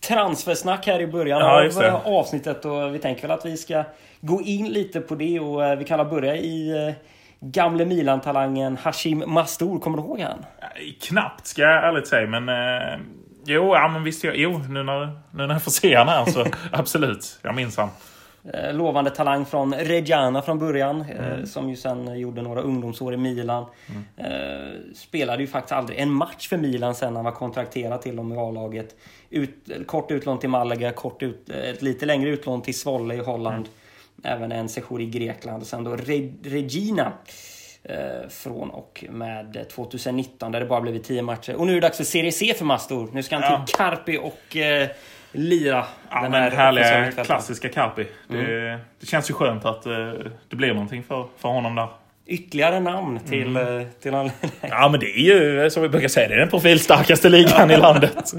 transfersnack 0.00 0.86
här 0.86 1.00
i 1.00 1.06
början 1.06 1.40
Ja, 1.40 1.64
av 1.64 1.82
det. 1.82 1.92
avsnittet 2.10 2.64
och 2.64 2.94
vi 2.94 2.98
tänker 2.98 3.22
väl 3.22 3.30
att 3.30 3.46
vi 3.46 3.56
ska 3.56 3.84
gå 4.20 4.42
in 4.42 4.68
lite 4.68 5.00
på 5.00 5.14
det 5.14 5.40
och 5.40 5.64
eh, 5.64 5.78
vi 5.78 5.84
kan 5.84 5.98
väl 5.98 6.06
börja 6.06 6.36
i 6.36 6.86
eh, 6.88 6.94
gamle 7.40 7.84
Milan-talangen 7.84 8.76
Hashim 8.82 9.24
Mastur. 9.26 9.78
Kommer 9.78 9.96
du 9.98 10.02
ihåg 10.04 10.20
han? 10.20 10.44
Knappt 11.02 11.46
ska 11.46 11.62
jag 11.62 11.84
ärligt 11.84 12.06
säga, 12.08 12.26
men... 12.26 12.48
Eh, 12.48 12.98
jo, 13.46 13.74
ja, 13.74 13.88
men 13.88 14.04
visst. 14.04 14.24
jag- 14.24 14.36
Jo, 14.36 14.58
nu 14.68 14.82
när, 14.82 15.06
nu 15.30 15.46
när 15.46 15.54
jag 15.54 15.62
får 15.62 15.70
se 15.70 15.94
han 15.94 16.08
här 16.08 16.24
så 16.24 16.46
absolut. 16.72 17.38
Jag 17.42 17.54
minns 17.54 17.76
han. 17.76 17.88
Eh, 18.54 18.74
lovande 18.74 19.10
talang 19.10 19.44
från 19.46 19.74
Reggiana 19.74 20.42
från 20.42 20.58
början. 20.58 21.00
Eh, 21.00 21.44
som 21.44 21.68
ju 21.70 21.76
sen 21.76 22.18
gjorde 22.20 22.42
några 22.42 22.60
ungdomsår 22.60 23.14
i 23.14 23.16
Milan. 23.16 23.64
Eh, 24.16 24.26
spelade 24.94 25.42
ju 25.42 25.46
faktiskt 25.46 25.72
aldrig 25.72 25.98
en 25.98 26.10
match 26.12 26.48
för 26.48 26.56
Milan 26.56 26.94
sen 26.94 27.12
när 27.12 27.18
han 27.18 27.24
var 27.24 27.32
kontrakterad 27.32 28.02
till 28.02 28.16
dem 28.16 28.32
i 28.32 28.36
A-laget. 28.36 28.96
Ut, 29.30 29.54
kort 29.86 30.10
utlån 30.10 30.38
till 30.38 30.48
Malaga, 30.48 30.92
kort 30.92 31.22
ut, 31.22 31.48
ett 31.50 31.82
lite 31.82 32.06
längre 32.06 32.30
utlån 32.30 32.62
till 32.62 32.78
Zwolle 32.78 33.14
i 33.14 33.18
Holland. 33.18 33.68
Även 34.24 34.52
en 34.52 34.68
session 34.68 35.00
i 35.00 35.06
Grekland. 35.06 35.62
Och 35.62 35.68
sen 35.68 35.84
då 35.84 35.96
Re, 35.96 36.32
Regina. 36.44 37.12
Från 38.28 38.70
och 38.70 39.04
med 39.10 39.66
2019 39.70 40.52
där 40.52 40.60
det 40.60 40.66
bara 40.66 40.80
blivit 40.80 41.04
10 41.04 41.22
matcher. 41.22 41.54
Och 41.54 41.66
nu 41.66 41.72
är 41.72 41.74
det 41.74 41.80
dags 41.80 41.96
för 41.96 42.04
Serie 42.04 42.32
C 42.32 42.54
för 42.58 42.64
Mastor. 42.64 43.08
Nu 43.12 43.22
ska 43.22 43.36
han 43.36 43.52
Ja. 43.52 43.64
till 43.66 43.74
Carpi 43.74 44.18
och 44.18 44.56
lira 45.36 45.84
Ja, 46.10 46.22
den 46.22 46.32
här 46.34 46.50
härliga 46.50 47.12
klassiska 47.24 47.68
Carpi. 47.68 48.06
Det, 48.28 48.78
det 49.00 49.06
känns 49.06 49.30
ju 49.30 49.34
skönt 49.34 49.64
att 49.64 49.86
eh, 49.86 49.92
det 50.48 50.56
blir 50.56 50.72
någonting 50.74 51.02
för, 51.02 51.26
för 51.38 51.48
honom 51.48 51.74
där. 51.74 51.88
Ytterligare 52.26 52.80
namn 52.80 53.20
till, 53.20 53.56
Mm. 53.56 53.80
eh, 53.80 53.86
till 54.00 54.14
en... 54.14 54.30
Ja, 54.60 54.88
men 54.88 55.00
det 55.00 55.06
är 55.18 55.20
ju 55.64 55.70
som 55.70 55.82
vi 55.82 55.88
brukar 55.88 56.08
säga, 56.08 56.28
det 56.28 56.34
är 56.34 56.38
den 56.38 56.48
profilstarkaste 56.48 57.28
ligan 57.28 57.70
i 57.70 57.76
landet. 57.76 58.32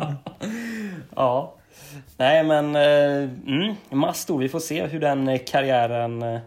ja. 1.15 1.53
Nej 2.17 2.43
men, 2.43 2.75
eh, 2.75 3.29
mm, 3.47 3.75
Masto, 3.89 4.37
vi 4.37 4.49
får 4.49 4.59
se 4.59 4.85
hur 4.85 4.99
den 4.99 5.27
eh, 5.27 5.39
karriären 5.47 6.21
eh, 6.23 6.39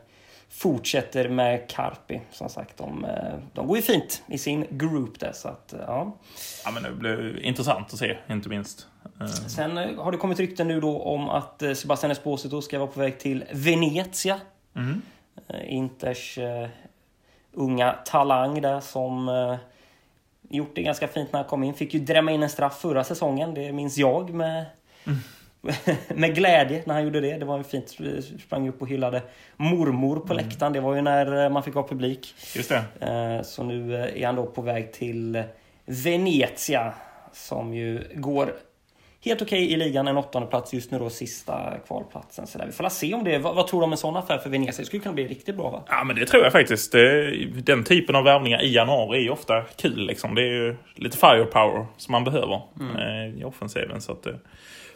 fortsätter 0.50 1.28
med 1.28 1.70
Carpi. 1.70 2.20
Som 2.30 2.48
sagt, 2.48 2.76
de, 2.78 3.04
eh, 3.04 3.10
de 3.52 3.66
går 3.66 3.76
ju 3.76 3.82
fint 3.82 4.22
i 4.26 4.38
sin 4.38 4.66
group 4.70 5.20
där. 5.20 5.32
Så 5.32 5.48
att, 5.48 5.72
eh, 5.72 5.78
ja. 5.86 6.16
Ja, 6.64 6.70
men 6.70 6.82
det 6.82 6.90
blir 6.90 7.42
intressant 7.42 7.92
att 7.92 7.98
se, 7.98 8.16
inte 8.30 8.48
minst. 8.48 8.86
Eh, 9.20 9.26
Sen 9.26 9.78
eh, 9.78 10.02
har 10.02 10.12
det 10.12 10.18
kommit 10.18 10.40
rykten 10.40 10.68
nu 10.68 10.80
då 10.80 11.02
om 11.02 11.28
att 11.28 11.62
eh, 11.62 11.72
Sebastian 11.72 12.10
Esposito 12.10 12.62
ska 12.62 12.78
vara 12.78 12.90
på 12.90 13.00
väg 13.00 13.18
till 13.18 13.44
Venezia. 13.52 14.40
Mm. 14.76 15.02
Inters 15.64 16.38
unga 17.52 17.92
talang 17.92 18.60
där 18.60 18.80
som 18.80 19.30
gjort 20.48 20.70
det 20.74 20.82
ganska 20.82 21.08
fint 21.08 21.32
när 21.32 21.40
han 21.40 21.48
kom 21.48 21.62
in. 21.62 21.74
Fick 21.74 21.94
ju 21.94 22.00
drämma 22.00 22.32
in 22.32 22.42
en 22.42 22.48
straff 22.48 22.80
förra 22.80 23.04
säsongen, 23.04 23.54
det 23.54 23.72
minns 23.72 23.98
jag 23.98 24.34
med, 24.34 24.64
med 26.08 26.34
glädje 26.34 26.82
när 26.86 26.94
han 26.94 27.04
gjorde 27.04 27.20
det. 27.20 27.38
Det 27.38 27.44
var 27.44 27.58
ju 27.58 27.64
fint, 27.64 27.96
sprang 28.40 28.68
upp 28.68 28.82
och 28.82 28.88
hyllade 28.88 29.22
mormor 29.56 30.16
på 30.16 30.34
läktaren. 30.34 30.72
Det 30.72 30.80
var 30.80 30.94
ju 30.94 31.02
när 31.02 31.50
man 31.50 31.62
fick 31.62 31.74
ha 31.74 31.88
publik. 31.88 32.34
Just 32.56 32.72
det. 32.98 33.44
Så 33.44 33.62
nu 33.62 33.94
är 33.94 34.26
han 34.26 34.36
då 34.36 34.46
på 34.46 34.62
väg 34.62 34.92
till 34.92 35.42
Venezia 35.84 36.94
som 37.32 37.74
ju 37.74 38.04
går 38.14 38.54
helt 39.24 39.42
okej 39.42 39.72
i 39.72 39.76
ligan. 39.76 40.08
En 40.08 40.16
åttonde 40.16 40.48
plats 40.48 40.72
just 40.74 40.90
nu 40.90 40.98
då, 40.98 41.10
sista 41.10 41.78
kvalplatsen. 41.86 42.46
Så 42.46 42.58
där. 42.58 42.66
Vi 42.66 42.72
får 42.72 42.88
se 42.88 43.14
om 43.14 43.24
det. 43.24 43.38
Vad, 43.38 43.54
vad 43.54 43.66
tror 43.66 43.80
du 43.80 43.84
om 43.84 43.92
en 43.92 43.98
sån 43.98 44.16
affär 44.16 44.38
för 44.38 44.50
Venezia? 44.50 44.82
Det 44.82 44.86
skulle 44.86 45.02
kunna 45.02 45.14
bli 45.14 45.26
riktigt 45.26 45.56
bra 45.56 45.70
va? 45.70 45.84
Ja, 45.88 46.04
men 46.04 46.16
det 46.16 46.26
tror 46.26 46.42
jag 46.42 46.52
faktiskt. 46.52 46.92
Den 47.64 47.84
typen 47.84 48.16
av 48.16 48.24
värvningar 48.24 48.62
i 48.62 48.74
januari 48.74 49.18
är 49.18 49.22
ju 49.22 49.30
ofta 49.30 49.62
kul. 49.62 50.06
Liksom. 50.06 50.34
Det 50.34 50.42
är 50.42 50.52
ju 50.52 50.76
lite 50.94 51.16
firepower 51.16 51.86
som 51.96 52.12
man 52.12 52.24
behöver 52.24 52.62
eh, 52.98 53.40
i 53.40 53.44
offensiven. 53.44 54.00
Så 54.00 54.12
att 54.12 54.22
det 54.22 54.38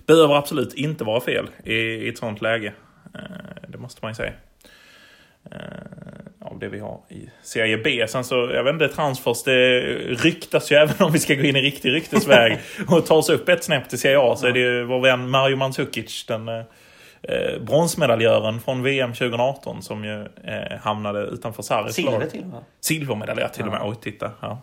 behöver 0.07 0.35
absolut 0.35 0.75
inte 0.75 1.05
vara 1.05 1.21
fel 1.21 1.47
i, 1.65 1.75
i 1.75 2.09
ett 2.09 2.19
sånt 2.19 2.43
läge. 2.43 2.73
Eh, 3.15 3.21
Det 3.69 3.79
måste 3.79 3.99
man 4.03 4.11
ju 4.11 4.15
säga. 4.15 4.33
Eh, 5.53 5.59
av 6.41 6.59
det 6.59 6.69
vi 6.69 6.79
har 6.79 7.01
i 7.09 7.29
Serie 7.43 7.79
B. 7.79 8.07
Sen 8.09 8.25
så, 8.25 8.35
jag 8.35 8.65
vet 8.65 8.73
inte, 8.73 8.89
transfers, 8.89 9.43
det 9.43 9.81
ryktas 10.09 10.73
ju 10.73 10.77
även 10.83 11.07
om 11.07 11.13
vi 11.13 11.19
ska 11.19 11.35
gå 11.35 11.43
in 11.43 11.57
i 11.57 11.63
riktig 11.63 11.93
ryktesväg 11.93 12.59
och 12.89 13.07
ta 13.07 13.15
oss 13.15 13.31
upp 13.31 13.49
ett 13.49 13.65
snäpp 13.65 13.89
till 13.89 13.99
Serie 13.99 14.19
A 14.19 14.37
så 14.37 14.47
är 14.47 14.53
det 14.53 14.59
ju 14.59 14.85
vår 14.85 15.01
vän 15.01 15.31
Mario 15.31 15.57
Mandzukic, 15.57 16.27
den 16.27 16.49
eh, 17.29 17.63
bronsmedaljören 17.63 18.61
från 18.61 18.83
VM 18.83 19.13
2018 19.13 19.83
som 19.83 20.05
ju 20.05 20.21
eh, 20.23 20.79
hamnade 20.81 21.21
utanför 21.21 21.63
Sarris 21.63 21.95
Silver 21.95 22.21
lag. 22.21 22.31
till 22.31 22.41
och 22.41 22.47
med. 22.47 22.65
Silvermedaljör 22.81 23.49
till 23.49 23.65
och 23.65 23.73
med. 23.73 23.81
Oj, 23.85 23.97
titta. 24.03 24.31
Ja. 24.41 24.63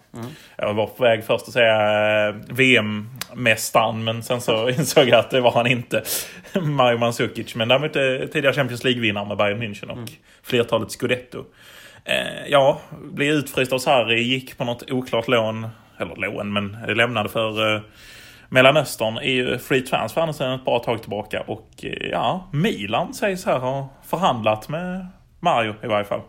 Jag 0.55 0.73
var 0.73 0.87
på 0.87 1.03
väg 1.03 1.23
först 1.23 1.47
att 1.47 1.53
säga 1.53 2.27
eh, 2.27 2.35
VM-mästaren, 2.49 4.03
men 4.03 4.23
sen 4.23 4.41
så 4.41 4.69
insåg 4.79 5.07
jag 5.07 5.19
att 5.19 5.29
det 5.29 5.41
var 5.41 5.51
han 5.51 5.67
inte. 5.67 6.03
Mario 6.61 6.97
Mandzukic. 6.97 7.55
Men 7.55 7.67
däremot 7.67 7.95
eh, 7.95 8.01
tidigare 8.31 8.53
Champions 8.53 8.83
League-vinnare 8.83 9.25
med 9.27 9.37
Bayern 9.37 9.63
München 9.63 9.89
och 9.89 10.09
flertalet 10.43 10.91
Scudetto. 10.91 11.45
Eh, 12.05 12.47
ja, 12.47 12.79
blev 13.01 13.29
utfryst 13.33 13.73
av 13.73 13.79
Sarri, 13.79 14.21
gick 14.21 14.57
på 14.57 14.63
något 14.63 14.91
oklart 14.91 15.27
lån. 15.27 15.67
Eller 15.97 16.15
lån, 16.15 16.53
men 16.53 16.77
lämnade 16.87 17.29
för 17.29 17.75
eh, 17.75 17.81
Mellanöstern 18.53 19.17
är 19.17 19.21
ju 19.31 19.57
free 19.57 19.81
transfer 19.81 20.31
sedan 20.31 20.53
ett 20.53 20.65
bra 20.65 20.79
tag 20.79 21.01
tillbaka. 21.01 21.41
Och 21.47 21.69
eh, 21.83 22.09
ja, 22.11 22.47
Milan 22.53 23.13
sägs 23.13 23.45
här 23.45 23.59
ha 23.59 23.89
förhandlat 24.03 24.69
med 24.69 25.07
Mario 25.39 25.73
i 25.83 25.87
varje 25.87 26.05
fall. 26.05 26.21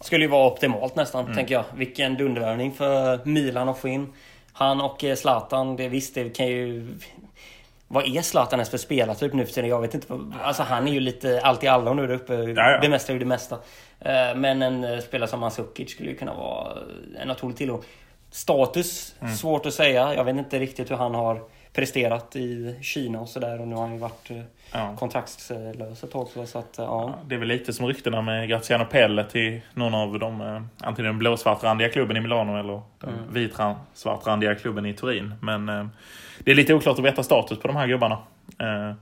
Skulle 0.00 0.24
ju 0.24 0.30
vara 0.30 0.46
optimalt 0.46 0.96
nästan, 0.96 1.24
Mm. 1.24 1.36
tänker 1.36 1.54
jag. 1.54 1.64
Vilken 1.74 2.14
dundervärvning 2.14 2.72
för 2.72 3.20
Milan 3.24 3.68
att 3.68 3.78
få 3.78 3.88
in. 3.88 4.12
Han 4.52 4.80
och 4.80 5.04
eh, 5.04 5.14
Zlatan, 5.16 5.76
det 5.76 5.88
visst, 5.88 6.14
det 6.14 6.36
kan 6.36 6.46
ju... 6.46 6.88
Vad 7.88 8.16
är 8.16 8.22
Zlatan 8.22 8.58
ens 8.58 8.70
för 8.70 8.78
spelartyp 8.78 9.32
nu 9.32 9.46
för 9.46 9.52
tiden? 9.52 9.70
Jag 9.70 9.80
vet 9.80 9.94
inte. 9.94 10.06
Alltså 10.42 10.62
han 10.62 10.88
är 10.88 10.92
ju 10.92 11.00
lite 11.00 11.40
allt 11.44 11.64
i 11.64 11.68
allo 11.68 11.94
nu 11.94 12.06
där 12.06 12.14
uppe. 12.14 12.34
ja. 12.34 12.78
Bemästrar 12.82 13.12
ju 13.14 13.18
det 13.18 13.24
mesta. 13.26 13.54
Eh, 14.00 14.34
Men 14.36 14.62
en 14.62 15.02
spelare 15.02 15.28
som 15.28 15.40
Mandzukic 15.40 15.90
skulle 15.90 16.10
ju 16.10 16.16
kunna 16.16 16.34
vara 16.34 16.78
en 17.22 17.30
otrolig 17.30 17.56
tillgång. 17.56 17.82
Status, 18.36 19.14
Mm. 19.20 19.34
svårt 19.34 19.66
att 19.66 19.74
säga. 19.74 20.14
Jag 20.14 20.24
vet 20.24 20.36
inte 20.36 20.58
riktigt 20.58 20.90
hur 20.90 20.96
han 20.96 21.14
har 21.14 21.42
presterat 21.72 22.36
i 22.36 22.76
Kina 22.82 23.20
och 23.20 23.28
sådär. 23.28 23.60
Och 23.60 23.68
nu 23.68 23.74
har 23.74 23.82
han 23.82 23.92
ju 23.92 23.98
varit 23.98 24.30
eh, 24.30 24.36
Ja. 24.72 24.96
kontraktslös 24.98 26.04
ett 26.04 26.10
tag. 26.10 26.26
Så 26.46 26.58
att, 26.58 26.74
ja. 26.76 27.14
Det 27.26 27.34
är 27.34 27.38
väl 27.38 27.48
lite 27.48 27.72
som 27.72 27.86
ryktena 27.86 28.22
med 28.22 28.48
Graziano 28.48 28.84
Pelle 28.84 29.24
till 29.24 29.60
någon 29.74 29.94
av 29.94 30.18
de, 30.18 30.40
eh, 30.40 30.62
antingen 30.88 31.10
den 31.10 31.18
blåsvartrandiga 31.18 31.88
klubben 31.88 32.16
i 32.16 32.20
Milano 32.20 32.58
eller 32.58 32.82
den 33.00 33.10
Mm. 33.14 33.32
vitsvartrandiga 33.32 34.54
klubben 34.54 34.86
i 34.86 34.94
Turin. 34.94 35.34
Men 35.42 35.68
eh, 35.68 35.86
det 36.38 36.50
är 36.50 36.54
lite 36.54 36.74
oklart 36.74 36.98
att 36.98 37.04
veta 37.04 37.22
status 37.22 37.58
på 37.58 37.68
de 37.68 37.76
här 37.76 37.86
gubbarna. 37.86 38.18
Eh, 38.58 38.94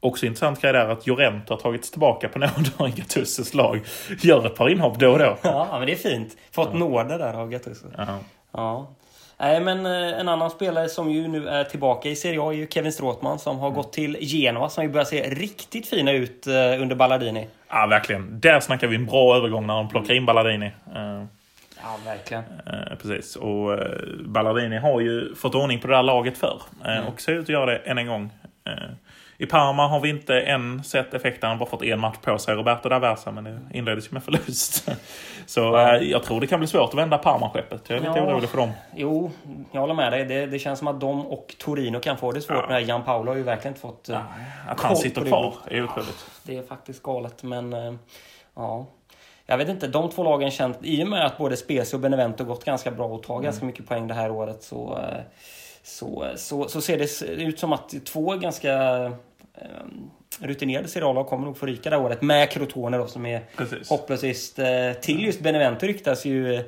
också 0.00 0.26
intressant 0.26 0.60
grej 0.60 0.72
där 0.72 0.88
att 0.88 1.06
Jorent 1.06 1.48
har 1.48 1.56
tagits 1.56 1.90
tillbaka 1.90 2.28
på 2.28 2.38
nåd 2.38 2.70
av 2.76 2.88
Gattusses 2.94 3.54
lag. 3.54 3.80
Gör 4.20 4.46
ett 4.46 4.54
par 4.56 4.68
inhopp 4.68 4.98
då 4.98 5.12
och 5.12 5.18
då. 5.18 5.36
ja, 5.42 5.66
men 5.72 5.86
det 5.86 5.92
är 5.92 5.96
fint. 5.96 6.36
Fått 6.52 6.74
nåder 6.74 7.18
där 7.18 7.34
av 7.34 7.50
Gattuso. 7.50 7.86
Ja. 7.96 8.18
Ja. 8.52 8.86
Nej, 9.40 9.60
men 9.60 9.86
eh, 9.86 10.20
en 10.20 10.28
annan 10.28 10.50
spelare 10.50 10.88
som 10.88 11.10
ju 11.10 11.28
nu 11.28 11.48
är 11.48 11.64
tillbaka 11.64 12.08
i 12.08 12.16
Serie 12.16 12.40
A 12.42 12.48
är 12.52 12.56
ju 12.56 12.66
Kevin 12.70 12.92
Stråtman 12.92 13.38
som 13.38 13.58
har 13.58 13.70
gått 13.70 13.92
till 13.92 14.16
Genoa 14.20 14.68
som 14.68 14.84
ju 14.84 14.90
börjar 14.90 15.04
se 15.04 15.30
riktigt 15.30 15.86
fina 15.88 16.12
ut 16.12 16.46
eh, 16.46 16.54
under 16.82 16.94
Balladini. 16.96 17.48
ja, 17.70 17.86
verkligen. 17.86 18.40
Där 18.40 18.60
snackar 18.60 18.86
vi 18.86 18.96
en 18.96 19.06
bra 19.06 19.36
övergång 19.36 19.66
när 19.66 19.74
de 19.74 19.88
plockar 19.88 20.14
in 20.14 20.26
Balladini. 20.26 20.66
Eh, 20.94 21.24
Ja, 21.82 21.98
verkligen. 22.04 22.42
Precis. 23.02 23.36
Och 23.36 23.78
Ballardini 24.24 24.76
har 24.78 25.00
ju 25.00 25.34
fått 25.34 25.54
ordning 25.54 25.80
på 25.80 25.86
det 25.86 25.94
där 25.94 26.02
laget 26.02 26.38
förr. 26.38 26.62
Eh, 26.86 27.08
Och 27.08 27.20
ser 27.20 27.32
ut 27.32 27.42
att 27.42 27.48
göra 27.48 27.66
det 27.66 27.76
än 27.76 27.98
en 27.98 28.06
gång. 28.06 28.30
I 29.40 29.46
Parma 29.46 29.88
har 29.88 30.00
vi 30.00 30.08
inte 30.08 30.40
än 30.40 30.84
sett 30.84 31.14
effekten. 31.14 31.48
Han 31.48 31.58
har 31.58 31.64
bara 31.66 31.70
fått 31.70 31.82
en 31.82 32.00
match 32.00 32.16
på 32.22 32.38
sig, 32.38 32.54
Roberto 32.54 32.88
D'Aversa. 32.88 33.32
Men 33.32 33.44
det 33.44 33.60
inleddes 33.74 34.06
ju 34.08 34.12
med 34.12 34.22
förlust. 34.22 34.88
Så 35.46 35.76
eh, 35.78 35.94
jag 35.96 36.22
tror 36.22 36.40
det 36.40 36.46
kan 36.46 36.58
bli 36.60 36.68
svårt 36.68 36.88
att 36.88 36.98
vända 36.98 37.18
Parma-skeppet. 37.18 37.82
Jag 37.90 37.96
är 37.96 38.00
lite 38.00 38.18
Ja. 38.18 38.26
orolig 38.26 38.48
för 38.48 38.58
dem. 38.58 38.70
Jo, 38.96 39.30
jag 39.72 39.80
håller 39.80 39.94
med 39.94 40.12
dig. 40.12 40.24
Det, 40.24 40.46
det 40.46 40.58
känns 40.58 40.78
som 40.78 40.88
att 40.88 41.00
de 41.00 41.26
och 41.26 41.54
Torino 41.58 42.00
kan 42.00 42.16
få 42.16 42.32
det 42.32 42.40
svårt. 42.40 42.56
Ja. 42.56 42.66
Men 42.68 42.86
Jan 42.86 43.04
Paolo 43.04 43.30
har 43.30 43.36
ju 43.36 43.42
verkligen 43.42 43.70
inte 43.72 43.80
fått... 43.80 44.08
eh, 44.08 44.20
Att 44.68 44.78
koll 44.78 44.86
han 44.88 44.96
sitter 44.96 45.24
kvar 45.24 45.54
är 45.66 45.84
otroligt. 45.84 46.26
Det 46.42 46.56
är 46.56 46.62
faktiskt 46.62 47.02
galet, 47.02 47.42
men... 47.42 47.72
eh, 47.72 47.92
Ja. 48.56 48.86
Jag 49.46 49.58
vet 49.58 49.68
inte, 49.68 49.86
de 49.86 50.10
två 50.10 50.24
lagen 50.24 50.50
känt... 50.50 50.78
I 50.82 51.04
och 51.04 51.08
med 51.08 51.26
att 51.26 51.38
både 51.38 51.56
Spezia 51.56 51.96
och 51.96 52.00
Benevento 52.00 52.44
gått 52.44 52.64
ganska 52.64 52.90
bra 52.90 53.06
och 53.06 53.22
tar 53.22 53.40
ganska 53.40 53.66
mycket 53.66 53.86
poäng 53.88 54.06
det 54.08 54.14
här 54.14 54.30
året 54.30 54.62
så... 54.62 54.98
Så, 55.82 56.26
så, 56.36 56.68
så 56.68 56.80
ser 56.80 56.98
det 56.98 57.26
ut 57.42 57.58
som 57.58 57.72
att 57.72 57.94
två 58.06 58.34
ganska 58.36 58.72
rutinerade 60.40 60.88
serialag 60.88 61.26
kommer 61.26 61.46
nog 61.46 61.58
få 61.58 61.66
ryka 61.66 61.90
det 61.90 61.96
här 61.96 62.04
året. 62.04 62.22
Med 62.22 62.50
Crotone 62.50 62.98
då 62.98 63.06
som 63.06 63.26
är 63.26 63.40
Precis. 63.56 63.90
hopplöst 63.90 64.58
eh, 64.58 64.66
till 65.00 65.24
just 65.24 65.40
Benevento 65.40 65.86
ryktas 65.86 66.24
ju 66.24 66.54
eh, 66.54 66.60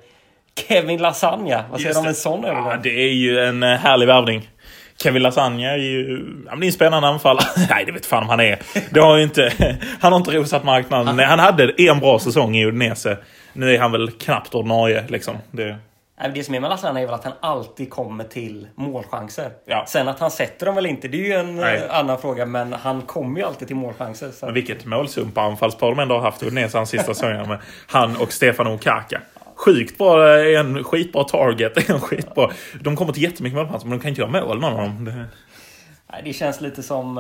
Kevin 0.68 1.02
Lasagna. 1.02 1.64
Vad 1.70 1.80
säger 1.80 1.94
du 1.94 2.00
om 2.00 2.06
en 2.06 2.14
sån 2.14 2.44
övergång? 2.44 2.70
Ja, 2.70 2.76
det 2.82 3.02
är 3.02 3.12
ju 3.12 3.40
en 3.40 3.62
eh, 3.62 3.68
härlig 3.68 4.06
värvning. 4.06 4.50
Kevin 5.02 5.22
Lasagna 5.22 5.70
är 5.70 5.76
ju 5.76 6.26
ja, 6.46 6.50
men 6.50 6.60
det 6.60 6.64
är 6.64 6.68
en 6.68 6.72
spännande 6.72 7.08
anfallare. 7.08 7.46
Nej, 7.70 7.84
det 7.84 7.92
vet 7.92 8.06
fan 8.06 8.22
om 8.22 8.28
han 8.28 8.40
är. 8.40 8.58
Det 8.90 9.00
har 9.00 9.18
inte, 9.18 9.52
han 10.00 10.12
har 10.12 10.18
inte 10.18 10.30
rosat 10.30 10.64
marknaden. 10.64 11.18
Han 11.18 11.38
hade 11.38 11.72
en 11.78 12.00
bra 12.00 12.18
säsong 12.18 12.56
i 12.56 12.66
Udinese. 12.66 13.16
Nu 13.52 13.74
är 13.74 13.78
han 13.78 13.92
väl 13.92 14.10
knappt 14.10 14.54
ordinarie. 14.54 15.04
Liksom. 15.08 15.36
Det, 15.50 15.76
Det 16.28 16.44
som 16.44 16.54
är 16.54 16.60
med 16.60 16.70
Lasagna 16.70 17.00
är 17.00 17.06
väl 17.06 17.14
att 17.14 17.24
han 17.24 17.32
alltid 17.40 17.90
kommer 17.90 18.24
till 18.24 18.68
målchanser. 18.74 19.50
Ja. 19.64 19.84
Sen 19.88 20.08
att 20.08 20.20
han 20.20 20.30
sätter 20.30 20.66
dem 20.66 20.74
väl 20.74 20.86
inte, 20.86 21.08
det 21.08 21.16
är 21.16 21.26
ju 21.26 21.32
en 21.32 21.56
Nej. 21.56 21.76
eh, 21.76 21.98
annan 21.98 22.18
fråga. 22.18 22.46
Men 22.46 22.72
han 22.72 23.02
kommer 23.02 23.40
ju 23.40 23.46
alltid 23.46 23.68
till 23.68 23.76
målchanser. 23.76 24.30
Så. 24.30 24.46
men 24.46 24.54
vilket 24.54 24.84
målsumpa-anfallspar 24.84 25.90
de 25.90 25.98
ändå 25.98 26.14
har 26.14 26.22
haft 26.22 26.42
Udinese 26.42 26.78
hans 26.78 26.90
sista 26.90 27.14
säsongerna 27.14 27.44
med 27.44 27.58
han 27.86 28.16
och 28.16 28.32
Stefano 28.32 28.78
Kaka. 28.78 29.20
Sjukt 29.54 29.98
bra, 29.98 30.38
eh, 30.38 30.60
en 30.60 30.84
skitbra 30.84 31.24
target, 31.24 31.88
en 31.90 32.00
skitbra... 32.00 32.50
De 32.80 32.96
kommer 32.96 33.12
till 33.12 33.22
jättemycket 33.22 33.56
målchanser 33.56 33.88
men 33.88 33.98
de 33.98 34.02
kan 34.02 34.08
inte 34.08 34.20
göra 34.20 34.30
mål 34.30 34.60
någon 34.60 34.72
av 34.72 34.78
dem. 34.78 35.04
Det, 35.04 35.24
Nej, 36.12 36.22
det 36.24 36.32
känns 36.32 36.60
lite 36.60 36.82
som... 36.82 37.18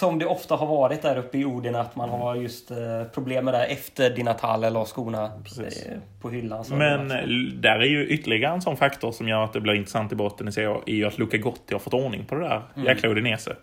Som 0.00 0.18
det 0.18 0.26
ofta 0.26 0.56
har 0.56 0.66
varit 0.66 1.02
där 1.02 1.16
uppe 1.16 1.38
i 1.38 1.44
Orden 1.44 1.74
att 1.74 1.96
man 1.96 2.08
har 2.08 2.34
just 2.34 2.70
eh, 2.70 2.76
problem 3.14 3.44
med 3.44 3.54
det 3.54 3.64
efter 3.64 4.10
Di 4.10 4.22
Natale 4.22 4.70
la 4.70 4.84
skorna 4.84 5.24
eh, 5.24 5.98
på 6.20 6.30
hyllan. 6.30 6.64
Men 6.70 7.10
eh, 7.10 7.16
där 7.54 7.78
är 7.78 7.86
ju 7.86 8.06
ytterligare 8.06 8.54
en 8.54 8.62
sån 8.62 8.76
faktor 8.76 9.12
som 9.12 9.28
gör 9.28 9.44
att 9.44 9.52
det 9.52 9.60
blir 9.60 9.74
intressant 9.74 10.12
i 10.12 10.14
botten 10.14 10.48
i 10.48 10.52
Serie 10.52 10.70
A, 10.70 10.80
är 10.86 10.94
ju 10.94 11.04
att 11.06 11.18
Luca 11.18 11.36
Gotti 11.36 11.74
har 11.74 11.78
fått 11.78 11.94
ordning 11.94 12.24
på 12.24 12.34
det 12.34 12.40
där 12.40 12.62
jäkla 12.74 13.08
Udinese. 13.08 13.56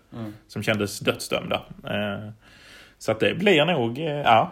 Som 0.48 0.62
kändes 0.62 0.98
dödsdömda. 1.00 1.62
Eh, 1.84 2.30
Så 2.98 3.12
att 3.12 3.20
det 3.20 3.34
blir 3.34 3.64
nog, 3.64 3.98
eh, 3.98 4.04
ja. 4.04 4.50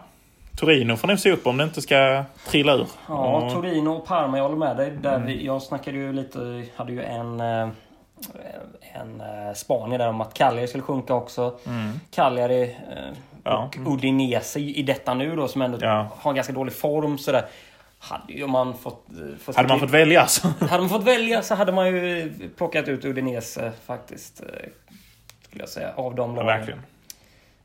Torino 0.57 0.95
får 0.95 1.07
nog 1.07 1.19
se 1.19 1.31
upp 1.31 1.47
om 1.47 1.57
det 1.57 1.63
inte 1.63 1.81
ska 1.81 2.23
trilla 2.47 2.73
ur. 2.73 2.87
Ja, 3.07 3.37
Och- 3.37 3.53
Torino 3.53 3.89
och 3.89 4.05
Parma, 4.07 4.37
jag 4.37 4.43
håller 4.43 4.57
med 4.57 4.77
dig. 4.77 4.91
Där 5.01 5.19
vi, 5.19 5.45
jag 5.45 5.61
snackade 5.61 5.97
ju 5.97 6.13
lite, 6.13 6.63
hade 6.75 6.91
ju 6.91 7.03
en, 7.03 7.39
eh, 7.39 7.67
en 8.93 9.21
eh, 9.21 9.53
spaning 9.53 9.97
där 9.97 10.07
om 10.09 10.21
att 10.21 10.33
Cagliari 10.33 10.67
skulle 10.67 10.83
sjunka 10.83 11.13
också. 11.13 11.59
Cagliari 12.11 12.63
eh, 12.63 13.17
Ja. 13.45 13.69
och 13.85 13.93
Udinese 13.93 14.59
i 14.59 14.83
detta 14.83 15.13
nu 15.13 15.35
då 15.35 15.47
som 15.47 15.61
ändå 15.61 15.77
Ja. 15.81 16.07
har 16.15 16.31
en 16.31 16.35
ganska 16.35 16.53
dålig 16.53 16.73
form 16.75 17.17
sådär. 17.17 17.45
Hade 17.99 18.33
ju 18.33 18.47
man 18.47 18.77
fått... 18.77 19.05
eh, 19.09 19.37
fått 19.39 19.55
Hade 19.55 19.67
man 19.69 19.79
fått 19.79 19.89
välja 19.91 20.27
så. 20.27 20.47
hade 20.47 20.79
man 20.79 20.89
fått 20.89 21.03
välja 21.03 21.41
så 21.41 21.55
hade 21.55 21.71
man 21.71 21.87
ju 21.87 22.33
plockat 22.57 22.87
ut 22.87 23.05
Udinese 23.05 23.71
faktiskt. 23.85 24.37
Skulle 25.47 25.61
jag 25.63 25.69
säga. 25.69 25.93
Av 25.95 26.15
de 26.15 26.29
Ja, 26.29 26.35
lagen. 26.43 26.45
verkligen. 26.59 26.81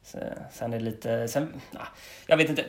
Så- 0.05 0.18
Sen 0.53 0.73
är 0.73 0.79
det 0.79 0.85
lite... 0.85 1.29
Sen, 1.29 1.61
ja, 1.71 1.81
jag 2.27 2.37
vet 2.37 2.51
inte. 2.51 2.64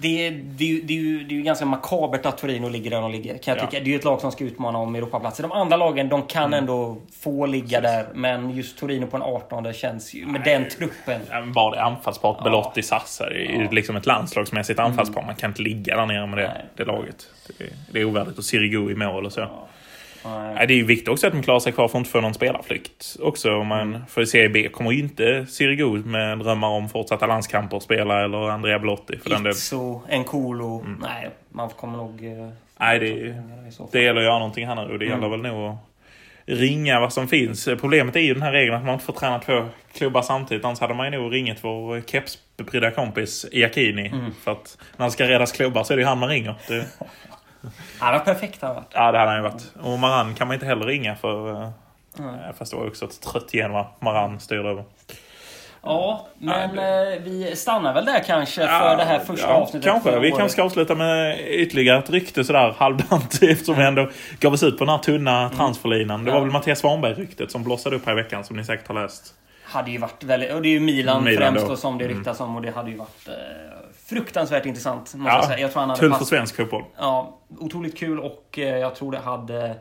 Det 0.00 0.26
är, 0.26 0.30
det, 0.30 0.64
är, 0.64 0.68
ju- 0.68 0.80
det, 0.82 0.92
är 0.92 0.98
ju, 0.98 1.24
det 1.24 1.34
är 1.34 1.36
ju 1.36 1.42
ganska 1.42 1.64
makabert 1.66 2.26
att 2.26 2.38
Torino 2.38 2.68
ligger 2.68 2.90
där 2.90 3.00
de 3.00 3.10
ligger. 3.12 3.38
Kan 3.38 3.54
jag 3.54 3.62
Ja. 3.62 3.66
tycka. 3.66 3.82
Det 3.84 3.88
är 3.90 3.92
ju 3.92 3.96
ett 3.98 4.04
lag 4.04 4.20
som 4.20 4.32
ska 4.32 4.44
utmana 4.44 4.78
om 4.78 4.94
Europaplatser. 4.94 5.42
De 5.42 5.52
andra 5.52 5.76
lagen 5.76 6.08
de 6.08 6.22
kan 6.22 6.44
Mm. 6.46 6.58
ändå 6.58 6.96
få 7.20 7.46
ligga 7.46 7.80
där. 7.80 8.06
Men 8.14 8.50
just 8.50 8.78
Torino 8.78 9.06
på 9.06 9.16
en 9.16 9.22
18 9.22 9.72
känns 9.72 10.14
ju... 10.14 10.26
Med 10.26 10.42
den 10.44 10.68
truppen. 10.68 11.20
Ja, 11.30 11.42
Bara 11.54 11.74
det 11.74 11.82
anfallsparet 11.82 12.44
Belotti 12.44 12.82
Sassa. 12.82 13.28
Det 13.28 13.34
är 13.46 13.60
ju 13.62 13.68
liksom 13.70 13.96
ett 13.96 14.06
landslagsmässigt 14.06 14.78
anfallspar. 14.80 15.22
Man 15.22 15.34
kan 15.34 15.50
inte 15.50 15.62
ligga 15.62 15.96
där 15.96 16.06
nere 16.06 16.26
med 16.26 16.38
det, 16.38 16.48
Nej. 16.54 16.64
det 16.76 16.84
laget. 16.84 17.26
Det 17.58 17.64
är, 17.64 17.70
det 17.92 18.00
är 18.00 18.04
ovärdigt. 18.04 18.38
Och 18.38 18.44
Sirigu 18.44 18.90
i 18.90 18.94
mål 18.94 19.26
och 19.26 19.32
så. 19.32 19.40
Nej. 19.40 19.48
Nej, 20.54 20.66
det 20.66 20.74
är 20.74 20.76
ju 20.76 20.84
viktigt 20.84 21.08
också 21.08 21.26
att 21.26 21.32
de 21.32 21.42
klarar 21.42 21.60
sig 21.60 21.72
kvar 21.72 21.88
för 21.88 21.98
att 21.98 22.00
inte 22.00 22.10
få 22.10 22.20
någon 22.20 22.34
spelarflykt. 22.34 23.16
Också 23.20 23.48
man, 23.64 24.04
för 24.08 24.22
i 24.22 24.26
Serie 24.26 24.48
B 24.48 24.68
kommer 24.68 24.92
ju 24.92 24.98
inte 24.98 25.46
Sirigu 25.46 25.86
med 26.04 26.38
drömmar 26.38 26.68
om 26.68 26.88
fortsatta 26.88 27.26
landskamper 27.26 27.80
spela 27.80 28.24
eller 28.24 28.50
Andrea 28.50 28.78
Belotti 28.78 29.18
för 29.18 29.30
den 29.30 29.42
del. 29.42 29.52
Itzo, 29.52 30.00
Nkolo. 30.18 30.84
Nej, 31.00 31.28
man 31.50 31.68
kommer 31.68 31.98
nog... 31.98 32.24
eh, 32.24 32.48
Nej, 32.80 32.98
det, 32.98 33.34
det 33.92 34.02
gäller 34.02 34.20
att 34.20 34.24
göra 34.26 34.38
någonting 34.38 34.66
här 34.66 34.74
nu 34.74 34.92
och 34.92 34.98
det 34.98 35.04
gäller 35.06 35.28
väl 35.28 35.40
nog 35.42 35.70
att 35.70 35.76
ringa 36.46 37.00
vad 37.00 37.12
som 37.12 37.28
finns. 37.28 37.68
Problemet 37.80 38.16
är 38.16 38.20
ju 38.20 38.34
den 38.34 38.42
här 38.42 38.52
regeln 38.52 38.76
att 38.76 38.84
man 38.84 38.92
inte 38.94 39.04
får 39.04 39.12
träna 39.12 39.38
två 39.38 39.64
klubbar 39.94 40.22
samtidigt. 40.22 40.64
Annars 40.64 40.80
hade 40.80 40.94
man 40.94 41.12
ju 41.12 41.18
nog 41.18 41.32
ringit 41.34 41.64
vår 41.64 42.00
kepsprydda 42.06 42.90
kompis 42.90 43.46
Iacchini. 43.52 44.12
För 44.44 44.52
att 44.52 44.78
när 44.96 45.06
det 45.06 45.12
ska 45.12 45.28
räddas 45.28 45.52
klubbar 45.52 45.84
så 45.84 45.92
är 45.92 45.96
det 45.96 46.00
ju 46.02 46.06
han 46.08 46.18
man 46.18 46.28
ringer. 46.28 46.54
Det, 46.68 46.86
Han 47.98 48.12
var 48.12 48.20
perfekt 48.20 48.62
han 48.62 48.74
varit. 48.74 48.86
ja, 48.92 49.12
det 49.12 49.18
hade 49.18 49.30
han 49.30 49.36
ju 49.36 49.42
varit. 49.50 49.72
Och 49.82 49.98
Maran 49.98 50.34
kan 50.34 50.46
man 50.48 50.54
inte 50.54 50.66
heller 50.66 50.86
ringa 50.86 51.16
för... 51.16 51.62
eh, 51.62 51.68
Fast 52.58 52.70
det 52.72 52.76
var 52.78 52.86
också 52.86 53.04
ett 53.04 53.20
trött 53.20 53.54
igen 53.54 53.72
vad 53.72 53.86
Maran 54.00 54.40
styrde 54.40 54.68
över. 54.68 54.84
Ja, 55.82 56.26
men 56.38 56.78
eh, 56.78 57.18
vi 57.24 57.52
stannar 57.56 57.94
väl 57.94 58.04
där 58.04 58.22
kanske 58.26 58.60
för 58.66 58.96
det 58.96 59.04
här 59.04 59.18
första 59.18 59.46
avsnittet. 59.54 59.90
Kanske. 59.90 60.18
Vi 60.18 60.30
kanske 60.30 60.48
ska 60.48 60.62
avsluta 60.62 60.94
med 60.94 61.40
ytterligare 61.48 61.98
ett 61.98 62.10
rykte 62.10 62.44
sådär 62.44 62.74
halvdant 62.78 63.42
eftersom 63.42 63.74
vi 63.76 63.84
ändå 63.84 64.08
gav 64.40 64.52
oss 64.52 64.62
ut 64.62 64.78
på 64.78 64.84
den 64.84 64.94
här 64.94 65.02
tunna 65.02 65.50
transferlinan. 65.56 66.24
Det 66.24 66.30
var 66.30 66.38
Ja. 66.38 66.42
väl 66.44 66.52
Mattias 66.52 66.78
Svanberg-ryktet 66.78 67.50
som 67.50 67.64
blossade 67.64 67.96
upp 67.96 68.06
här 68.06 68.12
i 68.12 68.16
veckan 68.22 68.44
som 68.44 68.56
ni 68.56 68.64
säkert 68.64 68.88
har 68.88 68.94
läst. 69.02 69.34
Hade 69.64 69.90
ju 69.90 69.98
varit 69.98 70.24
väldigt... 70.24 70.52
Och 70.52 70.62
det 70.62 70.68
är 70.68 70.70
ju 70.70 70.80
Milan, 70.80 71.24
Milan 71.24 71.42
främst 71.42 71.66
då. 71.66 71.70
då, 71.70 71.76
som 71.76 71.98
det 71.98 72.04
Mm. 72.04 72.16
ryktas 72.16 72.40
om 72.40 72.56
och 72.56 72.62
det 72.62 72.70
hade 72.70 72.90
ju 72.90 72.96
varit 72.96 73.28
eh, 73.28 73.34
fruktansvärt 74.08 74.66
intressant. 74.66 75.00
Måste 75.00 75.18
Ja, 75.18 75.36
jag 75.36 75.44
säga. 75.44 75.58
Jag 75.58 75.72
tror 75.72 75.80
han 75.80 75.90
hade 75.90 76.00
Tull 76.00 76.14
för 76.14 76.24
svensk 76.24 76.56
fotboll. 76.56 76.84
Ja, 76.96 77.38
otroligt 77.58 77.98
kul 77.98 78.20
och 78.20 78.58
eh, 78.58 78.78
jag 78.78 78.94
tror 78.94 79.12
det 79.12 79.18
hade 79.18 79.76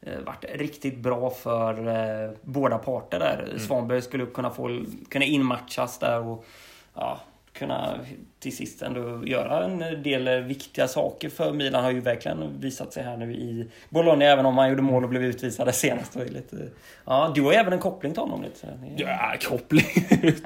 eh, 0.00 0.18
varit 0.26 0.44
riktigt 0.54 0.98
bra 0.98 1.30
för 1.30 1.88
eh, 1.88 2.30
båda 2.42 2.78
parter 2.78 3.18
där. 3.18 3.44
Mm. 3.48 3.58
Svanberg 3.58 4.02
skulle 4.02 4.26
kunna 4.26 4.50
få 4.50 4.84
kunna 5.10 5.24
inmatchas 5.24 5.98
där 5.98 6.20
och 6.20 6.46
ja, 6.94 7.20
kunna 7.58 7.94
till 8.40 8.56
sist 8.56 8.82
ändå 8.82 9.22
göra 9.26 9.64
en 9.64 10.02
del 10.02 10.42
viktiga 10.42 10.88
saker 10.88 11.28
för 11.28 11.52
Milan 11.52 11.84
har 11.84 11.90
ju 11.90 12.00
verkligen 12.00 12.60
visat 12.60 12.92
sig 12.92 13.02
här 13.02 13.16
nu 13.16 13.32
i 13.32 13.70
Bologna 13.88 14.24
även 14.24 14.46
om 14.46 14.58
han 14.58 14.68
gjorde 14.70 14.82
mål 14.82 15.02
och 15.04 15.10
blev 15.10 15.24
utvisad 15.24 15.74
senast. 15.74 16.16
Och 16.16 16.22
lite, 16.30 16.56
ja, 17.04 17.32
du 17.34 17.42
har 17.42 17.52
ju 17.52 17.58
även 17.58 17.72
en 17.72 17.78
koppling 17.78 18.12
till 18.12 18.22
honom 18.22 18.42
lite. 18.42 18.66
Ja, 18.96 19.34
koppling. 19.48 19.84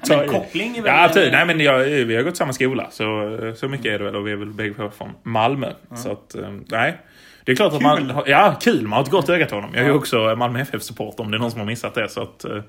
men 0.08 0.28
koppling 0.28 0.76
är 0.76 0.82
väl- 0.82 0.92
Ja, 0.92 1.10
ty, 1.14 1.30
nej 1.30 1.46
men 1.46 1.60
jag, 1.60 1.78
vi 1.84 2.16
har 2.16 2.22
gått 2.22 2.36
samma 2.36 2.52
skola. 2.52 2.86
Så, 2.90 3.52
så 3.56 3.68
mycket 3.68 3.86
är 3.86 3.98
det 3.98 4.04
väl. 4.04 4.16
Och 4.16 4.26
vi 4.26 4.32
är 4.32 4.36
väl 4.36 4.52
bägge 4.52 4.74
från 4.90 5.10
Malmö. 5.22 5.72
Så 5.96 6.12
att, 6.12 6.34
eh, 6.34 6.50
nej. 6.66 6.96
Det 7.44 7.52
är 7.52 7.56
klart 7.56 7.72
att 7.72 7.82
man... 7.82 8.12
Ja, 8.26 8.56
kul. 8.60 8.82
Man 8.82 8.92
har 8.96 9.04
ett 9.04 9.10
gott 9.10 9.28
öga 9.28 9.46
till 9.46 9.54
honom. 9.54 9.70
Jag 9.74 9.82
är 9.82 9.86
ju 9.88 9.94
också 9.94 10.34
Malmö 10.36 10.60
FF-supporter 10.60 11.22
om 11.24 11.30
det 11.30 11.36
är 11.36 11.38
någon 11.38 11.50
som 11.50 11.60
har 11.60 11.66
missat 11.66 11.94
det. 11.94 12.08
Så 12.08 12.22
att, 12.22 12.44
eh, 12.44 12.62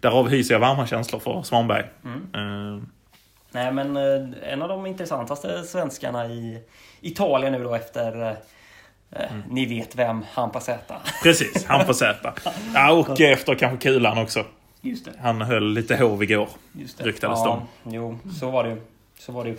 därav 0.00 0.28
hyser 0.28 0.54
jag 0.54 0.60
varma 0.60 0.86
känslor 0.86 1.20
för 1.20 1.42
Svanberg. 1.42 1.84
Eh, 2.34 2.82
Nej 3.56 3.72
men 3.72 3.96
eh, 3.96 4.52
en 4.52 4.62
av 4.62 4.68
de 4.68 4.86
intressantaste 4.86 5.62
svenskarna 5.62 6.26
i 6.26 6.58
Italien 7.00 7.52
nu 7.52 7.62
då 7.62 7.74
efter 7.74 8.22
eh, 8.22 8.30
eh, 9.10 9.30
Ni 9.50 9.66
vet 9.66 9.96
vem, 9.96 10.24
Hampa 10.32 10.60
Z. 10.60 10.94
precis, 11.22 11.66
får 11.86 11.92
sätta. 11.92 12.32
Ja, 12.74 12.92
och 12.92 13.20
efter 13.20 13.54
kanske 13.54 13.88
kulan 13.88 14.18
också. 14.18 14.44
Just 14.80 15.04
det. 15.04 15.10
Han 15.20 15.42
höll 15.42 15.72
lite 15.72 15.96
hov 15.96 16.22
igår. 16.22 16.48
Just 16.72 16.98
det. 16.98 17.04
Ryktades 17.04 17.38
ja, 17.44 17.62
Jo, 17.84 18.18
så 18.40 18.50
var 18.50 18.64
det. 18.64 18.76
Så 19.18 19.32
var 19.32 19.44
det 19.44 19.50
ju. 19.50 19.56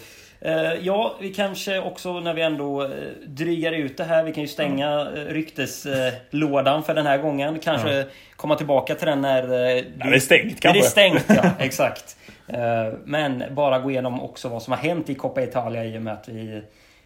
Ja, 0.81 1.15
vi 1.21 1.33
kanske 1.33 1.79
också 1.79 2.19
när 2.19 2.33
vi 2.33 2.41
ändå 2.41 2.89
drygar 3.25 3.71
ut 3.71 3.97
det 3.97 4.03
här. 4.03 4.23
Vi 4.23 4.33
kan 4.33 4.41
ju 4.43 4.47
stänga 4.47 5.01
eh, 5.01 5.25
rykteslådan 5.25 6.83
för 6.83 6.93
den 6.93 7.05
här 7.05 7.17
gången. 7.17 7.60
Kanske 7.60 8.05
komma 8.36 8.55
tillbaka 8.55 8.95
till 8.95 9.07
den 9.07 9.21
när... 9.21 9.43
Eh, 9.43 9.83
När 9.97 10.10
det 10.10 10.15
är 10.15 10.19
stängt, 10.19 10.43
När 10.43 10.49
det 10.49 10.60
kanske. 10.62 10.79
är 10.79 10.89
stängt, 10.89 11.25
ja. 11.27 11.51
Exakt. 11.60 12.17
Eh, 12.47 12.93
men 13.05 13.43
bara 13.51 13.79
gå 13.79 13.91
igenom 13.91 14.21
också 14.21 14.49
vad 14.49 14.63
som 14.63 14.71
har 14.73 14.79
hänt 14.79 15.10
i 15.10 15.15
Coppa 15.15 15.41
Italia 15.43 15.86
i 15.86 15.97
och 15.97 16.01
med 16.01 16.13
att 16.13 16.29
vi 16.29 16.62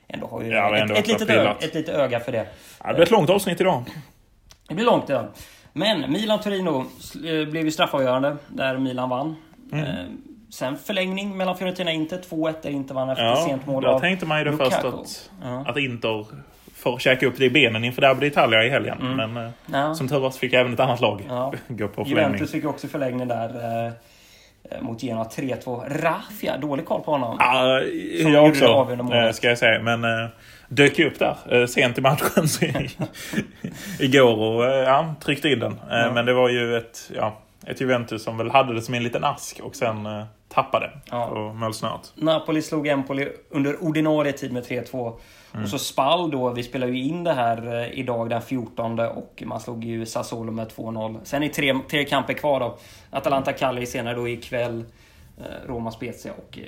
ändå 0.07 0.27
har 0.27 0.41
ju 0.41 0.49
Ja, 0.49 0.77
ett, 0.77 0.91
ett, 0.91 1.07
litet 1.07 1.29
öga, 1.29 1.55
ett 1.61 1.73
litet 1.73 1.95
öga 1.95 2.19
för 2.19 2.31
det. 2.31 2.45
Ja, 2.83 2.87
det 2.87 2.93
blir 2.93 3.03
ett 3.03 3.11
långt 3.11 3.29
avsnitt 3.29 3.61
idag. 3.61 3.83
Det 4.67 4.75
blir 4.75 4.85
långt 4.85 5.09
ja. 5.09 5.25
Men 5.73 6.11
Milan-Torino 6.11 6.79
eh, 7.15 7.49
blev 7.49 7.65
ju 7.65 7.71
straffavgörande 7.71 8.37
där 8.47 8.77
Milan 8.77 9.09
vann. 9.09 9.35
Mm. 9.71 9.85
Eh, 9.85 9.93
sen 10.49 10.77
förlängning 10.77 11.37
mellan 11.37 11.57
Fiorentina 11.57 11.89
och 11.91 11.95
Inter. 11.95 12.17
2-1 12.17 12.53
där 12.61 12.69
Inter 12.69 12.95
vann 12.95 13.09
efter 13.09 13.23
Ja, 13.25 13.35
sent 13.47 13.65
mål 13.65 13.85
av 13.85 13.99
tänkte 13.99 14.25
man 14.25 14.39
ju 14.39 14.45
Lukaku. 14.45 14.69
först 14.71 14.85
att, 14.85 15.29
Ja. 15.43 15.65
att 15.67 15.77
Inter 15.77 16.25
får 16.75 16.99
käka 16.99 17.25
upp 17.27 17.37
det 17.37 17.45
i 17.45 17.49
benen 17.49 17.83
inför 17.83 18.01
Derby 18.01 18.27
Italia 18.27 18.63
i 18.65 18.69
helgen. 18.69 18.97
Men 19.17 19.37
eh, 19.37 19.51
Ja. 19.71 19.95
som 19.95 20.07
tur 20.07 20.19
var 20.19 20.29
så 20.31 20.39
fick 20.39 20.53
även 20.53 20.73
ett 20.73 20.79
annat 20.79 21.01
lag 21.01 21.21
gå 21.67 21.87
på 21.87 21.93
förlängning. 22.05 22.17
Juventus 22.25 22.51
fick 22.51 22.65
också 22.65 22.87
förlängning 22.87 23.27
där. 23.27 23.91
Eh, 24.69 24.81
Mot 24.81 25.03
Genoa 25.03 25.23
3-2. 25.23 25.83
Raffia, 25.89 26.57
dålig 26.57 26.85
koll 26.85 27.01
på 27.01 27.11
honom. 27.11 27.37
Ja, 27.39 27.81
jag 27.81 28.33
det 28.33 28.39
också, 28.49 28.95
målet. 29.03 29.25
eh, 29.25 29.31
ska 29.31 29.49
jag 29.49 29.57
säga. 29.57 29.81
Men 29.81 30.03
eh, 30.03 30.29
dök 30.67 30.99
upp 30.99 31.19
där 31.19 31.65
sent 31.67 31.97
i 31.97 32.01
matchen 32.01 32.47
igår 33.99 34.37
och 34.37 34.63
ja, 34.63 35.15
tryckte 35.23 35.49
in 35.49 35.59
den. 35.59 35.79
Ja. 35.89 36.11
Men 36.13 36.25
det 36.25 36.33
var 36.33 36.49
ju 36.49 36.77
ett, 36.77 37.11
ja, 37.15 37.37
ett 37.65 37.81
Juventus 37.81 38.23
som 38.23 38.37
väl 38.37 38.51
hade 38.51 38.73
det 38.73 38.81
som 38.81 38.93
en 38.93 39.03
liten 39.03 39.23
ask 39.23 39.59
och 39.63 39.75
sen 39.75 40.05
tappade 40.53 40.91
Ja. 41.11 41.27
på 41.27 41.53
målsnöret. 41.53 42.13
Napoli 42.15 42.61
slog 42.61 42.87
Empoli 42.87 43.27
under 43.49 43.83
ordinarie 43.83 44.31
tid 44.33 44.53
med 44.53 44.63
3-2. 44.63 45.13
Mm. 45.53 45.63
Och 45.63 45.69
så 45.69 45.79
Spal 45.79 46.31
då, 46.31 46.49
vi 46.49 46.63
spelar 46.63 46.87
ju 46.87 47.03
in 47.03 47.23
det 47.23 47.33
här 47.33 47.81
eh, 47.81 47.99
idag 47.99 48.29
den 48.29 48.41
14 48.41 48.99
och 48.99 49.43
man 49.45 49.59
slog 49.59 49.83
ju 49.83 50.05
Sassuolo 50.05 50.51
med 50.51 50.67
2-0. 50.67 51.19
Sen 51.23 51.43
är 51.43 51.47
tre, 51.49 51.79
tre 51.89 52.05
kamper 52.05 52.33
kvar 52.33 52.59
då. 52.59 52.77
Atalanta 53.09 53.53
Cagliari 53.53 53.85
senare 53.85 54.15
då 54.15 54.27
ikväll. 54.27 54.85
Eh, 55.37 55.67
Roma 55.67 55.91
Spezia 55.91 56.31
och 56.33 56.59
eh, 56.59 56.65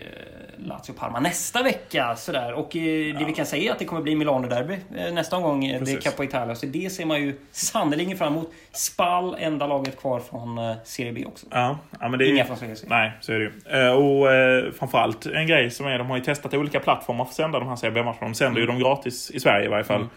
Lazio 0.57 0.93
Parma 0.93 1.19
nästa 1.19 1.63
vecka. 1.63 2.15
Sådär. 2.15 2.53
Och 2.53 2.75
eh, 2.75 3.17
det 3.19 3.25
vi 3.27 3.33
kan 3.33 3.45
säga 3.45 3.69
är 3.69 3.73
att 3.73 3.79
det 3.79 3.85
kommer 3.85 4.01
bli 4.01 4.15
Milano-derby 4.15 4.77
nästa 5.13 5.37
omgång. 5.37 5.65
eh, 5.65 5.71
Det 5.71 5.75
är 5.75 5.79
Precis. 5.79 6.03
Capo 6.03 6.23
Italia. 6.23 6.55
Så 6.55 6.65
det 6.65 6.91
ser 6.91 7.05
man 7.05 7.21
ju 7.21 7.39
sannerligen 7.51 8.17
fram 8.17 8.33
emot. 8.33 8.51
Spal, 8.71 9.35
enda 9.39 9.67
laget 9.67 9.99
kvar 9.99 10.19
från 10.19 10.75
Serie 10.83 11.13
B 11.13 11.25
också. 11.25 11.45
Ja, 11.51 11.77
ja, 11.99 12.09
men 12.09 12.19
det 12.19 12.25
är 12.25 12.29
Inga 12.29 12.37
ju, 12.43 12.47
från 12.47 12.57
Serie 12.57 12.75
C. 12.75 12.87
Nej, 12.89 13.11
så 13.21 13.33
är 13.33 13.39
det 13.39 13.43
ju. 13.43 13.89
Och 13.89 14.27
framförallt 14.75 15.25
en 15.25 15.47
grej 15.47 15.71
som 15.71 15.85
är, 15.87 15.97
de 15.97 16.09
har 16.09 16.17
ju 16.17 16.23
testat 16.23 16.53
olika 16.53 16.79
plattformar 16.79 17.25
för 17.25 17.29
att 17.29 17.35
sända 17.35 17.59
de 17.59 17.67
här 17.69 17.75
CB-matcherna. 17.75 18.17
De 18.19 18.33
sänder 18.33 18.61
ju 18.61 18.67
dem 18.67 18.79
gratis 18.79 19.31
i 19.31 19.39
Sverige 19.39 19.65
i 19.65 19.69
varje 19.69 19.83
fall. 19.83 20.01
Eh, 20.01 20.07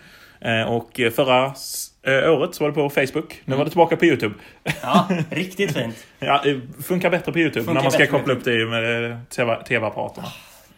Och 0.69 1.01
eh, 1.01 1.11
förra 1.11 1.47
s- 1.53 1.89
eh, 2.03 2.33
året 2.33 2.55
så 2.55 2.65
var 2.65 2.69
det 2.71 2.75
på 2.75 2.91
Facebook. 2.91 3.43
Nu 3.45 3.57
var 3.57 3.65
det 3.65 3.71
tillbaka 3.71 3.97
på 3.97 4.05
YouTube. 4.05 4.35
Ja, 4.83 5.09
riktigt 5.31 5.73
fint. 5.73 6.07
Ja, 6.19 6.41
det 6.45 6.61
funkar 6.83 7.11
bättre 7.11 7.33
på 7.33 7.39
YouTube 7.39 7.65
Funkar 7.65 7.75
när 7.75 7.83
man 7.83 7.93
ska 7.93 8.07
på 8.07 8.11
koppla 8.19 8.33
upp 8.35 8.45
det 8.45 8.67
med 8.67 9.11
eh, 9.11 9.17
TV- 9.31 9.63
TV-apparaterna. 9.65 10.27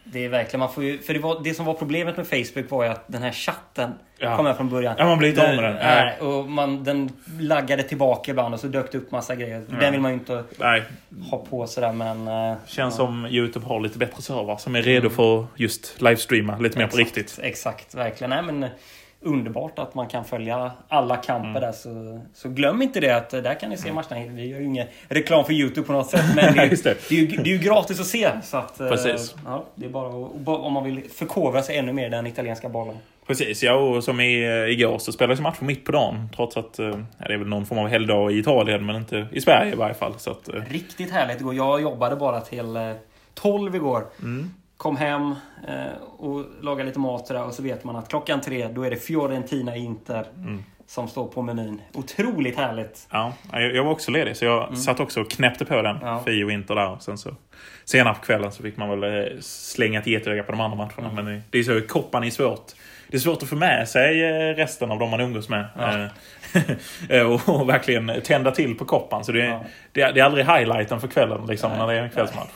Det 0.03 0.25
är 0.25 0.29
verkligen, 0.29 0.59
man 0.59 0.73
får 0.73 0.83
ju, 0.83 0.97
för 0.99 1.13
det, 1.13 1.19
var, 1.19 1.41
det 1.43 1.53
som 1.53 1.65
var 1.65 1.73
problemet 1.73 2.17
med 2.17 2.27
Facebook 2.27 2.69
var 2.71 2.83
ju 2.83 2.89
att 2.89 3.03
den 3.07 3.21
här 3.21 3.31
chatten 3.31 3.91
Ja. 4.17 4.35
kom 4.35 4.45
med 4.45 4.57
från 4.57 4.69
början. 4.69 4.95
Ja, 4.97 5.05
man 5.05 5.17
blir 5.17 5.29
inte 5.29 5.49
av 5.49 5.55
med 5.55 5.63
den. 5.63 5.75
Nej, 5.75 6.17
och 6.19 6.49
man, 6.49 6.83
den 6.83 7.09
laggade 7.39 7.83
tillbaka 7.83 8.31
ibland 8.31 8.53
och 8.53 8.59
så 8.59 8.67
dök 8.67 8.91
det 8.91 8.97
upp 8.97 9.11
massa 9.11 9.35
grejer. 9.35 9.65
Den 9.79 9.91
vill 9.91 10.01
man 10.01 10.11
ju 10.11 10.17
inte 10.17 10.43
Nej, 10.57 10.83
ha 11.31 11.37
på 11.49 11.67
sådär 11.67 11.91
men... 11.91 12.27
eh, 12.27 12.57
känns 12.67 12.95
som 12.95 13.25
YouTube 13.25 13.65
har 13.65 13.79
lite 13.79 13.97
bättre 13.97 14.21
servrar 14.21 14.57
som 14.57 14.75
är 14.75 14.81
redo 14.81 15.09
för 15.09 15.45
just 15.55 16.01
livestreama 16.01 16.57
lite 16.57 16.77
mer 16.77 16.87
på 16.87 16.97
exakt, 16.99 17.17
riktigt. 17.17 17.39
Exakt, 17.43 17.95
verkligen. 17.95 18.29
Nej, 18.29 18.41
men, 18.41 18.63
eh, 18.63 18.69
underbart 19.21 19.79
att 19.79 19.95
man 19.95 20.07
kan 20.07 20.25
följa 20.25 20.71
alla 20.87 21.15
kamper 21.17 21.49
Mm. 21.49 21.61
där. 21.61 21.71
Så, 21.71 22.21
så 22.33 22.49
glöm 22.49 22.81
inte 22.81 22.99
det 22.99 23.11
att 23.15 23.33
eh, 23.33 23.41
där 23.41 23.53
kan 23.59 23.69
ni 23.69 23.77
se 23.77 23.93
matcherna. 23.93 24.25
Vi 24.33 24.47
gör 24.47 24.59
ju 24.59 24.65
ingen 24.65 24.87
reklam 25.07 25.45
för 25.45 25.53
YouTube 25.53 25.87
på 25.87 25.93
något 25.93 26.09
sätt. 26.09 26.25
Men 26.35 26.53
det, 26.55 26.61
är 26.61 26.65
ju- 26.69 26.75
det. 26.75 27.09
det, 27.09 27.15
är 27.15 27.19
ju, 27.19 27.27
det 27.27 27.49
är 27.49 27.53
ju 27.53 27.57
gratis 27.57 27.99
att 27.99 28.05
se. 28.05 28.29
Så 28.43 28.57
att, 28.57 28.79
eh, 28.79 28.89
Precis. 28.89 29.35
Ja, 29.45 29.65
det 29.75 29.85
är 29.85 29.89
bara 29.89 30.07
om 30.57 30.73
man 30.73 30.83
vill 30.83 31.01
förkovra 31.09 31.61
sig 31.61 31.77
ännu 31.77 31.93
mer 31.93 32.07
i 32.07 32.09
den 32.09 32.27
italienska 32.27 32.69
bollen. 32.69 32.97
Precis, 33.27 33.63
ja 33.63 33.73
och 33.73 34.03
som 34.03 34.19
i, 34.19 34.43
eh, 34.45 34.51
igår 34.79 34.97
så 34.99 35.11
spelades 35.11 35.39
matchen 35.39 35.67
mitt 35.67 35.85
på 35.85 35.91
dagen. 35.91 36.29
Trots 36.35 36.57
att 36.57 36.75
ja, 36.77 36.93
det 37.27 37.33
är 37.33 37.37
väl 37.37 37.47
någon 37.47 37.65
form 37.65 37.79
av 37.79 37.87
helgdag 37.87 38.31
i 38.31 38.39
Italien 38.39 38.85
men 38.85 38.95
inte 38.95 39.27
i 39.31 39.41
Sverige 39.41 39.71
i 39.73 39.75
varje 39.75 39.93
fall. 39.93 40.13
Så 40.17 40.31
att, 40.31 40.49
Riktigt 40.69 41.11
härligt 41.11 41.39
igår. 41.41 41.55
Jag 41.55 41.81
jobbade 41.81 42.15
bara 42.15 42.41
till 42.41 42.75
eh, 42.75 42.91
12 43.33 43.75
igår. 43.75 44.05
mm. 44.19 44.53
Kom 44.79 44.97
hem 44.97 45.35
eh, 45.67 46.01
och 46.17 46.45
lagade 46.61 46.83
lite 46.87 46.99
mat 46.99 47.27
där 47.27 47.43
och 47.43 47.53
så 47.53 47.63
vet 47.63 47.83
man 47.83 47.95
att 47.95 48.09
klockan 48.09 48.41
tre 48.41 48.67
då 48.67 48.83
är 48.83 48.89
det 48.89 48.95
Fiorentina 48.95 49.75
Inter 49.75 50.25
Mm. 50.37 50.63
som 50.87 51.07
står 51.07 51.27
på 51.27 51.41
menyn. 51.41 51.81
Otroligt 51.93 52.57
härligt. 52.57 53.07
Ja, 53.11 53.33
jag, 53.51 53.83
var 53.83 53.91
också 53.91 54.11
ledig 54.11 54.37
så 54.37 54.45
jag 54.45 54.77
satt 54.77 54.99
också 54.99 55.21
och 55.21 55.31
knäppte 55.31 55.65
på 55.65 55.81
den. 55.81 55.95
Mm. 55.95 56.07
Ja. 56.07 56.21
Fio 56.25 56.49
Inter 56.51 56.75
där. 56.75 56.89
Och 56.89 57.01
sen 57.03 57.17
så, 57.17 57.29
senare 57.85 58.13
på 58.13 58.19
kvällen 58.21 58.51
så 58.51 58.63
fick 58.63 58.77
man 58.77 58.89
väl 58.99 59.03
eh, 59.23 59.39
slänga 59.41 59.99
ett 59.99 60.07
getöga 60.07 60.43
på 60.43 60.51
de 60.51 60.61
andra 60.61 60.77
matcherna. 60.77 61.09
Mm. 61.11 61.25
Men 61.25 61.41
det, 61.49 61.59
är 61.59 61.63
så, 61.63 61.81
koppan 61.87 62.23
är 62.23 62.29
svårt. 62.29 62.71
Det 63.07 63.17
är 63.17 63.21
svårt 63.21 63.43
att 63.43 63.49
få 63.49 63.55
med 63.55 63.87
sig 63.89 64.23
eh, 64.23 64.55
resten 64.55 64.91
av 64.91 64.99
de 64.99 65.09
man 65.09 65.19
umgås 65.19 65.49
med. 65.49 65.65
Ja. 65.77 66.07
Och, 67.25 67.49
och 67.61 67.69
verkligen 67.69 68.11
tända 68.23 68.51
till 68.51 68.75
på 68.77 68.85
koppan. 68.85 69.23
Så 69.25 69.31
det, 69.31 69.41
är 69.41 69.45
Ja. 69.45 69.63
det, 69.91 70.01
är- 70.01 70.13
det 70.13 70.19
är 70.19 70.23
aldrig 70.25 70.45
highlighten 70.45 70.99
för 71.01 71.07
kvällen 71.07 71.45
liksom, 71.47 71.69
Nej. 71.71 71.79
när 71.79 71.87
det 71.87 71.93
är 71.93 72.03
en 72.03 72.09
kvällsmatch. 72.09 72.49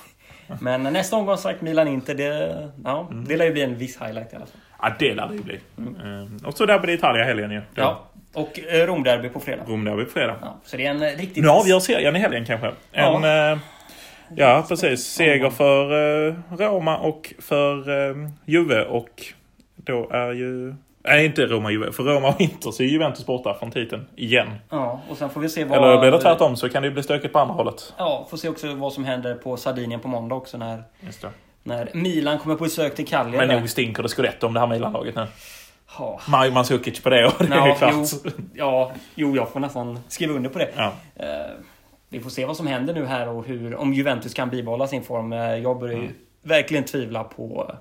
Men 0.62 0.84
nästa 0.84 1.16
omgång 1.16 1.38
sagt 1.38 1.62
Milan-Inter, 1.62 2.14
det, 2.16 2.70
ja, 2.84 3.08
Mm. 3.12 3.26
det 3.26 3.38
lär 3.38 3.46
ju 3.46 3.52
bli 3.52 3.62
en 3.62 3.78
viss 3.78 4.02
highlight 4.02 4.34
i 4.34 4.36
alla 4.36 4.46
fall. 4.46 4.60
Ja, 4.82 4.92
det 5.00 5.14
lär 5.16 5.28
det 5.28 5.36
ju 5.36 5.44
bli. 5.44 5.60
Eh, 5.78 6.48
och 6.48 6.54
så 6.58 6.66
där 6.66 6.80
blir 6.80 6.88
det 6.88 6.94
Italia 6.94 7.24
helgen 7.24 7.52
ju. 7.52 7.58
Mm. 7.58 7.68
Ja. 7.76 8.04
Och 8.34 8.60
eh, 8.60 8.88
Romderby 8.88 9.30
på 9.30 9.40
fredag. 9.40 9.64
Romderby 9.68 10.06
på 10.06 10.12
fredag. 10.12 10.36
Ja, 10.42 10.58
så 10.64 10.78
det 10.78 10.86
är 10.86 10.90
en 10.92 11.02
eh, 11.04 11.18
riktigt... 11.18 11.44
Nu 11.44 11.50
avgör 11.50 11.80
serien 11.80 12.16
i 12.16 12.20
helgen 12.20 12.46
kanske. 12.46 12.68
En, 12.92 13.24
ja. 13.24 13.60
ja, 14.36 14.66
precis. 14.70 15.04
Seger 15.04 15.50
för 15.50 15.92
eh, 16.28 16.34
Roma 16.58 16.98
och 16.98 17.34
för 17.40 18.10
eh, 18.10 18.30
Juve 18.46 18.84
och 18.86 19.24
då 19.76 20.10
är 20.10 20.32
ju... 20.32 20.76
Nej, 21.04 21.26
inte 21.26 21.46
Roma 21.46 21.72
Juve. 21.72 21.92
För 21.92 22.04
Roma 22.04 22.28
och 22.30 22.42
Inter 22.42 22.72
så 22.72 22.84
är 22.84 22.88
Juventus 22.88 23.26
borta 23.26 23.54
från 23.60 23.72
titeln 23.72 24.06
igen. 24.16 24.48
Ja, 24.70 25.02
och 25.10 25.18
sen 25.18 25.30
får 25.30 25.42
vi 25.42 25.50
se 25.50 25.66
vad... 25.66 25.78
Eller 25.78 26.00
blir 26.00 26.12
det 26.12 26.22
tvärtom 26.22 26.56
så 26.56 26.70
kan 26.70 26.82
det 26.82 26.88
ju 26.88 26.94
bli 26.94 27.04
stökigt 27.04 27.34
på 27.34 27.40
andra 27.40 27.54
hållet. 27.54 27.94
Ja, 27.98 28.28
får 28.30 28.38
se 28.38 28.50
också 28.50 28.74
vad 28.74 28.94
som 28.94 29.04
händer 29.06 29.36
på 29.36 29.58
Sardinien 29.58 30.00
på 30.00 30.08
måndag 30.08 30.36
också 30.36 30.58
när, 30.58 30.84
när 31.64 31.90
Milan 31.94 32.40
kommer 32.40 32.56
på 32.56 32.64
besök 32.64 32.96
till 32.96 33.08
Cagliari. 33.08 33.48
Men 33.48 33.60
nog 33.60 33.70
stinker 33.70 34.04
det 34.04 34.10
scudetto 34.10 34.48
om 34.48 34.54
det 34.54 34.60
här 34.60 34.68
Milan-laget 34.68 35.16
nu. 35.16 35.26
Ja. 36.00 36.20
Mario 36.28 36.52
Mandzukic 36.52 37.04
på 37.04 37.10
det 37.10 37.26
och 37.26 37.34
det 37.46 37.54
är 37.56 37.68
Ja, 37.68 37.76
klart. 37.76 37.94
jo, 38.24 38.32
ja, 38.54 38.92
jo, 39.16 39.36
jag 39.36 39.50
får 39.50 39.60
nästan 39.60 40.00
skriva 40.08 40.34
under 40.34 40.50
på 40.50 40.60
det. 40.60 40.70
Ja. 40.76 40.94
Eh, 41.16 41.26
vi 42.10 42.20
får 42.20 42.30
se 42.30 42.46
vad 42.46 42.58
som 42.58 42.68
händer 42.68 42.94
nu 42.94 43.06
här 43.06 43.30
och 43.30 43.46
hur, 43.46 43.76
om 43.76 43.94
Juventus 43.94 44.34
kan 44.34 44.50
bibehålla 44.50 44.88
sin 44.88 45.04
form. 45.04 45.34
Eh, 45.34 45.40
jag 45.56 45.80
börjar 45.80 45.98
ju 46.00 46.10
verkligen 46.44 46.84
tvivla 46.84 47.24
på, 47.24 47.76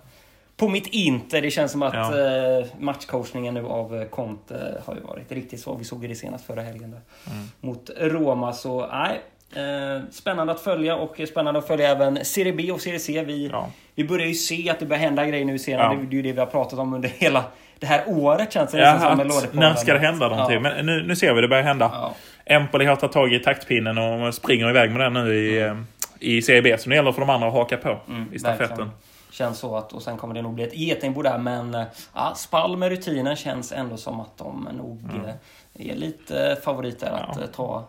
på 0.63 0.69
mitt 0.69 0.87
Inter. 0.87 1.43
Det 1.43 1.51
känns 1.51 1.73
som 1.73 1.83
att 1.83 1.95
Ja. 1.95 2.59
eh, 2.59 2.67
matchcoachningen 2.79 3.55
nu 3.55 3.67
av 3.67 3.97
eh, 4.01 4.05
Conte 4.09 4.83
har 4.87 4.95
ju 4.95 5.01
varit 5.01 5.33
riktigt 5.33 5.61
svag. 5.61 5.79
Vi 5.79 5.85
såg 5.85 6.03
ju 6.03 6.09
det 6.09 6.15
senast 6.15 6.45
förra 6.47 6.63
helgen 6.63 6.91
där. 6.91 7.01
Mm. 7.35 7.47
Mot 7.61 7.91
Roma. 8.01 8.53
Så 8.53 8.87
nej, 8.93 9.21
eh, 9.57 10.03
spännande 10.11 10.53
att 10.53 10.61
följa 10.61 10.97
och 10.97 11.21
spännande 11.29 11.59
att 11.61 11.67
följa 11.67 11.89
även 11.91 12.25
Serie 12.25 12.53
B 12.53 12.73
och 12.73 12.81
Serie 12.81 12.99
C. 12.99 13.25
Vi, 13.27 13.49
Ja. 13.53 13.71
vi 13.95 14.05
börjar 14.05 14.27
ju 14.27 14.35
se 14.35 14.71
att 14.71 14.79
det 14.79 14.87
börjar 14.87 15.01
hända 15.03 15.27
grejer 15.27 15.45
nu 15.45 15.59
senare. 15.59 15.95
Ja. 15.95 16.01
Det 16.01 16.15
är 16.15 16.17
ju 16.17 16.23
det 16.23 16.33
vi 16.33 16.39
har 16.39 16.47
pratat 16.47 16.79
om 16.79 16.95
under 16.95 17.09
hela 17.09 17.45
det 17.79 17.87
här 17.87 18.03
året 18.07 18.53
känns 18.53 18.71
det 18.73 18.79
Ja, 18.79 18.99
som 19.01 19.21
att, 19.21 19.55
när 19.55 19.75
ska 19.75 19.93
det 19.93 19.99
hända 19.99 20.29
någonting? 20.29 20.55
Ja. 20.55 20.61
Men 20.61 20.87
nu, 20.87 21.03
nu 21.07 21.17
ser 21.17 21.35
vi 21.35 21.41
det 21.41 21.49
börjar 21.49 21.63
hända. 21.65 21.91
Ja. 21.95 22.15
Empoli 22.45 22.85
har 22.85 22.97
tagit 22.97 23.13
tag 23.13 23.35
i 23.35 23.39
taktpinnen 23.39 23.99
och 23.99 24.35
springer 24.35 24.71
iväg 24.71 24.91
med 24.91 25.01
den 25.01 25.13
nu 25.13 25.35
i, 25.35 25.63
eh, 25.63 25.77
i 26.21 26.43
Serie 26.43 26.63
B. 26.63 26.79
Så 26.79 26.89
nu 26.89 26.95
gäller 26.95 27.11
det 27.11 27.15
för 27.15 27.21
de 27.21 27.31
andra 27.31 27.49
att 27.49 27.55
haka 27.55 27.77
på 27.77 27.99
i 28.33 28.39
stafetten. 28.39 28.69
Verkligen. 28.69 28.91
Känns 29.33 29.59
så 29.59 29.77
att, 29.77 29.93
och 29.93 30.03
sen 30.03 30.17
kommer 30.17 30.35
det 30.35 30.43
nog 30.43 30.55
bli 30.55 30.65
ett 30.65 30.77
getingbo 30.77 31.23
där, 31.23 31.39
men 31.39 31.75
eh, 31.75 31.85
ja, 32.15 32.33
Spall 32.37 32.77
med 32.77 32.89
rutinen 32.89 33.37
känns 33.37 33.73
ändå 33.73 33.97
som 33.97 34.21
att 34.21 34.39
de 34.39 34.69
nog 34.79 35.01
eh, 35.27 35.91
är 35.91 35.95
lite 35.97 36.57
favoriter 36.65 37.07
att 37.11 37.37
Ja. 37.37 37.43
eh, 37.43 37.49
ta, 37.49 37.85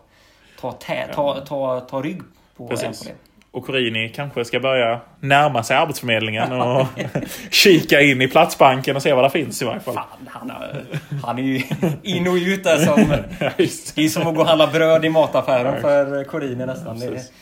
ta, 0.60 0.72
tä, 0.72 1.06
ta, 1.14 1.40
ta, 1.40 1.80
ta 1.80 2.02
rygg 2.02 2.22
på 2.56 2.68
Precis. 2.68 2.86
Empoli. 2.86 3.10
Och 3.50 3.66
Corini 3.66 4.08
kanske 4.08 4.44
ska 4.44 4.60
börja 4.60 5.00
närma 5.20 5.62
sig 5.62 5.76
Arbetsförmedlingen 5.76 6.52
och 6.52 6.86
kika 7.50 8.00
in 8.00 8.22
i 8.22 8.28
Platsbanken 8.28 8.96
och 8.96 9.02
se 9.02 9.12
vad 9.12 9.24
det 9.24 9.30
finns 9.30 9.62
i 9.62 9.64
varje 9.64 9.80
fall. 9.80 9.94
Fan, 9.94 10.04
han, 10.28 10.50
har- 10.50 10.82
han 11.22 11.38
är 11.38 11.42
ju 11.42 11.62
in 12.02 12.28
och 12.28 12.34
ut 12.34 12.64
där 12.64 12.76
som... 12.76 13.00
Ja, 13.40 13.50
det. 13.56 13.94
Det 13.94 14.04
är 14.04 14.08
som 14.08 14.26
att 14.26 14.34
gå 14.34 14.40
och 14.40 14.46
handla 14.46 14.66
bröd 14.66 15.04
i 15.04 15.08
mataffären 15.08 15.74
Ja. 15.74 15.80
för 15.80 16.24
Corini 16.24 16.66
nästan. 16.66 16.98
Det 16.98 17.06
är, 17.06 17.10
Precis. 17.10 17.32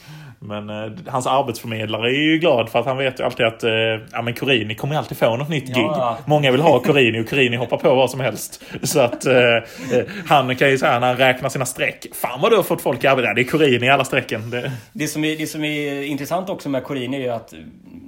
Men 0.44 0.70
eh, 0.70 0.92
hans 1.06 1.26
arbetsförmedlare 1.26 2.10
är 2.10 2.30
ju 2.30 2.38
glad 2.38 2.68
för 2.68 2.78
att 2.78 2.86
han 2.86 2.96
vet 2.96 3.20
ju 3.20 3.24
alltid 3.24 3.46
att 3.46 3.62
eh, 3.64 3.70
ja, 4.12 4.22
men 4.22 4.34
Corini 4.34 4.74
kommer 4.74 4.96
alltid 4.96 5.18
få 5.18 5.36
något 5.36 5.48
nytt 5.48 5.66
gig. 5.66 5.76
Ja. 5.76 6.18
Många 6.26 6.50
vill 6.50 6.60
ha 6.60 6.78
Corini 6.78 7.20
och 7.20 7.28
Corini 7.28 7.56
hoppar 7.56 7.76
på 7.76 7.94
vad 7.94 8.10
som 8.10 8.20
helst. 8.20 8.62
Så 8.82 9.00
att 9.00 9.26
eh, 9.26 9.34
eh, 9.36 9.62
han 10.26 10.56
kan 10.56 10.70
ju 10.70 10.78
säga 10.78 10.98
när 10.98 11.06
han 11.06 11.16
räknar 11.16 11.48
sina 11.48 11.66
streck. 11.66 12.06
Fan 12.14 12.40
vad 12.40 12.52
du 12.52 12.56
har 12.56 12.62
fått 12.62 12.82
folk 12.82 13.04
i 13.04 13.06
arbete. 13.06 13.32
Det 13.34 13.40
är 13.40 13.44
Corini 13.44 13.86
i 13.86 13.90
alla 13.90 14.04
strecken. 14.04 14.50
Det, 14.50 14.72
Det 14.92 15.06
som, 15.06 15.24
är, 15.24 15.36
det 15.36 15.46
som 15.46 15.64
är 15.64 16.02
intressant 16.02 16.48
också 16.48 16.68
med 16.68 16.84
Corini 16.84 17.16
är 17.16 17.20
ju 17.20 17.28
att 17.28 17.54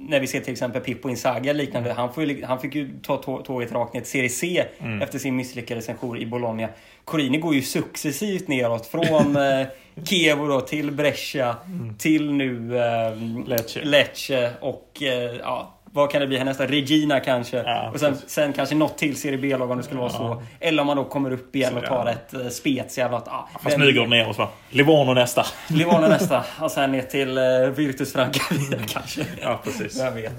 när 0.09 0.19
vi 0.19 0.27
ser 0.27 0.39
till 0.39 0.51
exempel 0.51 0.81
Pippo 0.81 1.09
och 1.09 1.55
liknande. 1.55 1.93
Han, 1.93 2.13
får 2.13 2.23
ju, 2.23 2.45
han 2.45 2.59
fick 2.59 2.75
ju 2.75 2.89
ta 3.03 3.17
tå- 3.17 3.41
tåget 3.41 3.71
rakt 3.71 3.93
ner 3.93 4.01
till 4.01 4.09
Serie 4.09 4.29
C 4.29 4.63
efter 5.01 5.19
sin 5.19 5.35
misslyckade 5.35 5.81
sejour 5.81 6.17
i 6.17 6.25
Bologna. 6.25 6.67
Corini 7.05 7.37
går 7.37 7.55
ju 7.55 7.61
successivt 7.61 8.47
neråt 8.47 8.85
från 8.87 9.37
Chievo 10.03 10.47
då 10.47 10.61
till 10.61 10.91
Brescia 10.91 11.55
till 11.97 12.31
nu 12.31 12.77
eh, 12.77 13.47
Lecce. 13.47 13.81
Lecce 13.83 14.51
och 14.59 14.97
eh, 15.01 15.35
ja, 15.39 15.71
vad 15.91 16.11
kan 16.11 16.21
det 16.21 16.27
bli 16.27 16.37
härnästa? 16.37 16.67
Regina 16.67 17.19
kanske. 17.19 17.57
Ja, 17.57 17.89
och 17.93 17.99
sen, 17.99 18.17
sen 18.27 18.53
kanske 18.53 18.75
något 18.75 18.97
till 18.97 19.15
Serie 19.15 19.37
B-lag 19.37 19.71
om 19.71 19.77
det 19.77 19.83
skulle 19.83 19.99
vara 19.99 20.09
så. 20.09 20.43
Eller 20.59 20.81
om 20.81 20.87
man 20.87 20.97
då 20.97 21.03
kommer 21.03 21.31
upp 21.31 21.55
igen 21.55 21.71
Så, 21.71 21.77
och 21.79 21.85
tar 21.85 22.05
ja. 22.05 22.11
ett 22.11 22.33
eh, 22.33 22.49
Spezia. 22.49 23.05
eller 23.05 23.17
något. 23.17 23.23
Ja, 23.27 23.49
fast 23.63 23.77
nu 23.77 23.93
går 23.93 24.01
det 24.01 24.07
neråt 24.09 24.37
va? 24.37 24.49
Livorno 24.69 25.13
nästa. 25.13 25.45
Livorno 25.67 26.07
nästa. 26.07 26.43
Och 26.61 26.71
sen 26.71 26.91
ner 26.91 27.01
till 27.01 27.37
uh, 27.37 27.69
Virtus 27.69 28.13
Francavilla 28.13 28.77
kanske. 28.87 29.25
Ja, 29.41 29.61
precis. 29.63 29.99
Vem 29.99 30.15
vet. 30.15 30.33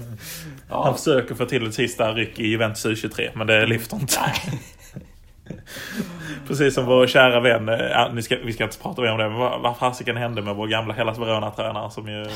Han 0.69 0.87
Ja, 0.87 0.93
försöker 0.93 1.35
få 1.35 1.45
till 1.45 1.67
ett 1.67 1.73
sista 1.73 2.11
ryck 2.13 2.39
i 2.39 2.47
Juventus 2.47 2.85
U23, 2.85 3.29
men 3.35 3.47
det 3.47 3.65
lyfter 3.65 3.95
inte. 3.97 4.19
Precis 6.47 6.73
som 6.75 6.85
vår 6.85 7.07
kära 7.07 7.39
vän, 7.39 7.69
eh, 7.69 7.75
ja, 7.79 8.09
ni 8.13 8.21
ska, 8.21 8.35
vi 8.45 8.53
ska 8.53 8.63
inte 8.63 8.77
prata 8.79 9.01
mer 9.01 9.11
om 9.11 9.17
det, 9.17 9.29
men 9.29 9.37
vad, 9.37 9.61
vad 9.61 9.77
fasiken 9.77 10.17
hände 10.17 10.41
med 10.41 10.55
vår 10.55 10.67
gamla 10.67 10.93
Hellas 10.93 11.17
Verona-tränare 11.19 11.89
som 11.91 12.07
ju... 12.07 12.21
eh, 12.21 12.27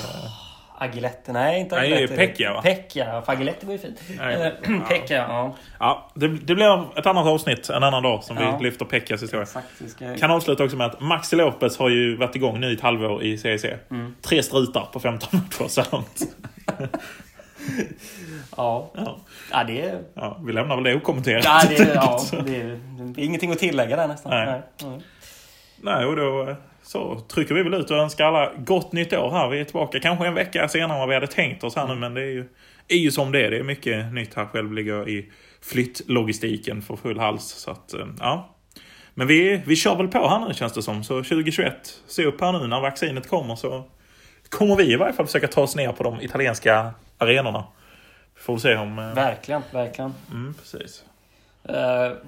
Aguilette. 0.78 1.34
Nej, 1.34 1.60
inte 1.60 1.76
Nej, 1.76 1.94
Aguilette. 1.94 2.16
Pecchia, 2.16 2.54
va? 2.54 2.62
Pecchia. 2.62 3.22
För 3.22 3.32
Aguilette 3.32 3.66
går 3.66 3.74
ju 3.74 3.80
fint. 3.80 4.02
Nej. 4.18 4.54
Eh, 4.64 4.80
Pecchia, 4.90 5.18
ja. 5.18 5.56
Ja, 5.80 6.12
det, 6.16 6.28
det 6.28 6.56
blir 6.56 7.00
ett 7.00 7.06
annat 7.06 7.26
avsnitt 7.28 7.70
en 7.70 7.84
annan 7.84 8.04
dag 8.04 8.24
som 8.24 8.38
Ja. 8.38 8.58
vi 8.58 8.64
lyfter 8.64 8.86
Pekkas 8.86 9.24
historia. 9.24 9.46
Ska... 9.46 10.16
Kan 10.20 10.32
avsluta 10.32 10.64
också 10.64 10.78
med 10.78 10.88
att 10.88 11.00
Maxi 11.02 11.36
Lopez 11.36 11.78
har 11.78 11.90
ju 11.90 12.18
varit 12.18 12.36
igång 12.36 12.60
nu 12.60 12.70
i 12.70 12.74
ett 12.74 12.82
halvår 12.82 13.24
i 13.24 13.38
CEC. 13.38 13.66
Mm. 13.92 14.16
Tre 14.22 14.44
strutar 14.44 14.86
på 14.94 15.00
15 15.00 15.30
matcher 15.32 15.68
så 15.68 15.84
långt. 15.92 16.22
Ja. 18.58 18.92
Ja, 18.96 19.20
ja, 19.52 19.64
det 19.64 19.82
är... 19.82 20.02
ja, 20.14 20.42
vi 20.46 20.54
lämnar 20.54 20.76
väl 20.76 20.84
det 20.84 20.96
okommenterat. 20.96 21.46
Ja, 21.46 21.62
det 21.70 21.76
är, 21.76 21.96
ja, 21.96 22.22
det, 22.46 22.56
är, 22.56 22.80
det 23.16 23.22
är 23.22 23.26
ingenting 23.26 23.52
att 23.52 23.60
tillägga 23.60 23.96
där 23.96 24.08
nästan. 24.08 24.32
Nej. 24.32 24.62
Mm. 24.84 25.02
Nej, 25.82 26.06
och 26.06 26.16
då 26.16 26.50
eh, 26.50 26.56
så 26.84 27.20
trycker 27.20 27.56
vi 27.56 27.64
väl 27.64 27.74
ut 27.74 27.92
och 27.92 27.98
önskar 27.98 28.26
alla 28.26 28.52
gott 28.58 28.92
nytt 28.92 29.14
år 29.14 29.32
här. 29.32 29.50
Vi 29.50 29.60
är 29.60 29.64
tillbaka 29.64 30.00
kanske 30.00 30.28
en 30.28 30.34
vecka 30.34 30.68
senare 30.68 30.94
än 30.94 31.00
vad 31.00 31.10
vi 31.10 31.16
hade 31.16 31.28
tänkt 31.28 31.64
oss 31.64 31.76
här 31.76 31.88
nu, 31.88 31.96
men 31.96 32.14
det 32.14 32.22
är 32.22 32.32
ju, 32.32 32.46
är 32.88 32.98
ju 32.98 33.12
som 33.12 33.32
det 33.32 33.46
är. 33.46 33.52
Det 33.52 33.58
är 33.58 33.64
mycket 33.64 34.14
nytt 34.14 34.34
här. 34.34 34.46
Själv 34.46 34.74
ligger 34.74 35.10
i 35.10 35.32
flyttlogistiken 35.62 36.82
för 36.82 36.96
full 36.96 37.20
hals. 37.20 37.44
Så 37.44 37.72
att, 37.72 37.94
eh, 37.94 38.08
ja. 38.20 38.56
Men 39.14 39.28
vi, 39.28 39.62
vi 39.66 39.76
kör 39.76 39.96
väl 39.96 40.08
på 40.08 40.30
här 40.30 40.48
nu 40.48 40.54
känns 40.54 40.74
det 40.74 40.82
som. 40.82 41.04
Så 41.04 41.24
2021, 41.24 41.74
se 42.08 42.26
upp 42.26 42.42
här 42.42 42.52
nu 42.52 42.68
när 42.68 42.82
vaccinet 42.82 43.30
kommer 43.30 43.56
så 43.56 43.84
kommer 44.50 44.76
vi 44.76 44.94
i 44.94 44.96
varje 44.96 45.14
fall 45.14 45.26
försöka 45.26 45.48
ta 45.48 45.62
oss 45.62 45.76
ner 45.76 45.92
på 45.92 46.04
de 46.04 46.22
italienska 46.22 46.94
arenorna. 47.22 47.64
Vi 48.36 48.42
får 48.42 48.54
väl 48.54 48.62
se 48.62 48.76
om... 48.76 49.00
eh, 49.00 49.14
Verkligen, 49.14 49.62
verkligen. 49.72 50.14
Mm, 50.32 50.54
precis. 50.54 51.04
Uh, 51.70 51.76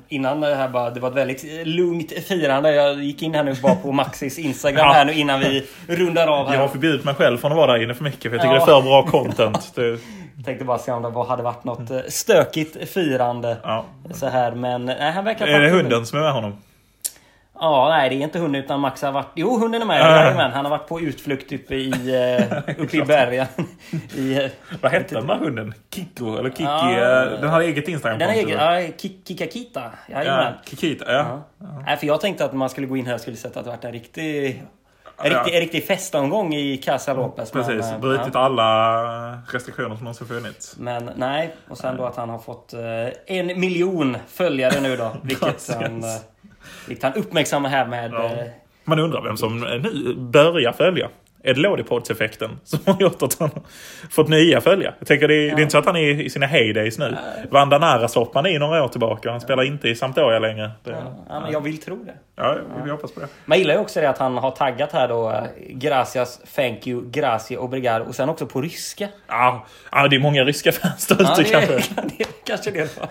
innan 0.08 0.42
det 0.42 0.56
här 0.56 0.70
bara, 0.70 0.90
det 0.90 1.00
var 1.00 1.10
ett 1.10 1.16
väldigt 1.16 1.44
eh, 1.44 1.66
lugnt 1.66 2.12
firande. 2.28 2.74
Jag 2.76 3.04
gick 3.04 3.22
in 3.22 3.34
här 3.36 3.44
nu 3.44 3.56
bara 3.64 3.76
på 3.76 3.92
Maxis 3.92 4.40
Instagram 4.40 4.78
Ja. 4.88 4.94
här 4.94 5.06
nu 5.06 5.14
innan 5.14 5.40
vi 5.40 5.68
rundar 5.88 6.28
av 6.28 6.48
här. 6.48 6.54
Jag 6.54 6.62
har 6.62 6.68
förbjudit 6.68 7.04
mig 7.06 7.16
själv 7.16 7.38
från 7.38 7.52
att 7.52 7.58
vara 7.58 7.72
där 7.74 7.84
inne 7.84 7.94
för 7.94 8.04
mycket 8.04 8.22
för 8.22 8.30
jag 8.32 8.42
tycker 8.42 8.56
Ja. 8.56 8.66
det 8.66 8.72
är 8.72 8.82
för 8.82 8.82
bra 8.82 9.06
content. 9.08 9.72
Det, 9.76 10.00
Tänkte 10.46 10.66
bara 10.66 10.78
se 10.78 10.92
om 10.92 11.02
det 11.14 11.24
hade 11.24 11.44
varit 11.44 11.64
något 11.64 11.92
stökigt 12.14 12.90
firande. 12.90 13.58
ja. 13.64 13.86
Så 14.14 14.28
här, 14.28 14.52
men 14.52 14.86
nej, 14.86 15.12
han 15.12 15.26
verkar 15.26 15.48
Är 15.48 15.60
det 15.62 15.70
hunden 15.70 16.06
som 16.06 16.20
är 16.20 16.24
med 16.24 16.34
honom? 16.34 16.58
Ja, 17.60 17.90
nej 17.90 18.10
det 18.10 18.16
är 18.16 18.18
inte 18.18 18.40
hunden 18.40 18.64
utan 18.64 18.80
Max 18.80 19.02
har 19.02 19.12
varit... 19.12 19.28
Jo, 19.36 19.58
hunden 19.60 19.82
är 19.82 19.86
med. 19.86 20.00
Ja. 20.02 20.16
Jajamän, 20.24 20.52
han 20.52 20.66
har 20.66 20.70
varit 20.70 20.88
på 20.88 21.00
utflykt 21.02 21.52
uppe 21.52 21.76
i, 21.76 21.90
uppe 22.78 22.98
i 22.98 23.02
bergen. 23.02 23.46
I, 24.16 24.38
eh, 24.44 24.50
Vad 24.82 24.92
hette 24.92 25.16
den 25.16 25.28
där 25.28 25.36
hunden? 25.36 25.74
Kiko? 25.96 26.38
Eller 26.38 26.50
Kiki? 26.50 26.64
Ja. 26.64 26.92
eh, 26.92 27.40
Den 27.42 27.50
har 27.50 27.62
eget 27.62 27.88
instagram 27.88 28.20
den 28.20 28.30
är 28.30 28.34
egen. 28.34 28.50
Ja, 28.60 28.72
Ki- 28.72 29.24
Kikakita. 29.28 29.82
Ja, 30.08 30.18
Jajamän. 30.18 30.54
Kikita, 30.66 31.12
ja. 31.14 31.44
Ja. 31.60 31.66
Nej, 31.86 31.98
för 31.98 32.08
jag 32.08 32.22
tänkte 32.22 32.46
att 32.46 32.54
man 32.54 32.70
skulle 32.70 32.88
gå 32.88 32.98
in 32.98 33.06
här 33.06 33.14
och 33.14 33.22
skulle 33.22 33.38
sett 33.38 33.58
att 33.58 33.64
det 33.64 33.70
varit 33.70 33.86
en 33.86 33.92
riktig... 33.92 34.64
En 35.24 35.32
Ja. 35.32 35.38
riktig, 35.40 35.54
en 35.56 35.60
riktig 35.62 35.88
festomgång 35.88 36.54
i 36.54 36.78
Casa 36.78 37.14
Lopez. 37.14 37.54
men, 37.54 37.64
Precis, 37.64 37.92
eh, 37.92 38.00
brutit 38.00 38.34
ja. 38.34 38.40
alla 38.40 39.34
restriktioner 39.52 39.96
som 39.96 40.04
någonsin 40.04 40.28
funnits. 40.28 40.76
Men 40.78 41.10
nej, 41.16 41.56
och 41.70 41.78
sen 41.78 41.98
då 41.98 42.06
att 42.06 42.16
han 42.16 42.30
har 42.30 42.40
fått 42.40 42.74
eh, 42.74 42.80
en 43.38 43.60
miljon 43.60 44.18
följare 44.28 44.80
nu 44.82 44.96
då. 44.98 45.12
Vilket 45.24 45.70
han, 45.74 46.04
eh, 46.04 46.10
vilket 46.88 47.04
han 47.04 47.14
uppmärksammar 47.14 47.70
här 47.70 47.86
med... 47.86 48.12
Ja. 48.12 48.24
eh, 48.26 48.48
Man 48.86 49.00
undrar 49.00 49.22
vem 49.22 49.38
som 49.38 49.60
nu 49.60 50.14
börjar 50.16 50.72
följa. 50.72 51.10
Är 51.46 51.54
det 51.54 51.60
Lodipods-effekten 51.60 52.60
som 52.64 52.80
har 52.86 53.02
gjort 53.02 53.22
att 53.22 53.40
han 53.40 53.50
fått 54.12 54.30
nya 54.30 54.62
följare? 54.62 54.94
Jag 55.00 55.08
tänker 55.08 55.28
det 55.28 55.36
är, 55.36 55.56
det 55.56 55.62
är 55.62 55.62
inte 55.62 55.72
så 55.72 55.78
att 55.78 55.86
han 55.86 55.96
är 55.96 56.22
i 56.22 56.30
sina 56.30 56.46
heydays 56.46 56.98
nu. 56.98 57.18
Vandanara 57.50 58.08
stoppade 58.08 58.50
han 58.50 58.56
i 58.56 58.60
några 58.60 58.84
år 58.84 58.88
tillbaka. 58.88 59.32
Han 59.32 59.42
spelar 59.42 59.64
inte 59.64 59.90
i 59.90 59.96
Sampdoria 59.96 60.40
längre. 60.40 60.72
Det, 60.84 60.92
ja, 60.92 61.26
ja, 61.30 61.40
men 61.40 61.52
jag 61.52 61.62
vill 61.62 61.78
tro 61.82 61.96
det. 62.04 62.14
ja, 62.36 62.56
vi 62.84 62.92
hoppas 62.92 63.12
på 63.12 63.20
det. 63.20 63.28
Man 63.46 63.58
gillar 63.58 63.74
ju 63.74 63.80
också 63.80 64.02
det 64.02 64.10
att 64.10 64.18
han 64.18 64.38
har 64.38 64.52
taggat 64.52 64.92
här 64.92 65.08
då 65.08 65.30
eh, 65.32 65.44
Gracias, 65.70 66.42
thank 66.56 66.88
you, 66.88 67.10
grazie, 67.12 67.58
obrigado 67.58 68.06
och 68.06 68.16
sen 68.16 68.30
också 68.30 68.46
på 68.46 68.62
ryska. 68.62 69.08
Ja, 69.28 69.66
ja, 69.92 70.08
det 70.08 70.16
är 70.16 70.20
många 70.20 70.44
ryska 70.44 70.72
fans 70.72 71.08
där 71.08 71.18
Ja, 71.20 71.34
ute 71.42 71.44
kanske. 71.52 71.74
det 72.18 72.26
kanske 72.46 72.72
det 72.72 72.96
då. 73.00 73.08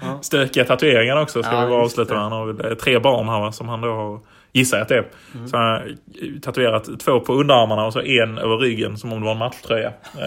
Ja. 0.00 0.18
Stökiga 0.22 0.64
tatueringar 0.64 1.22
också 1.22 1.42
ska 1.42 1.54
Ja, 1.54 1.64
vi 1.64 1.70
bara 1.70 1.82
avsluta 1.84 2.14
med. 2.14 2.22
Han 2.22 2.32
har 2.32 2.70
eh, 2.70 2.74
tre 2.74 2.98
barn 2.98 3.28
här 3.28 3.50
som 3.50 3.68
han 3.68 3.80
då 3.80 3.88
har, 3.94 4.20
gissar 4.52 4.76
jag 4.76 4.82
att 4.82 4.88
det 4.88 4.94
är. 4.94 5.08
Mm. 5.34 5.48
Så 5.48 5.56
han 5.56 5.66
har 5.66 5.96
tatuerat 6.40 7.00
två 7.00 7.20
på 7.20 7.32
underarmarna 7.34 7.86
och 7.86 7.92
så 7.92 8.00
en 8.00 8.38
över 8.38 8.56
ryggen 8.56 8.98
som 8.98 9.12
om 9.12 9.20
det 9.20 9.24
var 9.24 9.32
en 9.32 9.38
matchtröja. 9.38 9.92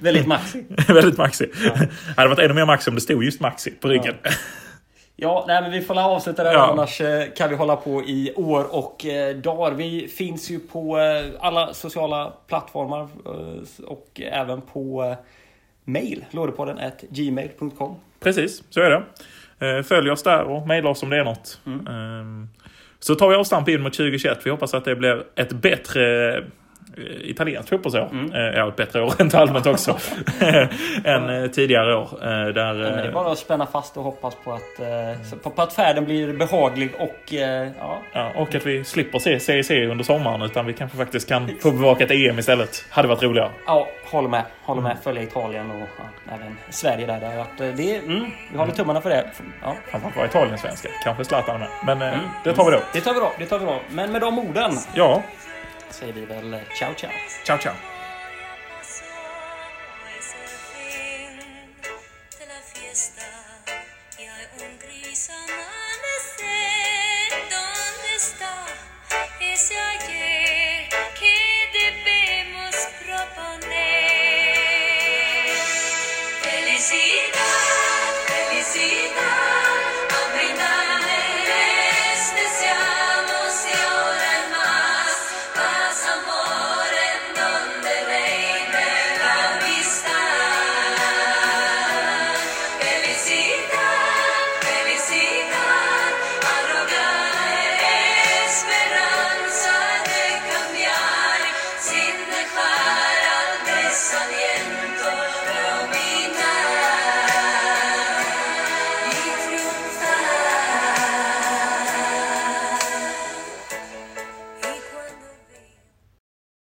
Väldigt 0.00 0.26
maxi. 0.26 0.64
Väldigt 0.88 1.18
maxi. 1.18 1.50
Det 1.62 1.88
hade 2.16 2.28
varit 2.28 2.38
ännu 2.38 2.54
mer 2.54 2.66
maxi 2.66 2.90
om 2.90 2.94
det 2.94 3.00
stod 3.00 3.24
just 3.24 3.40
maxi 3.40 3.70
på 3.70 3.88
ryggen. 3.88 4.14
Ja, 5.18 5.44
nej, 5.48 5.62
men 5.62 5.70
vi 5.70 5.82
får 5.82 6.00
avsluta 6.00 6.44
där 6.44 6.52
Ja. 6.52 6.70
annars 6.72 7.00
eh, 7.00 7.24
kan 7.36 7.50
vi 7.50 7.56
hålla 7.56 7.76
på 7.76 8.02
i 8.02 8.32
år 8.36 8.74
och 8.74 9.06
eh, 9.06 9.36
dagar. 9.36 9.72
Vi 9.72 10.08
finns 10.08 10.50
ju 10.50 10.58
på 10.58 10.98
eh, 10.98 11.24
alla 11.40 11.74
sociala 11.74 12.32
plattformar 12.46 13.00
eh, 13.00 13.84
och 13.86 14.20
även 14.32 14.60
på 14.60 15.14
mail, 15.84 16.24
lådepodden 16.30 16.78
gmail.com. 17.10 17.94
Precis, 18.20 18.62
så 18.70 18.80
är 18.80 18.90
det. 18.90 19.02
Eh, 19.58 19.82
Följ 19.82 20.10
oss 20.10 20.22
där 20.22 20.42
och 20.42 20.66
mejla 20.68 20.90
oss 20.90 21.02
om 21.02 21.10
det 21.10 21.16
är 21.16 21.24
något. 21.24 21.60
Mm. 21.66 21.86
Ehm, 21.86 22.48
Så 22.98 23.14
tar 23.14 23.28
vi 23.28 23.34
avstamp 23.34 23.68
in 23.68 23.82
mot 23.82 23.92
2021. 23.94 24.38
Vi 24.44 24.50
hoppas 24.50 24.74
att 24.74 24.84
det 24.84 24.96
blir 24.96 25.22
ett 25.36 25.52
bättre 25.52 26.44
eh, 26.96 27.30
italienskt 27.30 27.70
fotbollsår. 27.70 28.08
Mm. 28.12 28.30
Ja, 28.54 28.68
ett 28.68 28.76
bättre 28.76 29.02
år 29.02 29.14
rent 29.18 29.34
allmänt 29.34 29.66
också. 29.66 29.90
än 31.04 31.28
ja. 31.28 31.48
tidigare 31.48 31.96
år. 31.96 32.08
Där, 32.52 32.74
ja, 32.74 32.74
det 32.74 33.08
är 33.08 33.12
bara 33.12 33.32
att 33.32 33.38
spänna 33.38 33.66
fast 33.66 33.96
och 33.96 34.02
hoppas 34.02 34.34
på 34.44 34.52
att, 34.52 35.42
på, 35.42 35.62
att 35.62 35.72
färden 35.72 36.04
blir 36.04 36.32
behaglig 36.32 36.90
och... 36.98 37.32
Ja. 37.32 37.98
ja. 38.12 38.32
och 38.36 38.54
att 38.54 38.66
vi 38.66 38.84
slipper 38.84 39.18
se 39.18 39.40
CEC 39.40 39.70
under 39.70 40.04
sommaren 40.04 40.42
utan 40.42 40.66
vi 40.66 40.72
kanske 40.72 40.96
faktiskt 40.96 41.28
kan 41.28 41.50
få 41.60 41.70
bevaka 41.70 42.04
ett 42.04 42.10
EM 42.10 42.38
istället. 42.38 42.84
Hade 42.90 43.08
varit 43.08 43.22
roligare. 43.22 43.50
Ja, 43.66 43.88
håller 44.10 44.28
med. 44.28 44.44
Håller 44.62 44.82
med. 44.82 44.90
Mm. 44.92 45.02
Följa 45.02 45.22
Italien 45.22 45.70
och 45.70 45.88
ja, 45.98 46.34
även 46.34 46.56
Sverige 46.70 47.06
där. 47.06 47.20
Har 47.30 47.36
varit, 47.36 47.76
det, 47.76 47.96
mm, 47.96 48.30
vi 48.52 48.58
håller 48.58 48.72
tummarna 48.72 49.00
för 49.00 49.10
det. 49.10 49.30
Ja. 49.62 49.76
Framförallt 49.90 50.16
vara 50.16 50.26
Italien-svenska. 50.26 50.88
Kanske 51.04 51.24
Zlatan 51.24 51.60
med. 51.60 51.68
Men 51.86 52.02
mm. 52.02 52.20
det 52.44 52.52
tar 52.52 52.64
vi 52.64 52.70
då. 52.70 52.82
Det 52.92 53.00
tar 53.00 53.14
vi 53.14 53.20
då. 53.20 53.32
Det 53.38 53.46
tar 53.46 53.58
vi 53.58 53.66
då. 53.66 53.80
Men 53.90 54.12
med 54.12 54.20
de 54.20 54.38
orden. 54.38 54.72
Ja 54.94 55.22
säger 55.96 56.12
vi 56.12 56.24
väl 56.24 56.54
eh, 56.54 56.60
ciao 56.78 56.94
ciao. 56.94 57.10
Ciao 57.46 57.58
ciao. 57.58 57.95